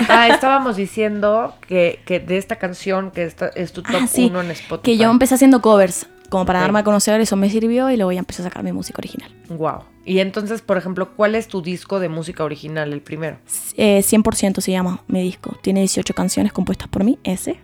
Ah, 0.09 0.27
estábamos 0.29 0.75
diciendo 0.75 1.55
que, 1.67 1.99
que 2.05 2.19
de 2.19 2.37
esta 2.37 2.57
canción, 2.57 3.11
que 3.11 3.23
esta 3.23 3.47
es 3.47 3.73
tu 3.73 3.83
top 3.83 3.95
Ah, 4.03 4.07
sí, 4.07 4.27
uno 4.29 4.41
en 4.41 4.51
Spotify. 4.51 4.83
que 4.83 4.97
yo 4.97 5.09
empecé 5.11 5.35
haciendo 5.35 5.61
covers, 5.61 6.07
como 6.29 6.45
para 6.45 6.59
darme 6.61 6.79
a 6.79 6.83
conocer, 6.83 7.19
eso 7.21 7.35
me 7.35 7.49
sirvió 7.49 7.89
y 7.89 7.97
luego 7.97 8.11
ya 8.11 8.19
empecé 8.19 8.41
a 8.41 8.45
sacar 8.45 8.63
mi 8.63 8.71
música 8.71 8.99
original. 8.99 9.31
Wow. 9.49 9.83
Y 10.05 10.19
entonces, 10.19 10.61
por 10.61 10.77
ejemplo, 10.77 11.09
¿cuál 11.15 11.35
es 11.35 11.47
tu 11.47 11.61
disco 11.61 11.99
de 11.99 12.09
música 12.09 12.43
original, 12.43 12.93
el 12.93 13.01
primero? 13.01 13.37
Eh, 13.75 13.99
100% 13.99 14.61
se 14.61 14.71
llama 14.71 15.01
mi 15.07 15.21
disco. 15.21 15.57
Tiene 15.61 15.81
18 15.81 16.13
canciones 16.13 16.53
compuestas 16.53 16.87
por 16.87 17.03
mí, 17.03 17.19
ese. 17.23 17.59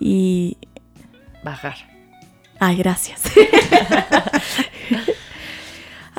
Y... 0.00 0.58
Bajar. 1.42 1.76
Ay, 2.60 2.76
gracias. 2.76 3.22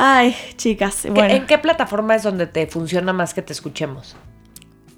Ay, 0.02 0.34
chicas, 0.56 1.02
¿Qué- 1.04 1.12
bueno. 1.12 1.34
¿En 1.34 1.46
qué 1.46 1.58
plataforma 1.58 2.16
es 2.16 2.24
donde 2.24 2.48
te 2.48 2.66
funciona 2.68 3.12
más 3.14 3.34
que 3.34 3.42
te 3.42 3.52
escuchemos? 3.54 4.16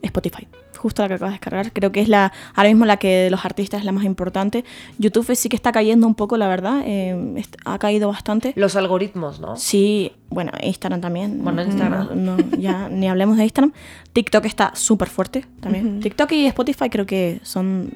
Spotify. 0.04 0.48
Justo 0.78 1.04
la 1.04 1.08
que 1.10 1.14
acabas 1.16 1.32
de 1.34 1.36
descargar. 1.36 1.72
Creo 1.74 1.92
que 1.92 2.02
es 2.02 2.08
la, 2.10 2.32
ahora 2.56 2.70
mismo 2.70 2.86
la 2.86 2.98
que 2.98 3.08
de 3.08 3.30
los 3.30 3.46
artistas 3.46 3.82
es 3.82 3.86
la 3.86 3.92
más 3.92 4.04
importante. 4.04 4.66
YouTube 4.98 5.36
sí 5.36 5.48
que 5.48 5.56
está 5.56 5.72
cayendo 5.72 6.08
un 6.08 6.16
poco, 6.16 6.38
la 6.38 6.48
verdad. 6.48 6.82
eh, 6.86 7.44
ha 7.66 7.78
caído 7.78 8.10
bastante. 8.10 8.54
Los 8.56 8.76
algoritmos, 8.76 9.40
¿no? 9.40 9.56
Sí, 9.58 10.12
bueno, 10.30 10.52
Instagram 10.62 11.02
también. 11.02 11.44
Bueno, 11.44 11.62
Instagram. 11.64 12.10
No, 12.16 12.36
no, 12.38 12.58
ya 12.58 12.90
ni 12.92 13.08
hablemos 13.10 13.38
de 13.38 13.44
Instagram. 13.44 13.74
TikTok 14.14 14.46
está 14.46 14.72
súper 14.76 15.08
fuerte 15.10 15.46
también. 15.60 16.00
TikTok 16.00 16.32
y 16.32 16.48
Spotify 16.48 16.90
creo 16.90 17.06
que 17.06 17.40
son 17.44 17.94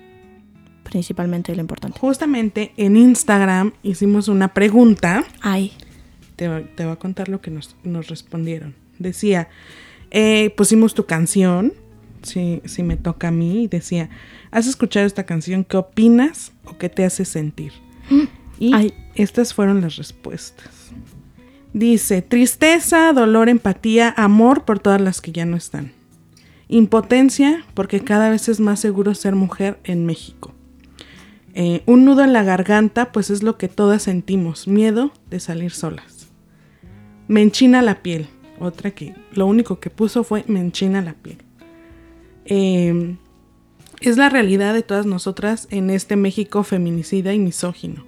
principalmente 0.83 1.55
lo 1.55 1.61
importante. 1.61 1.99
Justamente 1.99 2.71
en 2.77 2.95
Instagram 2.97 3.73
hicimos 3.81 4.27
una 4.27 4.49
pregunta. 4.53 5.23
Ay, 5.41 5.73
Te, 6.35 6.47
va- 6.47 6.61
te 6.75 6.83
a 6.83 6.95
contar 6.97 7.29
lo 7.29 7.41
que 7.41 7.51
nos, 7.51 7.75
nos 7.83 8.07
respondieron. 8.07 8.75
Decía, 8.99 9.47
eh, 10.11 10.51
pusimos 10.57 10.93
tu 10.93 11.05
canción, 11.05 11.73
si, 12.23 12.61
si 12.65 12.83
me 12.83 12.97
toca 12.97 13.29
a 13.29 13.31
mí, 13.31 13.63
y 13.63 13.67
decía, 13.67 14.09
¿has 14.51 14.67
escuchado 14.67 15.05
esta 15.05 15.25
canción? 15.25 15.63
¿Qué 15.63 15.77
opinas 15.77 16.51
o 16.65 16.77
qué 16.77 16.89
te 16.89 17.05
hace 17.05 17.25
sentir? 17.25 17.71
Y 18.59 18.73
Ay. 18.73 18.93
estas 19.15 19.53
fueron 19.53 19.81
las 19.81 19.95
respuestas. 19.97 20.69
Dice, 21.73 22.21
tristeza, 22.21 23.11
dolor, 23.13 23.49
empatía, 23.49 24.13
amor 24.15 24.63
por 24.63 24.79
todas 24.79 25.01
las 25.01 25.19
que 25.21 25.33
ya 25.33 25.45
no 25.45 25.57
están. 25.57 25.91
Impotencia, 26.69 27.63
porque 27.73 27.99
cada 28.03 28.29
vez 28.29 28.47
es 28.49 28.59
más 28.59 28.79
seguro 28.79 29.13
ser 29.13 29.35
mujer 29.35 29.79
en 29.83 30.05
México. 30.05 30.53
Eh, 31.53 31.83
un 31.85 32.05
nudo 32.05 32.23
en 32.23 32.33
la 32.33 32.43
garganta, 32.43 33.11
pues 33.11 33.29
es 33.29 33.43
lo 33.43 33.57
que 33.57 33.67
todas 33.67 34.03
sentimos, 34.03 34.67
miedo 34.67 35.11
de 35.29 35.39
salir 35.39 35.71
solas. 35.71 36.14
Me 37.27 37.41
enchina 37.41 37.81
la 37.81 38.01
piel, 38.01 38.27
otra 38.59 38.91
que 38.91 39.15
lo 39.33 39.47
único 39.47 39.79
que 39.79 39.89
puso 39.89 40.23
fue 40.23 40.43
me 40.47 40.59
enchina 40.59 41.01
la 41.01 41.13
piel. 41.13 41.37
Eh, 42.45 43.17
es 44.01 44.17
la 44.17 44.29
realidad 44.29 44.73
de 44.73 44.83
todas 44.83 45.05
nosotras 45.05 45.67
en 45.71 45.89
este 45.89 46.15
México 46.15 46.63
feminicida 46.63 47.33
y 47.33 47.39
misógino. 47.39 48.05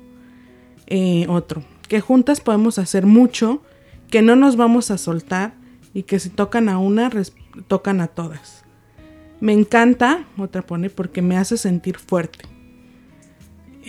Eh, 0.87 1.25
otro, 1.29 1.63
que 1.87 2.01
juntas 2.01 2.41
podemos 2.41 2.77
hacer 2.77 3.05
mucho, 3.05 3.61
que 4.09 4.21
no 4.21 4.35
nos 4.35 4.55
vamos 4.55 4.91
a 4.91 4.97
soltar 4.97 5.53
y 5.93 6.03
que 6.03 6.19
si 6.19 6.29
tocan 6.29 6.69
a 6.69 6.77
una, 6.77 7.09
tocan 7.67 8.01
a 8.01 8.07
todas. 8.07 8.63
Me 9.39 9.53
encanta, 9.53 10.25
otra 10.37 10.61
pone, 10.61 10.89
porque 10.89 11.21
me 11.21 11.37
hace 11.37 11.57
sentir 11.57 11.97
fuerte. 11.97 12.45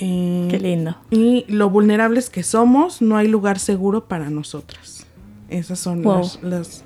Eh, 0.00 0.46
qué 0.50 0.60
lindo. 0.60 0.96
y 1.10 1.44
lo 1.48 1.70
vulnerables 1.70 2.30
que 2.30 2.44
somos, 2.44 3.02
no 3.02 3.16
hay 3.16 3.26
lugar 3.26 3.58
seguro 3.58 4.06
para 4.06 4.30
nosotras. 4.30 5.07
Esas 5.48 5.78
son 5.78 6.02
Wow. 6.02 6.18
las, 6.18 6.42
las 6.42 6.84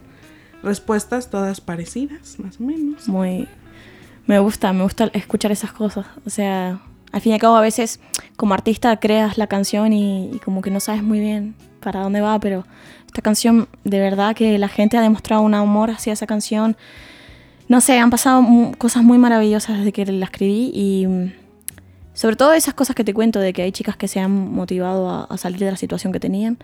respuestas, 0.62 1.31
todas 1.31 1.61
parecidas, 1.61 2.38
más 2.38 2.61
o 2.61 2.64
menos. 2.64 3.09
Muy. 3.09 3.48
Me 4.27 4.38
gusta, 4.38 4.72
me 4.72 4.83
gusta 4.85 5.11
escuchar 5.14 5.51
esas 5.53 5.72
cosas. 5.72 6.07
O 6.25 6.31
sea, 6.31 6.81
al 7.11 7.20
fin 7.20 7.33
y 7.33 7.35
al 7.35 7.40
cabo, 7.40 7.57
a 7.57 7.61
veces 7.61 8.01
como 8.37 8.55
artista 8.55 8.96
creas 8.98 9.37
la 9.38 9.46
canción 9.48 9.92
y, 9.92 10.31
y 10.33 10.38
como 10.38 10.62
que 10.62 10.70
no 10.70 10.81
sabes 10.81 11.03
muy 11.03 11.18
bien 11.20 11.55
para 11.81 12.01
dónde 12.01 12.20
va, 12.20 12.38
pero 12.38 12.64
esta 13.07 13.20
canción, 13.22 13.68
de 13.85 13.98
verdad 13.98 14.35
que 14.37 14.57
la 14.59 14.68
gente 14.68 14.96
ha 14.96 15.01
demostrado 15.03 15.42
un 15.42 15.55
amor 15.55 15.90
hacia 15.90 16.12
esa 16.12 16.27
canción. 16.27 16.77
No 17.68 17.81
sé, 17.81 17.98
han 17.98 18.11
pasado 18.11 18.44
cosas 18.79 19.03
muy 19.03 19.18
maravillosas 19.18 19.79
desde 19.79 19.92
que 19.92 20.07
la 20.07 20.25
escribí 20.27 20.70
y 20.75 21.07
mm, 21.09 21.33
sobre 22.14 22.37
todo 22.37 22.53
esas 22.53 22.75
cosas 22.75 22.94
que 22.94 23.03
te 23.03 23.12
cuento 23.12 23.40
de 23.40 23.53
que 23.53 23.62
hay 23.62 23.72
chicas 23.72 23.96
que 23.96 24.07
se 24.07 24.20
han 24.20 24.31
motivado 24.31 25.09
a, 25.11 25.25
a 25.25 25.37
salir 25.38 25.59
de 25.61 25.70
la 25.70 25.77
situación 25.77 26.12
que 26.12 26.20
tenían 26.20 26.59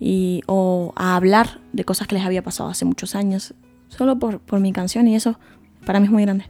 y, 0.00 0.42
o 0.46 0.92
a 0.96 1.14
hablar 1.14 1.60
de 1.72 1.84
cosas 1.84 2.08
que 2.08 2.14
les 2.16 2.24
había 2.24 2.42
pasado 2.42 2.70
hace 2.70 2.84
muchos 2.84 3.14
años, 3.14 3.54
solo 3.88 4.18
por, 4.18 4.40
por 4.40 4.58
mi 4.60 4.72
canción 4.72 5.06
y 5.06 5.14
eso 5.14 5.38
para 5.84 6.00
mí 6.00 6.06
es 6.06 6.12
muy 6.12 6.22
grande. 6.24 6.46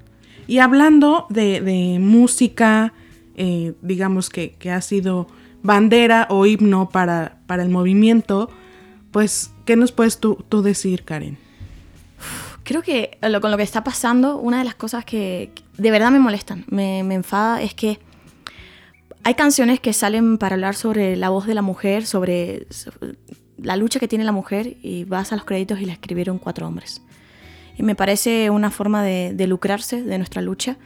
Y 0.46 0.58
hablando 0.58 1.26
de, 1.28 1.60
de 1.60 1.98
música, 2.00 2.92
eh, 3.36 3.74
digamos 3.82 4.30
que, 4.30 4.52
que 4.52 4.70
ha 4.70 4.80
sido 4.80 5.26
bandera 5.62 6.26
o 6.30 6.46
himno 6.46 6.88
para, 6.88 7.38
para 7.46 7.62
el 7.62 7.68
movimiento, 7.68 8.48
pues, 9.10 9.52
¿qué 9.66 9.76
nos 9.76 9.92
puedes 9.92 10.18
tú, 10.18 10.42
tú 10.48 10.62
decir, 10.62 11.04
Karen? 11.04 11.36
Creo 12.62 12.82
que 12.82 13.18
lo- 13.22 13.40
con 13.40 13.50
lo 13.50 13.56
que 13.56 13.62
está 13.62 13.82
pasando, 13.82 14.36
una 14.38 14.58
de 14.58 14.64
las 14.64 14.74
cosas 14.74 15.04
que 15.04 15.50
que 15.54 15.62
de 15.82 15.90
verdad 15.90 16.10
me 16.10 16.18
molestan, 16.18 16.64
me, 16.68 17.02
me 17.04 17.14
enfada, 17.14 17.62
es 17.62 17.74
que 17.74 17.98
hay 19.22 19.34
canciones 19.34 19.80
que 19.80 19.92
salen 19.92 20.38
para 20.38 20.54
hablar 20.54 20.74
sobre 20.74 21.16
la 21.16 21.28
voz 21.28 21.46
de 21.46 21.54
la 21.54 21.62
mujer, 21.62 22.06
sobre, 22.06 22.66
la 23.58 23.76
lucha 23.76 24.00
que 24.00 24.08
tiene 24.08 24.24
la 24.24 24.32
mujer, 24.32 24.76
y 24.82 25.04
vas 25.04 25.32
a 25.32 25.36
los 25.36 25.44
créditos 25.44 25.80
y 25.80 25.84
la 25.84 25.92
escribieron 25.92 26.38
cuatro 26.38 26.66
hombres. 26.66 27.02
Y 27.76 27.82
me 27.82 27.94
parece 27.94 28.50
una 28.50 28.70
forma 28.70 29.02
de, 29.02 29.46
lucrarse 29.46 30.02
de 30.02 30.18
nuestra 30.18 30.42
lucha 30.42 30.76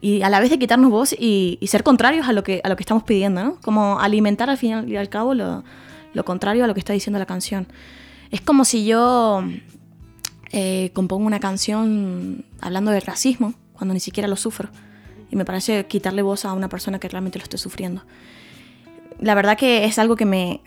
y 0.00 0.22
a 0.22 0.30
la 0.30 0.38
vez 0.38 0.50
de 0.50 0.58
quitarnos 0.58 0.90
voz 0.90 1.12
y, 1.18 1.58
ser 1.66 1.82
contrarios 1.82 2.28
a 2.28 2.32
lo, 2.32 2.42
que, 2.42 2.62
estamos 2.78 3.02
pidiendo, 3.02 3.42
¿no? 3.42 3.60
Como 3.60 3.98
alimentar 4.00 4.48
al 4.48 4.56
fin 4.56 4.88
y 4.88 4.96
al 4.96 5.08
cabo 5.08 5.34
lo, 5.34 5.64
lo 6.14 6.24
contrario 6.24 6.64
a 6.64 6.66
lo 6.66 6.74
que 6.74 6.80
está 6.80 6.92
diciendo 6.92 7.18
la 7.18 7.26
canción. 7.26 7.66
Es 8.30 8.40
como 8.40 8.64
si 8.64 8.84
yo 8.84 9.42
eh, 10.52 10.90
compongo 10.94 11.26
una 11.26 11.40
canción 11.40 12.44
hablando 12.60 12.90
de 12.90 13.00
racismo 13.00 13.54
cuando 13.72 13.94
ni 13.94 14.00
siquiera 14.00 14.28
lo 14.28 14.36
sufro. 14.36 14.70
Y 15.30 15.36
me 15.36 15.44
parece 15.44 15.86
quitarle 15.86 16.22
voz 16.22 16.44
a 16.44 16.52
una 16.52 16.68
persona 16.68 16.98
que 16.98 17.08
realmente 17.08 17.38
lo 17.38 17.42
esté 17.42 17.58
sufriendo. 17.58 18.02
La 19.20 19.34
verdad 19.34 19.58
que 19.58 19.84
es 19.84 19.98
algo 19.98 20.16
que 20.16 20.24
me, 20.26 20.60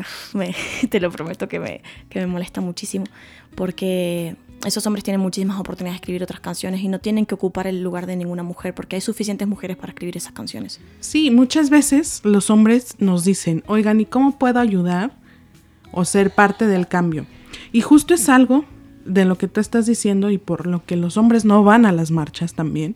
te 0.90 1.00
lo 1.00 1.12
prometo 1.12 1.48
que 1.48 1.60
me, 1.60 1.82
que 2.10 2.20
me 2.20 2.28
molesta 2.28 2.62
muchísimo, 2.62 3.06
porque 3.56 4.36
esos 4.66 4.86
hombres 4.86 5.04
tienen 5.04 5.22
muchísimas 5.22 5.60
oportunidades 5.60 6.00
de 6.00 6.04
escribir 6.04 6.24
otras 6.24 6.40
canciones 6.40 6.82
y 6.82 6.88
no 6.88 7.00
tienen 7.00 7.26
que 7.26 7.36
ocupar 7.36 7.68
el 7.68 7.82
lugar 7.82 8.06
de 8.06 8.16
ninguna 8.16 8.44
mujer, 8.44 8.76
porque 8.76 8.96
hay 8.96 9.02
suficientes 9.02 9.48
mujeres 9.48 9.78
para 9.78 9.92
escribir 9.92 10.18
esas 10.18 10.34
canciones. 10.34 10.80
Sí, 11.00 11.32
muchas 11.32 11.70
veces 11.70 12.22
los 12.24 12.50
hombres 12.50 12.96
nos 13.00 13.24
dicen, 13.24 13.64
oigan, 13.68 14.00
¿y 14.02 14.06
cómo 14.06 14.38
puedo 14.38 14.60
ayudar 14.60 15.18
o 15.92 16.06
ser 16.06 16.32
parte 16.32 16.68
del 16.68 16.88
cambio? 16.88 17.26
Y 17.72 17.82
justo 17.82 18.14
es 18.14 18.30
algo 18.30 18.66
de 19.06 19.26
lo 19.26 19.38
que 19.38 19.48
tú 19.48 19.60
estás 19.60 19.86
diciendo 19.86 20.30
y 20.30 20.38
por 20.38 20.68
lo 20.68 20.86
que 20.86 20.96
los 20.96 21.18
hombres 21.18 21.44
no 21.46 21.64
van 21.64 21.86
a 21.86 21.92
las 21.92 22.12
marchas 22.12 22.54
también, 22.54 22.96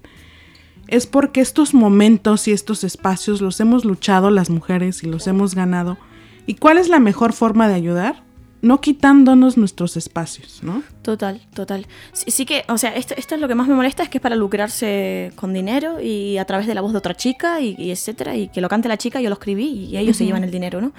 es 0.87 1.07
porque 1.07 1.41
estos 1.41 1.73
momentos 1.73 2.47
y 2.47 2.51
estos 2.51 2.83
espacios 2.83 3.41
los 3.41 3.59
hemos 3.59 3.85
luchado 3.85 4.29
las 4.29 4.49
mujeres 4.49 5.03
y 5.03 5.07
los 5.07 5.27
hemos 5.27 5.55
ganado. 5.55 5.97
¿Y 6.45 6.55
cuál 6.55 6.77
es 6.77 6.89
la 6.89 6.99
mejor 6.99 7.33
forma 7.33 7.67
de 7.67 7.73
ayudar? 7.73 8.23
No 8.61 8.81
quitándonos 8.81 9.57
nuestros 9.57 9.95
espacios, 9.97 10.61
¿no? 10.63 10.81
Total, 11.01 11.41
total. 11.53 11.85
Sí, 12.13 12.31
sí 12.31 12.45
que, 12.45 12.63
o 12.67 12.77
sea, 12.77 12.95
esto, 12.95 13.13
esto 13.17 13.35
es 13.35 13.41
lo 13.41 13.47
que 13.47 13.55
más 13.55 13.67
me 13.67 13.75
molesta, 13.75 14.03
es 14.03 14.09
que 14.09 14.17
es 14.17 14.21
para 14.21 14.35
lucrarse 14.35 15.31
con 15.35 15.53
dinero 15.53 16.01
y 16.01 16.37
a 16.37 16.45
través 16.45 16.65
de 16.65 16.73
la 16.73 16.81
voz 16.81 16.91
de 16.91 16.97
otra 16.97 17.15
chica 17.15 17.61
y, 17.61 17.75
y 17.77 17.91
etcétera, 17.91 18.35
y 18.35 18.47
que 18.47 18.61
lo 18.61 18.69
cante 18.69 18.87
la 18.87 18.97
chica, 18.97 19.21
yo 19.21 19.29
lo 19.29 19.35
escribí 19.35 19.87
y 19.89 19.97
ellos 19.97 20.17
se 20.17 20.25
llevan 20.25 20.43
el 20.43 20.51
dinero, 20.51 20.81
¿no? 20.81 20.93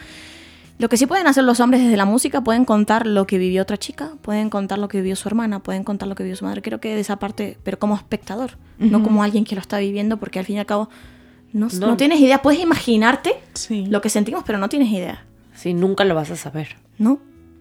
Lo 0.78 0.88
que 0.90 0.96
sí 0.98 1.06
pueden 1.06 1.26
hacer 1.26 1.42
los 1.44 1.60
hombres 1.60 1.82
desde 1.82 1.96
la 1.96 2.04
música, 2.04 2.42
pueden 2.42 2.66
contar 2.66 3.06
lo 3.06 3.26
que 3.26 3.38
vivió 3.38 3.62
otra 3.62 3.78
chica, 3.78 4.10
pueden 4.20 4.50
contar 4.50 4.78
lo 4.78 4.88
que 4.88 4.98
vivió 4.98 5.16
su 5.16 5.26
hermana, 5.28 5.60
pueden 5.60 5.84
contar 5.84 6.06
lo 6.08 6.14
que 6.14 6.22
vivió 6.22 6.36
su 6.36 6.44
madre. 6.44 6.60
Creo 6.60 6.80
que 6.80 6.94
de 6.94 7.00
esa 7.00 7.18
parte, 7.18 7.56
pero 7.64 7.78
como 7.78 7.94
espectador, 7.94 8.58
no 8.78 9.02
como 9.02 9.22
alguien 9.22 9.44
que 9.44 9.54
lo 9.54 9.60
está 9.62 9.78
viviendo, 9.78 10.18
porque 10.18 10.38
al 10.38 10.44
fin 10.44 10.56
y 10.56 10.58
al 10.58 10.66
cabo 10.66 10.90
no, 11.54 11.68
No. 11.80 11.86
no 11.86 11.96
tienes 11.96 12.20
idea. 12.20 12.42
Puedes 12.42 12.60
imaginarte 12.60 13.32
Sí. 13.54 13.86
lo 13.86 14.02
que 14.02 14.10
sentimos, 14.10 14.44
pero 14.44 14.58
no 14.58 14.68
tienes 14.68 14.90
idea. 14.90 15.24
Sí, 15.54 15.72
nunca 15.72 16.04
lo 16.04 16.14
vas 16.14 16.30
a 16.30 16.36
saber. 16.36 16.76
No, 16.98 17.20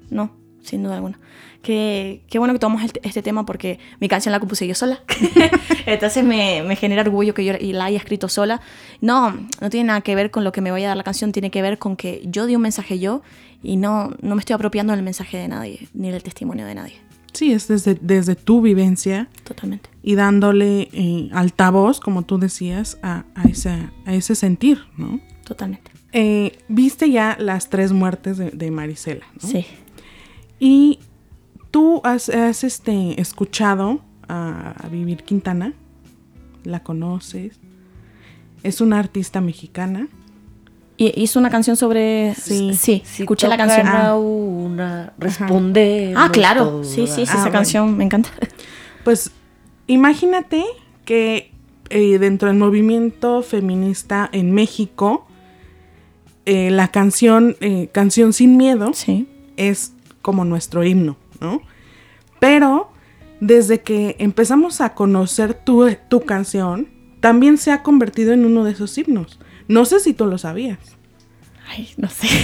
no, 0.10 0.32
sin 0.66 0.84
duda 0.84 0.96
alguna. 0.96 1.20
Qué, 1.62 2.22
qué 2.30 2.38
bueno 2.38 2.54
que 2.54 2.60
tomamos 2.60 2.84
este, 2.84 3.02
este 3.04 3.22
tema 3.24 3.46
porque 3.46 3.80
mi 4.00 4.08
canción 4.08 4.32
la 4.32 4.40
compuse 4.40 4.68
yo 4.68 4.76
sola. 4.76 5.00
Entonces 5.86 6.24
me, 6.24 6.62
me 6.64 6.76
genera 6.76 7.02
orgullo 7.02 7.34
que 7.34 7.44
yo 7.44 7.54
la 7.60 7.86
haya 7.86 7.98
escrito 7.98 8.30
sola. 8.30 8.62
No, 9.02 9.32
no 9.62 9.70
tiene 9.70 9.88
nada 9.88 10.02
que 10.02 10.14
ver 10.16 10.30
con 10.32 10.44
lo 10.44 10.52
que 10.52 10.62
me 10.62 10.72
vaya 10.72 10.88
a 10.88 10.90
dar 10.90 10.98
la 10.98 11.04
canción, 11.04 11.32
tiene 11.32 11.50
que 11.50 11.62
ver 11.62 11.78
con 11.80 11.96
que 11.96 12.22
yo 12.26 12.46
di 12.46 12.56
un 12.56 12.62
mensaje 12.62 13.00
yo 13.00 13.22
y 13.64 13.78
no, 13.78 14.12
no 14.22 14.36
me 14.36 14.40
estoy 14.42 14.54
apropiando 14.54 14.94
del 14.94 15.02
mensaje 15.04 15.38
de 15.38 15.48
nadie, 15.48 15.88
ni 15.94 16.12
del 16.12 16.22
testimonio 16.22 16.66
de 16.68 16.76
nadie. 16.76 16.94
Sí, 17.34 17.52
es 17.52 17.68
desde, 17.68 17.96
desde 17.96 18.36
tu 18.36 18.62
vivencia 18.62 19.28
Totalmente. 19.44 19.90
y 20.04 20.16
dándole 20.16 20.88
eh, 20.94 21.30
altavoz, 21.34 22.00
como 22.00 22.22
tú 22.22 22.38
decías, 22.38 22.98
a, 23.02 23.26
a 23.36 23.44
ese, 23.50 23.72
a 24.06 24.14
ese 24.14 24.36
sentir, 24.36 24.86
¿no? 24.98 25.20
Totalmente. 25.44 25.92
Eh, 26.14 26.58
Viste 26.70 27.10
ya 27.12 27.36
las 27.40 27.70
tres 27.70 27.92
muertes 27.92 28.38
de, 28.38 28.52
de 28.52 28.72
Marisela, 28.72 29.26
¿no? 29.42 29.50
Sí. 29.50 29.66
Y 30.60 31.00
tú 31.72 32.02
has, 32.04 32.30
has, 32.30 32.64
este, 32.64 33.20
escuchado 33.20 34.02
a, 34.28 34.72
a 34.84 34.88
Vivir 34.90 35.24
Quintana, 35.24 35.74
la 36.64 36.82
conoces, 36.82 37.60
es 38.64 38.82
una 38.82 39.00
artista 39.00 39.42
mexicana. 39.42 40.08
Y 40.98 41.12
hizo 41.22 41.40
una 41.40 41.50
canción 41.50 41.76
sobre... 41.76 42.34
Sí. 42.36 42.74
sí, 42.74 43.02
Si 43.06 43.24
escuché 43.24 43.50
la 43.50 43.58
canción. 43.58 43.86
a 43.86 44.16
una, 44.16 45.14
responde. 45.18 46.14
Ah, 46.16 46.30
claro. 46.32 46.86
Sí, 46.86 47.06
sí, 47.06 47.08
sí, 47.08 47.20
Ah, 47.22 47.24
esa 47.24 47.36
bueno. 47.40 47.52
canción 47.52 47.98
me 47.98 48.06
encanta. 48.06 48.30
Pues 49.04 49.32
imagínate 49.88 50.64
que 51.04 51.52
eh, 51.90 52.18
dentro 52.18 52.48
del 52.48 52.58
movimiento 52.58 53.42
feminista 53.44 54.30
en 54.32 54.52
México, 54.54 55.28
eh, 56.46 56.72
la 56.72 56.88
canción 56.88 57.58
eh, 57.60 57.90
Canción 57.92 58.32
sin 58.32 58.56
Miedo 58.56 58.94
Sí. 58.94 59.28
es 59.58 59.92
como 60.26 60.44
nuestro 60.44 60.84
himno, 60.84 61.18
¿no? 61.40 61.62
Pero 62.40 62.90
desde 63.40 63.82
que 63.82 64.16
empezamos 64.18 64.82
a 64.82 64.96
conocer 64.96 65.54
tu, 65.54 65.88
tu 66.10 66.22
canción, 66.22 66.88
también 67.20 67.60
se 67.60 67.72
ha 67.72 67.84
convertido 67.84 68.34
en 68.34 68.44
uno 68.44 68.64
de 68.64 68.72
esos 68.72 68.98
himnos. 68.98 69.40
No 69.68 69.86
sé 69.86 70.00
si 70.00 70.16
tú 70.16 70.26
lo 70.26 70.40
sabías. 70.40 70.80
Ay, 71.70 71.90
no 71.98 72.10
sé. 72.10 72.28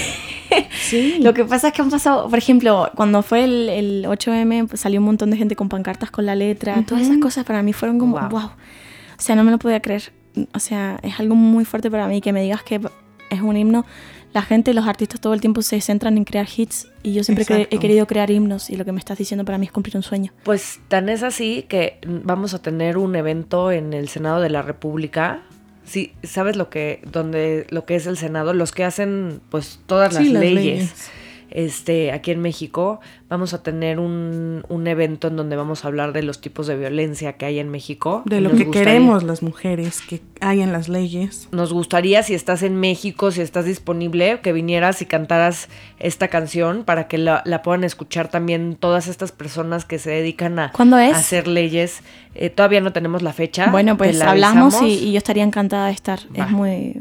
Sí. 0.81 1.19
Lo 1.21 1.33
que 1.33 1.45
pasa 1.45 1.69
es 1.69 1.73
que 1.73 1.81
han 1.81 1.89
pasado, 1.89 2.27
por 2.29 2.37
ejemplo, 2.37 2.91
cuando 2.95 3.23
fue 3.23 3.45
el, 3.45 3.69
el 3.69 4.05
8M, 4.05 4.67
pues, 4.67 4.81
salió 4.81 4.99
un 4.99 5.05
montón 5.05 5.31
de 5.31 5.37
gente 5.37 5.55
con 5.55 5.69
pancartas 5.69 6.11
con 6.11 6.25
la 6.25 6.35
letra. 6.35 6.83
Todas 6.85 7.03
esas 7.03 7.19
cosas 7.19 7.45
para 7.45 7.63
mí 7.63 7.71
fueron 7.71 7.97
como, 7.99 8.19
Wow. 8.19 8.29
wow. 8.29 8.45
O 8.47 9.21
sea, 9.21 9.37
no 9.37 9.45
me 9.45 9.51
lo 9.51 9.59
podía 9.59 9.81
creer. 9.81 10.11
O 10.53 10.59
sea, 10.59 10.99
es 11.03 11.17
algo 11.21 11.35
muy 11.35 11.63
fuerte 11.63 11.89
para 11.89 12.05
mí 12.07 12.19
que 12.19 12.33
me 12.33 12.41
digas 12.41 12.63
que 12.63 12.81
es 13.29 13.39
un 13.41 13.55
himno. 13.55 13.85
La 14.33 14.41
gente, 14.41 14.73
los 14.73 14.87
artistas 14.87 15.19
todo 15.19 15.33
el 15.33 15.41
tiempo 15.41 15.61
se 15.61 15.81
centran 15.81 16.17
en 16.17 16.23
crear 16.23 16.47
hits 16.55 16.87
y 17.03 17.13
yo 17.13 17.23
siempre 17.23 17.43
Exacto. 17.43 17.67
he 17.75 17.79
querido 17.79 18.07
crear 18.07 18.31
himnos 18.31 18.69
y 18.69 18.77
lo 18.77 18.85
que 18.85 18.91
me 18.93 18.99
estás 18.99 19.17
diciendo 19.17 19.43
para 19.43 19.57
mí 19.57 19.65
es 19.65 19.71
cumplir 19.73 19.97
un 19.97 20.03
sueño. 20.03 20.31
Pues 20.43 20.79
tan 20.87 21.09
es 21.09 21.21
así 21.23 21.65
que 21.67 21.97
vamos 22.07 22.53
a 22.53 22.61
tener 22.61 22.97
un 22.97 23.15
evento 23.15 23.71
en 23.71 23.93
el 23.93 24.07
Senado 24.07 24.39
de 24.39 24.49
la 24.49 24.61
República. 24.61 25.41
Sí, 25.83 26.13
¿sabes 26.23 26.55
lo 26.55 26.69
que, 26.69 27.01
donde, 27.11 27.67
lo 27.71 27.85
que 27.85 27.95
es 27.95 28.07
el 28.07 28.15
Senado? 28.15 28.53
Los 28.53 28.71
que 28.71 28.85
hacen 28.85 29.41
pues 29.49 29.79
todas 29.85 30.13
las, 30.13 30.23
Sí, 30.23 30.29
las 30.31 30.41
leyes. 30.41 30.63
leyes. 30.63 31.09
Este, 31.51 32.11
aquí 32.13 32.31
en 32.31 32.41
México 32.41 32.99
vamos 33.29 33.53
a 33.53 33.61
tener 33.61 33.99
un, 33.99 34.63
un 34.69 34.87
evento 34.87 35.27
en 35.27 35.35
donde 35.35 35.55
vamos 35.55 35.83
a 35.83 35.89
hablar 35.89 36.13
de 36.13 36.23
los 36.23 36.41
tipos 36.41 36.65
de 36.67 36.77
violencia 36.77 37.33
que 37.33 37.45
hay 37.45 37.59
en 37.59 37.69
México. 37.69 38.23
De 38.25 38.41
lo 38.41 38.49
nos 38.49 38.57
que 38.57 38.65
gustaría- 38.65 38.85
queremos 38.93 39.23
las 39.23 39.43
mujeres, 39.43 40.01
que 40.01 40.21
hay 40.39 40.61
en 40.61 40.71
las 40.71 40.89
leyes. 40.89 41.47
Nos 41.51 41.71
gustaría, 41.73 42.23
si 42.23 42.33
estás 42.33 42.63
en 42.63 42.75
México, 42.77 43.31
si 43.31 43.41
estás 43.41 43.65
disponible, 43.65 44.39
que 44.41 44.53
vinieras 44.53 45.01
y 45.01 45.05
cantaras 45.05 45.67
esta 45.99 46.29
canción 46.29 46.83
para 46.85 47.07
que 47.07 47.17
la, 47.17 47.41
la 47.45 47.61
puedan 47.61 47.83
escuchar 47.83 48.29
también 48.29 48.75
todas 48.75 49.07
estas 49.07 49.31
personas 49.31 49.85
que 49.85 49.99
se 49.99 50.09
dedican 50.09 50.57
a, 50.59 50.71
¿Cuándo 50.71 50.97
es? 50.97 51.13
a 51.13 51.17
hacer 51.19 51.47
leyes. 51.47 52.01
Eh, 52.33 52.49
todavía 52.49 52.79
no 52.79 52.93
tenemos 52.93 53.21
la 53.23 53.33
fecha. 53.33 53.69
Bueno, 53.71 53.97
pues 53.97 54.17
la 54.17 54.31
hablamos 54.31 54.81
y, 54.81 55.11
yo 55.11 55.17
estaría 55.17 55.43
encantada 55.43 55.87
de 55.87 55.91
estar. 55.93 56.19
Va. 56.37 56.45
Es 56.45 56.51
muy 56.51 56.95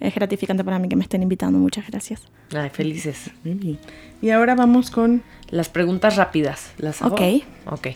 es, 0.00 0.14
gratificante 0.14 0.64
para 0.64 0.78
mí 0.78 0.88
que 0.88 0.96
me 0.96 1.02
estén 1.02 1.22
invitando. 1.22 1.58
Muchas 1.58 1.86
gracias. 1.88 2.22
Ay, 2.54 2.70
felices. 2.70 3.30
Y 4.22 4.30
ahora 4.30 4.54
vamos 4.54 4.90
con... 4.90 5.22
Las 5.50 5.68
preguntas 5.68 6.16
rápidas. 6.16 6.72
¿Las 6.78 7.02
hago? 7.02 7.14
Ok. 7.14 7.44
Ok. 7.66 7.88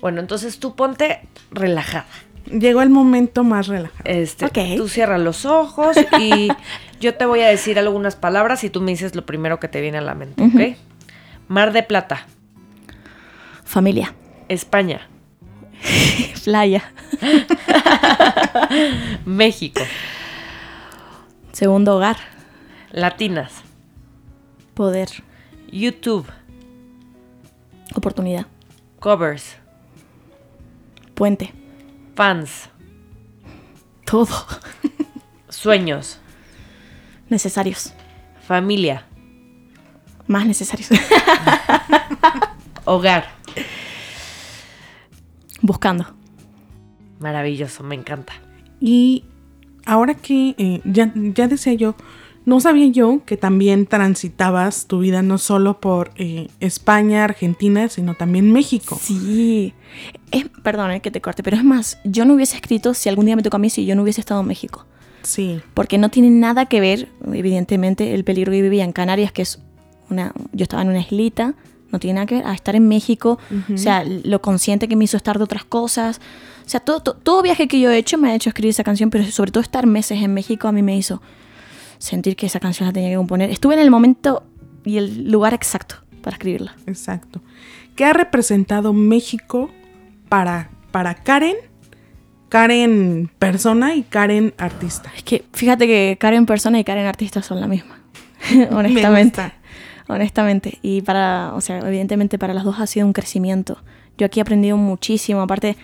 Bueno, 0.00 0.20
entonces 0.20 0.58
tú 0.58 0.74
ponte 0.74 1.20
relajada. 1.50 2.06
Llegó 2.46 2.80
el 2.80 2.90
momento 2.90 3.44
más 3.44 3.66
relajado. 3.66 4.02
Este, 4.04 4.46
Ok. 4.46 4.58
Tú 4.76 4.88
cierras 4.88 5.20
los 5.20 5.44
ojos 5.44 5.96
y 6.20 6.48
yo 7.00 7.14
te 7.14 7.26
voy 7.26 7.40
a 7.40 7.48
decir 7.48 7.78
algunas 7.78 8.16
palabras 8.16 8.64
y 8.64 8.70
tú 8.70 8.80
me 8.80 8.92
dices 8.92 9.14
lo 9.14 9.26
primero 9.26 9.60
que 9.60 9.68
te 9.68 9.80
viene 9.80 9.98
a 9.98 10.02
la 10.02 10.14
mente, 10.14 10.42
¿ok? 10.42 10.76
Mar 11.48 11.72
de 11.72 11.82
Plata, 11.82 12.26
Familia. 13.64 14.14
España, 14.48 15.08
Playa. 16.44 16.92
México, 19.24 19.80
Segundo 21.56 21.96
hogar. 21.96 22.18
Latinas, 22.92 23.50
Poder. 24.74 25.08
YouTube, 25.72 26.26
Oportunidad. 27.94 28.46
covers, 29.00 29.56
Puente. 31.14 31.54
fans, 32.14 32.68
Todo. 34.04 34.28
sueños, 35.48 36.18
Necesarios. 37.30 37.94
familia, 38.46 39.06
Más 40.26 40.44
necesarios. 40.44 40.90
hogar. 42.84 43.30
Buscando. 45.62 46.04
Maravilloso, 47.18 47.82
me 47.82 47.94
encanta. 47.94 48.34
Y 48.78 49.24
ahora 49.86 50.14
que 50.14 50.54
eh, 50.58 50.80
ya, 50.84 51.12
ya 51.14 51.48
decía 51.48 51.72
yo, 51.74 51.94
no 52.44 52.60
sabía 52.60 52.86
yo 52.86 53.22
que 53.26 53.36
también 53.36 53.86
transitabas 53.86 54.86
tu 54.86 55.00
vida 55.00 55.20
no 55.22 55.36
solo 55.36 55.80
por 55.80 56.12
eh, 56.16 56.48
España, 56.60 57.24
Argentina, 57.24 57.88
sino 57.88 58.14
también 58.14 58.52
México. 58.52 58.98
Sí. 59.00 59.74
Es, 60.30 60.44
perdón 60.62 60.92
eh, 60.92 61.00
que 61.00 61.10
te 61.10 61.20
corte, 61.20 61.42
pero 61.42 61.56
es 61.56 61.64
más, 61.64 61.98
yo 62.04 62.24
no 62.24 62.34
hubiese 62.34 62.56
escrito 62.56 62.94
si 62.94 63.08
algún 63.08 63.26
día 63.26 63.36
me 63.36 63.42
toca 63.42 63.56
a 63.56 63.58
mí 63.58 63.68
si 63.68 63.84
yo 63.84 63.96
no 63.96 64.02
hubiese 64.02 64.20
estado 64.20 64.40
en 64.42 64.46
México. 64.46 64.86
Sí, 65.22 65.60
Porque 65.74 65.98
no 65.98 66.08
tiene 66.08 66.30
nada 66.30 66.66
que 66.66 66.80
ver, 66.80 67.08
evidentemente, 67.32 68.14
el 68.14 68.22
peligro 68.22 68.52
que 68.52 68.62
vivía 68.62 68.84
en 68.84 68.92
Canarias, 68.92 69.32
que 69.32 69.42
es 69.42 69.60
una. 70.08 70.32
Yo 70.52 70.62
estaba 70.62 70.82
en 70.82 70.88
una 70.88 71.00
islita, 71.00 71.54
no 71.90 71.98
tiene 71.98 72.14
nada 72.14 72.26
que 72.26 72.36
ver, 72.36 72.46
a 72.46 72.54
estar 72.54 72.76
en 72.76 72.86
México, 72.86 73.40
o 73.74 73.76
sea, 73.76 74.04
lo 74.04 74.40
consciente 74.40 74.86
que 74.86 74.94
me 74.94 75.02
hizo 75.02 75.16
estar 75.16 75.38
de 75.38 75.42
otras 75.42 75.64
cosas. 75.64 76.20
O 76.66 76.68
sea, 76.68 76.80
todo, 76.80 77.00
todo, 77.00 77.14
todo 77.14 77.42
viaje 77.42 77.68
que 77.68 77.78
yo 77.78 77.90
he 77.90 77.96
hecho 77.96 78.18
me 78.18 78.30
ha 78.30 78.34
hecho 78.34 78.50
escribir 78.50 78.70
esa 78.70 78.82
canción, 78.82 79.08
pero 79.08 79.24
sobre 79.30 79.52
todo 79.52 79.62
estar 79.62 79.86
meses 79.86 80.20
en 80.20 80.34
México 80.34 80.66
a 80.66 80.72
mí 80.72 80.82
me 80.82 80.96
hizo 80.96 81.22
sentir 81.98 82.34
que 82.36 82.46
esa 82.46 82.58
canción 82.58 82.88
la 82.88 82.92
tenía 82.92 83.10
que 83.10 83.16
componer. 83.16 83.50
Estuve 83.50 83.74
en 83.74 83.80
el 83.80 83.90
momento 83.90 84.42
y 84.84 84.98
el 84.98 85.30
lugar 85.30 85.54
exacto 85.54 85.96
para 86.22 86.34
escribirla. 86.34 86.74
exacto. 86.86 87.40
¿Qué 87.94 88.04
ha 88.04 88.12
representado 88.12 88.92
México 88.92 89.70
para, 90.28 90.70
para 90.90 91.14
Karen? 91.14 91.56
Karen 92.48 93.30
persona 93.38 93.94
y 93.94 94.02
Karen 94.02 94.52
artista. 94.58 95.10
Es 95.16 95.22
que 95.22 95.44
fíjate 95.52 95.86
que 95.86 96.16
Karen 96.20 96.46
persona 96.46 96.78
y 96.78 96.84
Karen 96.84 97.06
artista 97.06 97.42
son 97.42 97.60
la 97.60 97.68
misma. 97.68 98.00
Honestamente. 98.70 99.52
Honestamente. 100.08 100.78
Y 100.82 101.02
para, 101.02 101.52
o 101.54 101.60
sea, 101.60 101.78
evidentemente 101.78 102.38
para 102.38 102.54
las 102.54 102.64
dos 102.64 102.78
ha 102.80 102.86
sido 102.86 103.06
un 103.06 103.12
crecimiento. 103.12 103.78
Yo 104.18 104.26
aquí 104.26 104.40
he 104.40 104.42
aprendido 104.42 104.76
muchísimo. 104.76 105.40
Aparte, 105.40 105.76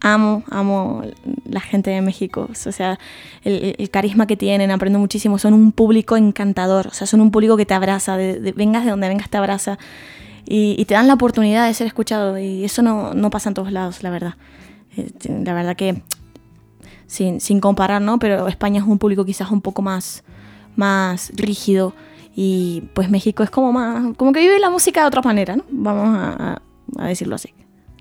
amo, 0.00 0.42
amo 0.50 1.02
la 1.48 1.60
gente 1.60 1.90
de 1.90 2.00
México. 2.00 2.48
O 2.50 2.54
sea, 2.54 2.98
el, 3.44 3.74
el 3.78 3.90
carisma 3.90 4.26
que 4.26 4.36
tienen, 4.36 4.70
aprendo 4.70 4.98
muchísimo. 4.98 5.38
Son 5.38 5.54
un 5.54 5.72
público 5.72 6.16
encantador. 6.16 6.88
O 6.88 6.94
sea, 6.94 7.06
son 7.06 7.20
un 7.20 7.30
público 7.30 7.56
que 7.56 7.66
te 7.66 7.74
abraza. 7.74 8.16
De, 8.16 8.40
de- 8.40 8.52
vengas 8.52 8.84
de 8.84 8.90
donde 8.90 9.08
vengas, 9.08 9.28
te 9.30 9.38
abraza. 9.38 9.78
Y, 10.46 10.74
y 10.78 10.84
te 10.86 10.94
dan 10.94 11.06
la 11.06 11.14
oportunidad 11.14 11.66
de 11.66 11.74
ser 11.74 11.86
escuchado. 11.86 12.38
Y 12.38 12.64
eso 12.64 12.82
no, 12.82 13.14
no 13.14 13.30
pasa 13.30 13.50
en 13.50 13.54
todos 13.54 13.72
lados, 13.72 14.02
la 14.02 14.10
verdad. 14.10 14.34
Eh, 14.96 15.10
La 15.44 15.54
verdad 15.54 15.76
que 15.76 16.02
sin, 17.06 17.40
sin 17.40 17.60
comparar, 17.60 18.00
¿no? 18.02 18.18
Pero 18.18 18.48
España 18.48 18.80
es 18.80 18.86
un 18.86 18.98
público 18.98 19.24
quizás 19.24 19.50
un 19.50 19.60
poco 19.60 19.82
más, 19.82 20.22
más 20.76 21.32
rígido 21.34 21.92
y 22.36 22.84
pues 22.94 23.10
México 23.10 23.42
es 23.42 23.50
como 23.50 23.72
más, 23.72 24.16
como 24.16 24.32
que 24.32 24.40
vive 24.40 24.58
la 24.60 24.70
música 24.70 25.00
de 25.00 25.06
otra 25.08 25.20
manera, 25.20 25.56
¿no? 25.56 25.64
Vamos 25.70 26.16
a, 26.16 26.62
a 26.98 27.06
decirlo 27.08 27.34
así. 27.34 27.52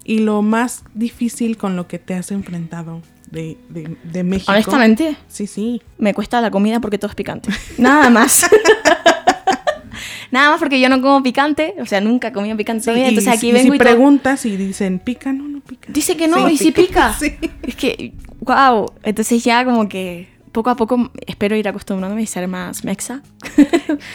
Y 0.10 0.20
lo 0.20 0.41
más 0.41 0.84
difícil 0.95 1.55
con 1.55 1.76
lo 1.76 1.88
que 1.88 1.99
te 1.99 2.16
has 2.16 2.32
enfrentado 2.32 3.03
de, 3.30 3.57
de, 3.70 3.95
de 4.03 4.24
México. 4.24 4.51
Honestamente, 4.51 5.16
Sí, 5.28 5.45
sí. 5.45 5.84
me 5.99 6.16
cuesta 6.16 6.41
la 6.41 6.49
comida 6.49 6.80
porque 6.80 6.97
todo 6.97 7.10
es 7.10 7.16
picante. 7.16 7.51
Nada 7.78 8.10
más. 8.10 8.49
Nada 10.32 10.51
más 10.51 10.60
porque 10.60 10.80
yo 10.80 10.89
no 10.89 10.99
como 11.01 11.22
picante, 11.22 11.76
o 11.80 11.86
sea, 11.86 12.01
nunca 12.01 12.30
he 12.30 12.32
comido 12.32 12.55
picante 12.57 12.82
Sí, 12.82 12.86
todavía, 12.86 13.07
entonces 13.10 13.34
aquí 13.34 13.49
y 13.49 13.51
vengo 13.51 13.72
si 13.72 13.76
y 13.76 13.80
preguntas 13.80 14.45
y 14.45 14.57
dicen, 14.57 14.99
¿pica? 14.99 15.32
No, 15.34 15.47
no 15.47 15.60
pica. 15.60 15.91
Dice 15.91 16.18
que 16.18 16.28
no, 16.28 16.47
Sí, 16.47 16.53
y 16.53 16.57
si 16.57 16.72
pica. 16.72 17.14
Sí. 17.20 17.36
Es 17.64 17.76
que, 17.76 18.14
wow. 18.41 18.91
Entonces 19.03 19.43
ya 19.43 19.66
como 19.66 19.88
que 19.89 20.28
poco 20.51 20.70
a 20.72 20.76
poco 20.76 21.12
espero 21.28 21.55
ir 21.55 21.68
acostumbrándome 21.68 22.24
y 22.24 22.28
ser 22.28 22.47
más 22.47 22.84
mexa. 22.84 23.22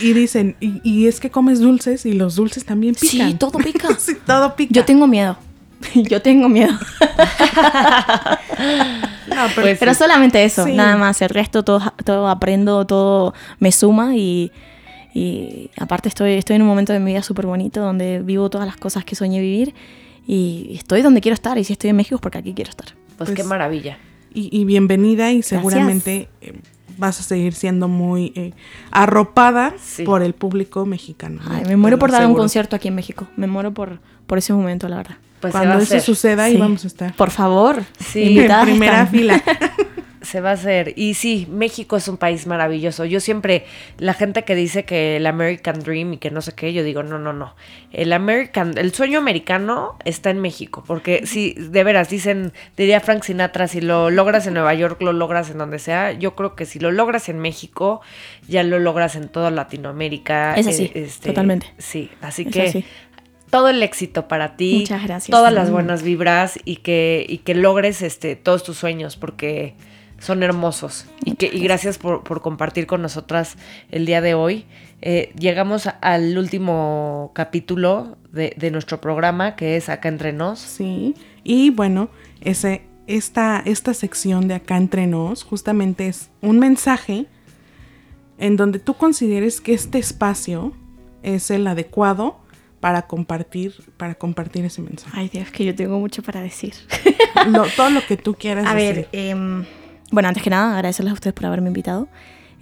Y 0.00 0.12
dicen, 0.12 0.56
y, 0.60 0.80
y 0.82 1.06
es 1.06 1.20
que 1.20 1.30
comes 1.30 1.60
dulces 1.60 2.04
y 2.06 2.12
los 2.14 2.36
dulces 2.36 2.64
también 2.64 2.94
pican. 2.94 3.30
Sí, 3.30 3.36
todo 3.36 3.58
pica. 3.58 3.88
sí, 3.98 4.16
todo 4.26 4.56
pica. 4.56 4.72
Yo 4.72 4.84
tengo 4.84 5.06
miedo. 5.06 5.36
Yo 5.94 6.20
tengo 6.22 6.48
miedo. 6.48 6.72
No, 9.28 9.42
pero- 9.54 9.62
Pues 9.62 9.78
Pero 9.78 9.94
solamente 9.94 10.44
eso, 10.44 10.64
Sí. 10.64 10.72
nada 10.74 10.96
más. 10.96 11.20
El 11.22 11.28
resto 11.30 11.62
todo, 11.62 11.80
todo 12.04 12.28
aprendo, 12.28 12.86
todo 12.86 13.34
me 13.58 13.72
suma 13.72 14.14
y, 14.16 14.52
y 15.12 15.70
aparte 15.78 16.08
estoy, 16.08 16.32
estoy 16.32 16.56
en 16.56 16.62
un 16.62 16.68
momento 16.68 16.92
de 16.92 17.00
mi 17.00 17.12
vida 17.12 17.22
súper 17.22 17.46
bonito 17.46 17.80
donde 17.80 18.20
vivo 18.22 18.50
todas 18.50 18.66
las 18.66 18.76
cosas 18.76 19.04
que 19.04 19.14
soñé 19.14 19.40
vivir 19.40 19.74
y 20.26 20.74
estoy 20.76 21.02
donde 21.02 21.20
quiero 21.20 21.34
estar. 21.34 21.58
Y 21.58 21.64
si 21.64 21.72
estoy 21.72 21.90
en 21.90 21.96
México 21.96 22.16
es 22.16 22.20
porque 22.20 22.38
aquí 22.38 22.54
quiero 22.54 22.70
estar. 22.70 22.88
Pues, 23.16 23.28
Pues- 23.30 23.34
qué 23.34 23.44
maravilla. 23.44 23.98
y, 24.32 24.48
y 24.56 24.64
bienvenida 24.64 25.30
y 25.32 25.42
seguramente 25.42 26.28
eh, 26.40 26.54
vas 26.98 27.20
a 27.20 27.22
seguir 27.22 27.54
siendo 27.54 27.88
muy 27.88 28.32
eh, 28.36 28.52
arropada 28.90 29.74
Sí. 29.80 30.02
por 30.04 30.22
el 30.22 30.34
público 30.34 30.86
mexicano. 30.86 31.40
Ay, 31.48 31.64
me 31.66 31.76
muero 31.76 31.98
por 31.98 32.10
dar 32.10 32.20
un 32.22 32.24
aseguro. 32.26 32.42
concierto 32.42 32.76
aquí 32.76 32.88
en 32.88 32.94
México. 32.96 33.26
Me 33.36 33.46
muero 33.46 33.72
por, 33.72 34.00
por 34.26 34.38
ese 34.38 34.52
momento, 34.52 34.88
la 34.88 34.96
verdad. 34.96 35.16
Pues 35.50 35.52
se 35.52 35.58
va 35.58 35.64
Cuando 35.64 35.80
a 35.80 35.82
eso 35.82 35.94
hacer. 35.94 36.00
suceda, 36.02 36.44
ahí 36.44 36.56
vamos 36.56 36.84
a 36.84 36.86
estar. 36.88 37.14
Por 37.14 37.30
favor, 37.30 37.82
Sí. 37.98 38.38
en 38.40 38.46
primera 38.64 39.02
están. 39.02 39.08
fila. 39.10 39.42
Se 40.22 40.40
va 40.40 40.50
a 40.50 40.52
hacer. 40.54 40.94
Y 40.96 41.12
sí, 41.14 41.46
México 41.50 41.96
es 41.98 42.08
un 42.08 42.16
país 42.16 42.46
maravilloso. 42.46 43.04
Yo 43.04 43.20
siempre, 43.20 43.66
la 43.98 44.14
gente 44.14 44.42
que 44.44 44.54
dice 44.54 44.84
que 44.86 45.16
el 45.18 45.26
American 45.26 45.80
Dream 45.80 46.14
y 46.14 46.16
que 46.16 46.30
no 46.30 46.40
sé 46.40 46.52
qué, 46.52 46.72
yo 46.72 46.82
digo, 46.82 47.02
no, 47.02 47.18
no, 47.18 47.34
no. 47.34 47.54
El 47.92 48.10
American, 48.10 48.78
el 48.78 48.94
sueño 48.94 49.18
americano 49.18 49.98
está 50.06 50.30
en 50.30 50.40
México. 50.40 50.82
Porque 50.86 51.26
si, 51.26 51.52
de 51.52 51.84
veras, 51.84 52.08
dicen, 52.08 52.54
diría 52.74 53.00
Frank 53.00 53.22
Sinatra, 53.22 53.68
si 53.68 53.82
lo 53.82 54.08
logras 54.08 54.46
en 54.46 54.54
Nueva 54.54 54.72
York, 54.72 54.98
lo 55.02 55.12
logras 55.12 55.50
en 55.50 55.58
donde 55.58 55.78
sea. 55.78 56.12
Yo 56.12 56.34
creo 56.34 56.56
que 56.56 56.64
si 56.64 56.78
lo 56.78 56.90
logras 56.90 57.28
en 57.28 57.38
México, 57.38 58.00
ya 58.48 58.62
lo 58.62 58.78
logras 58.78 59.16
en 59.16 59.28
toda 59.28 59.50
Latinoamérica. 59.50 60.54
Es 60.54 60.66
así, 60.68 60.90
Eh, 60.94 61.10
totalmente. 61.22 61.66
Sí, 61.76 62.10
así 62.22 62.44
Es 62.46 62.52
que 62.52 62.62
así. 62.62 62.84
Todo 63.54 63.68
el 63.68 63.82
éxito 63.84 64.26
para 64.26 64.56
ti. 64.56 64.78
Muchas 64.80 65.04
gracias. 65.04 65.30
Todas 65.30 65.52
las 65.52 65.70
Mm. 65.70 65.72
buenas 65.72 66.02
vibras 66.02 66.58
y 66.64 66.76
que, 66.76 67.24
y 67.28 67.38
que 67.38 67.54
logres 67.54 68.02
este, 68.02 68.34
todos 68.34 68.64
tus 68.64 68.76
sueños 68.76 69.16
porque 69.16 69.74
son 70.18 70.42
hermosos. 70.42 71.06
Y, 71.24 71.36
que, 71.36 71.46
y 71.52 71.60
gracias 71.60 71.98
por, 71.98 72.24
por 72.24 72.40
compartir 72.40 72.86
con 72.88 73.00
nosotras 73.00 73.56
el 73.92 74.06
día 74.06 74.20
de 74.20 74.34
hoy. 74.34 74.64
Eh, 75.02 75.32
llegamos 75.38 75.88
al 76.00 76.36
último 76.36 77.30
capítulo 77.34 78.16
de, 78.32 78.54
de 78.56 78.70
nuestro 78.72 79.00
programa 79.00 79.54
que 79.54 79.76
es 79.76 79.88
Acá 79.88 80.08
Entre 80.08 80.32
Nos. 80.32 80.58
Sí. 80.58 81.14
Y 81.44 81.70
bueno, 81.70 82.08
ese, 82.40 82.82
esta, 83.06 83.62
esta 83.64 83.94
sección 83.94 84.48
de 84.48 84.54
acá 84.54 84.76
entre 84.78 85.06
nos 85.06 85.44
justamente 85.44 86.08
es 86.08 86.30
un 86.40 86.58
mensaje 86.58 87.26
en 88.38 88.56
donde 88.56 88.80
tú 88.80 88.94
consideres 88.94 89.60
que 89.60 89.74
este 89.74 89.98
espacio 89.98 90.72
es 91.22 91.50
el 91.52 91.66
adecuado 91.68 92.42
para 92.84 93.00
compartir, 93.06 93.72
para 93.96 94.14
compartir 94.14 94.62
ese 94.66 94.82
mensaje. 94.82 95.10
Ay, 95.18 95.30
Dios, 95.30 95.50
que 95.50 95.64
yo 95.64 95.74
tengo 95.74 95.98
mucho 95.98 96.22
para 96.22 96.42
decir. 96.42 96.74
Lo- 97.48 97.64
todo 97.74 97.88
lo 97.88 98.02
que 98.06 98.18
tú 98.18 98.34
quieras 98.34 98.66
A 98.66 98.74
decir. 98.74 99.08
ver, 99.10 99.30
em, 99.30 99.64
bueno, 100.12 100.28
antes 100.28 100.42
que 100.42 100.50
nada, 100.50 100.74
agradecerles 100.76 101.12
a 101.12 101.14
ustedes 101.14 101.32
por 101.32 101.46
haberme 101.46 101.68
invitado. 101.68 102.08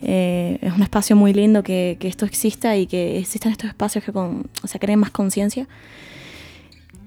Eh, 0.00 0.58
es 0.62 0.72
un 0.72 0.80
espacio 0.82 1.16
muy 1.16 1.32
lindo 1.34 1.64
que, 1.64 1.96
que 1.98 2.06
esto 2.06 2.24
exista 2.24 2.76
y 2.76 2.86
que 2.86 3.18
existan 3.18 3.50
estos 3.50 3.68
espacios 3.68 4.04
que 4.04 4.12
con, 4.12 4.48
o 4.62 4.66
sea, 4.68 4.78
creen 4.78 5.00
más 5.00 5.10
conciencia. 5.10 5.66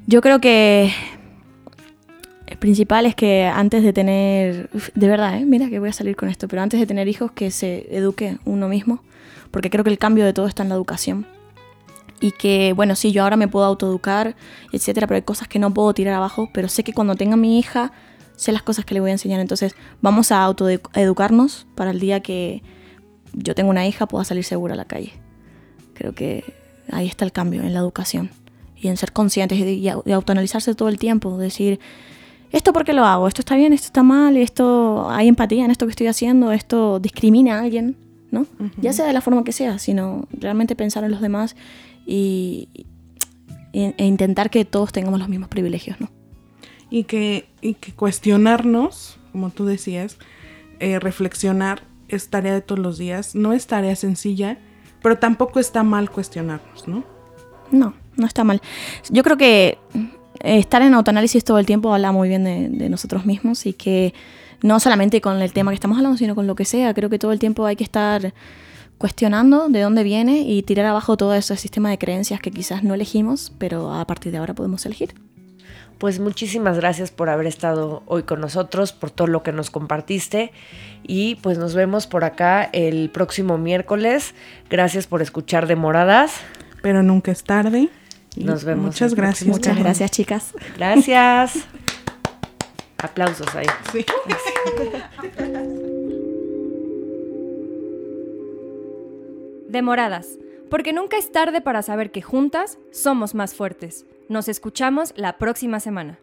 Yo 0.08 0.20
creo 0.22 0.42
que 0.42 0.92
el 2.48 2.58
principal 2.58 3.06
es 3.06 3.16
que 3.16 3.46
antes 3.46 3.82
de 3.82 3.94
tener, 3.94 4.70
de 4.94 5.08
verdad, 5.08 5.38
¿eh? 5.40 5.46
mira 5.46 5.70
que 5.70 5.80
voy 5.80 5.88
a 5.88 5.94
salir 5.94 6.18
con 6.18 6.28
esto, 6.28 6.50
pero 6.50 6.62
antes 6.62 6.82
de 6.82 6.86
tener 6.86 7.08
hijos 7.08 7.32
que 7.32 7.50
se 7.50 7.88
eduque 7.96 8.38
uno 8.44 8.68
mismo, 8.68 9.02
porque 9.52 9.70
creo 9.70 9.86
que 9.86 9.90
el 9.90 9.98
cambio 9.98 10.26
de 10.26 10.34
todo 10.34 10.48
está 10.48 10.64
en 10.64 10.70
la 10.70 10.76
educación. 10.76 11.26
Y 12.22 12.32
que, 12.32 12.74
bueno, 12.74 12.96
sí, 12.96 13.12
yo 13.12 13.24
ahora 13.24 13.36
me 13.36 13.48
puedo 13.48 13.66
autoeducar, 13.66 14.36
etcétera, 14.72 15.06
pero 15.08 15.18
hay 15.18 15.22
cosas 15.24 15.48
que 15.48 15.60
no 15.60 15.74
puedo 15.74 15.94
tirar 15.94 16.14
abajo, 16.14 16.50
pero 16.54 16.70
sé 16.70 16.84
que 16.84 16.94
cuando 16.94 17.16
tenga 17.16 17.36
mi 17.36 17.60
hija, 17.60 17.92
sé 18.38 18.52
las 18.52 18.64
cosas 18.64 18.86
que 18.86 18.94
le 18.94 19.02
voy 19.02 19.10
a 19.10 19.14
enseñar. 19.14 19.40
Entonces, 19.42 19.76
vamos 20.02 20.32
a 20.32 20.42
autoeducarnos 20.44 21.68
para 21.76 21.92
el 21.92 22.00
día 22.00 22.22
que 22.22 22.64
yo 23.34 23.54
tenga 23.54 23.70
una 23.70 23.86
hija, 23.86 24.08
pueda 24.08 24.24
salir 24.24 24.44
segura 24.46 24.74
a 24.76 24.78
la 24.78 24.86
calle. 24.86 25.12
Creo 25.94 26.14
que 26.14 26.44
ahí 26.92 27.08
está 27.08 27.26
el 27.26 27.32
cambio 27.32 27.64
en 27.64 27.74
la 27.74 27.80
educación 27.80 28.32
y 28.78 28.88
en 28.88 28.98
ser 28.98 29.12
conscientes 29.12 29.58
y, 29.60 29.64
y 29.64 29.86
au- 29.88 30.04
y 30.06 30.12
autoanalizarse 30.12 30.74
todo 30.76 30.88
el 30.90 30.98
tiempo, 30.98 31.38
decir, 31.38 31.80
¿esto 32.52 32.72
por 32.72 32.86
qué 32.86 32.94
lo 32.94 33.04
hago? 33.06 33.28
¿Esto 33.28 33.42
está 33.42 33.56
bien? 33.56 33.74
¿Esto 33.74 33.88
está 33.88 34.04
mal? 34.04 34.38
¿Esto 34.38 35.10
hay 35.10 35.28
empatía 35.28 35.66
en 35.66 35.72
esto 35.72 35.86
que 35.86 35.92
estoy 35.92 36.08
haciendo? 36.08 36.52
¿Esto 36.54 37.00
discrimina 37.00 37.58
a 37.60 37.62
alguien? 37.64 37.98
¿No? 38.32 38.46
Ya 38.82 38.92
sea 38.94 39.06
de 39.06 39.14
la 39.14 39.22
forma 39.22 39.44
que 39.44 39.52
sea, 39.54 39.80
sino 39.80 40.28
realmente 40.32 40.76
pensar 40.76 41.04
en 41.06 41.12
los 41.12 41.22
demás 41.22 41.56
y, 42.06 42.70
y- 43.74 43.94
e 43.98 44.06
intentar 44.06 44.50
que 44.50 44.66
todos 44.66 44.92
tengamos 44.92 45.20
los 45.20 45.30
mismos 45.30 45.50
privilegios, 45.50 46.00
¿no? 46.00 46.10
y 46.90 47.04
que, 47.06 47.50
y 47.62 47.74
que 47.74 47.94
cuestionarnos, 47.94 49.18
como 49.32 49.50
tú 49.50 49.66
decías, 49.66 50.18
eh, 50.80 51.00
reflexionar 51.00 51.82
es 52.08 52.30
tarea 52.30 52.54
de 52.54 52.62
todos 52.62 52.80
los 52.80 52.98
días, 52.98 53.34
no 53.36 53.54
es 53.54 53.66
tarea 53.68 53.96
sencilla, 53.96 54.60
pero 55.02 55.18
tampoco 55.18 55.60
está 55.60 55.84
mal 55.84 56.10
cuestionarnos, 56.12 56.88
¿no? 56.88 57.04
No, 57.72 57.96
no 58.16 58.28
está 58.28 58.44
mal. 58.44 58.62
Yo 59.10 59.24
creo 59.24 59.36
que 59.38 59.78
eh, 60.42 60.60
estar 60.60 60.82
en 60.84 60.94
autoanálisis 60.94 61.44
todo 61.44 61.58
el 61.60 61.66
tiempo 61.66 61.94
habla 61.94 62.12
muy 62.12 62.30
bien 62.30 62.44
de, 62.44 62.70
de 62.70 62.90
nosotros 62.90 63.26
mismos 63.26 63.66
y 63.66 63.74
que 63.74 64.14
no 64.62 64.80
solamente 64.80 65.20
con 65.22 65.42
el 65.42 65.52
tema 65.54 65.72
que 65.72 65.76
estamos 65.76 65.98
hablando, 65.98 66.18
sino 66.18 66.36
con 66.36 66.48
lo 66.48 66.56
que 66.56 66.66
sea. 66.66 66.94
Creo 66.94 67.10
que 67.10 67.20
todo 67.20 67.32
el 67.32 67.40
tiempo 67.40 67.66
hay 67.66 67.76
que 67.76 67.84
estar 67.84 68.34
cuestionando 68.98 69.68
de 69.70 69.82
dónde 69.82 70.04
viene 70.04 70.40
y 70.40 70.64
tirar 70.64 70.86
abajo 70.86 71.18
todo 71.18 71.34
ese 71.34 71.56
sistema 71.58 71.90
de 71.90 71.98
creencias 71.98 72.40
que 72.40 72.52
quizás 72.52 72.84
no 72.84 72.94
elegimos, 72.94 73.52
pero 73.58 73.94
a 73.94 74.06
partir 74.06 74.32
de 74.32 74.38
ahora 74.38 74.54
podemos 74.54 74.86
elegir. 74.86 75.14
Pues 75.98 76.20
muchísimas 76.20 76.78
gracias 76.78 77.12
por 77.12 77.30
haber 77.30 77.48
estado 77.48 78.04
hoy 78.06 78.24
con 78.24 78.42
nosotros, 78.42 78.92
por 78.92 79.12
todo 79.12 79.28
lo 79.28 79.44
que 79.44 79.54
nos 79.54 79.70
compartiste 79.70 80.52
y 81.04 81.36
pues 81.36 81.58
nos 81.58 81.74
vemos 81.74 82.06
por 82.06 82.26
acá 82.26 82.70
el 82.74 83.10
próximo 83.10 83.58
miércoles. 83.58 84.36
Gracias 84.70 85.08
por 85.08 85.22
escuchar 85.22 85.68
Demoradas. 85.68 86.34
Pero 86.82 87.02
nunca 87.02 87.32
es 87.32 87.44
tarde. 87.44 87.90
Nos 88.36 88.66
vemos 88.66 88.86
Muchas 88.86 89.16
gracias. 89.16 89.48
Muchas 89.48 89.78
gracias, 89.80 90.12
chicas. 90.12 90.54
Gracias. 90.78 91.66
Aplausos 92.98 93.48
ahí. 93.56 93.68
Sí. 93.92 94.06
Demoradas, 99.76 100.40
porque 100.70 100.94
nunca 100.94 101.18
es 101.18 101.34
tarde 101.34 101.60
para 101.60 101.82
saber 101.82 102.10
que 102.10 102.22
juntas 102.22 102.78
somos 102.94 103.36
más 103.36 103.56
fuertes. 103.56 104.06
Nos 104.30 104.48
escuchamos 104.48 105.12
la 105.18 105.38
próxima 105.38 105.82
semana. 105.82 106.18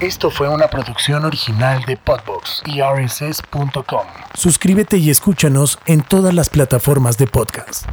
Esto 0.00 0.30
fue 0.30 0.48
una 0.48 0.68
producción 0.68 1.26
original 1.26 1.84
de 1.84 1.98
Podbox 1.98 2.62
y 2.64 2.80
RSS.com. 2.80 4.06
Suscríbete 4.32 4.96
y 4.96 5.10
escúchanos 5.10 5.78
en 5.84 6.00
todas 6.00 6.32
las 6.32 6.48
plataformas 6.48 7.18
de 7.18 7.26
podcast. 7.26 7.84